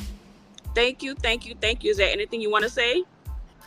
thank 0.76 1.02
you, 1.02 1.16
thank 1.16 1.46
you, 1.46 1.56
thank 1.60 1.84
you. 1.84 1.92
Is 1.92 1.98
there 1.98 2.12
anything 2.12 2.42
you 2.42 2.52
want 2.52 2.64
to 2.64 2.70
say? 2.70 3.04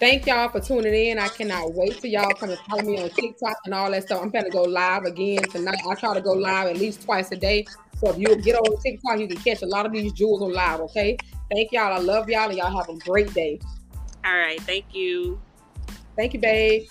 Thank 0.01 0.27
y'all 0.27 0.49
for 0.49 0.61
tuning 0.61 0.95
in. 0.95 1.19
I 1.19 1.29
cannot 1.29 1.75
wait 1.75 2.01
till 2.01 2.11
y'all 2.11 2.35
come 2.35 2.51
and 2.51 2.59
follow 2.69 2.83
me 2.83 3.01
on 3.01 3.11
TikTok 3.11 3.57
and 3.65 3.75
all 3.75 3.91
that 3.91 4.03
stuff. 4.03 4.21
I'm 4.21 4.31
gonna 4.31 4.51
go 4.51 4.63
live 4.63 5.05
again 5.05 5.43
tonight. 5.45 5.79
I 5.89 5.95
try 5.95 6.15
to 6.15 6.21
go 6.21 6.33
live 6.33 6.69
at 6.69 6.77
least 6.77 7.03
twice 7.03 7.31
a 7.31 7.37
day. 7.37 7.67
So 8.03 8.11
if 8.11 8.19
you 8.19 8.35
get 8.37 8.57
on 8.57 8.83
TikTok, 8.83 9.21
you 9.21 9.29
can 9.29 9.37
catch 9.37 9.63
a 9.63 9.67
lot 9.67 9.87
of 9.87 9.93
these 9.93 10.13
jewels 10.13 10.43
on 10.43 10.53
live. 10.53 10.81
Okay. 10.81 11.17
Thank 11.53 11.71
y'all. 11.71 11.93
I 11.93 11.99
love 11.99 12.29
y'all, 12.29 12.49
and 12.49 12.59
y'all 12.59 12.77
have 12.77 12.89
a 12.89 12.99
great 12.99 13.33
day. 13.33 13.61
All 14.25 14.37
right. 14.37 14.61
Thank 14.63 14.87
you. 14.93 15.41
Thank 16.17 16.35
you, 16.35 16.41
babe. 16.41 16.83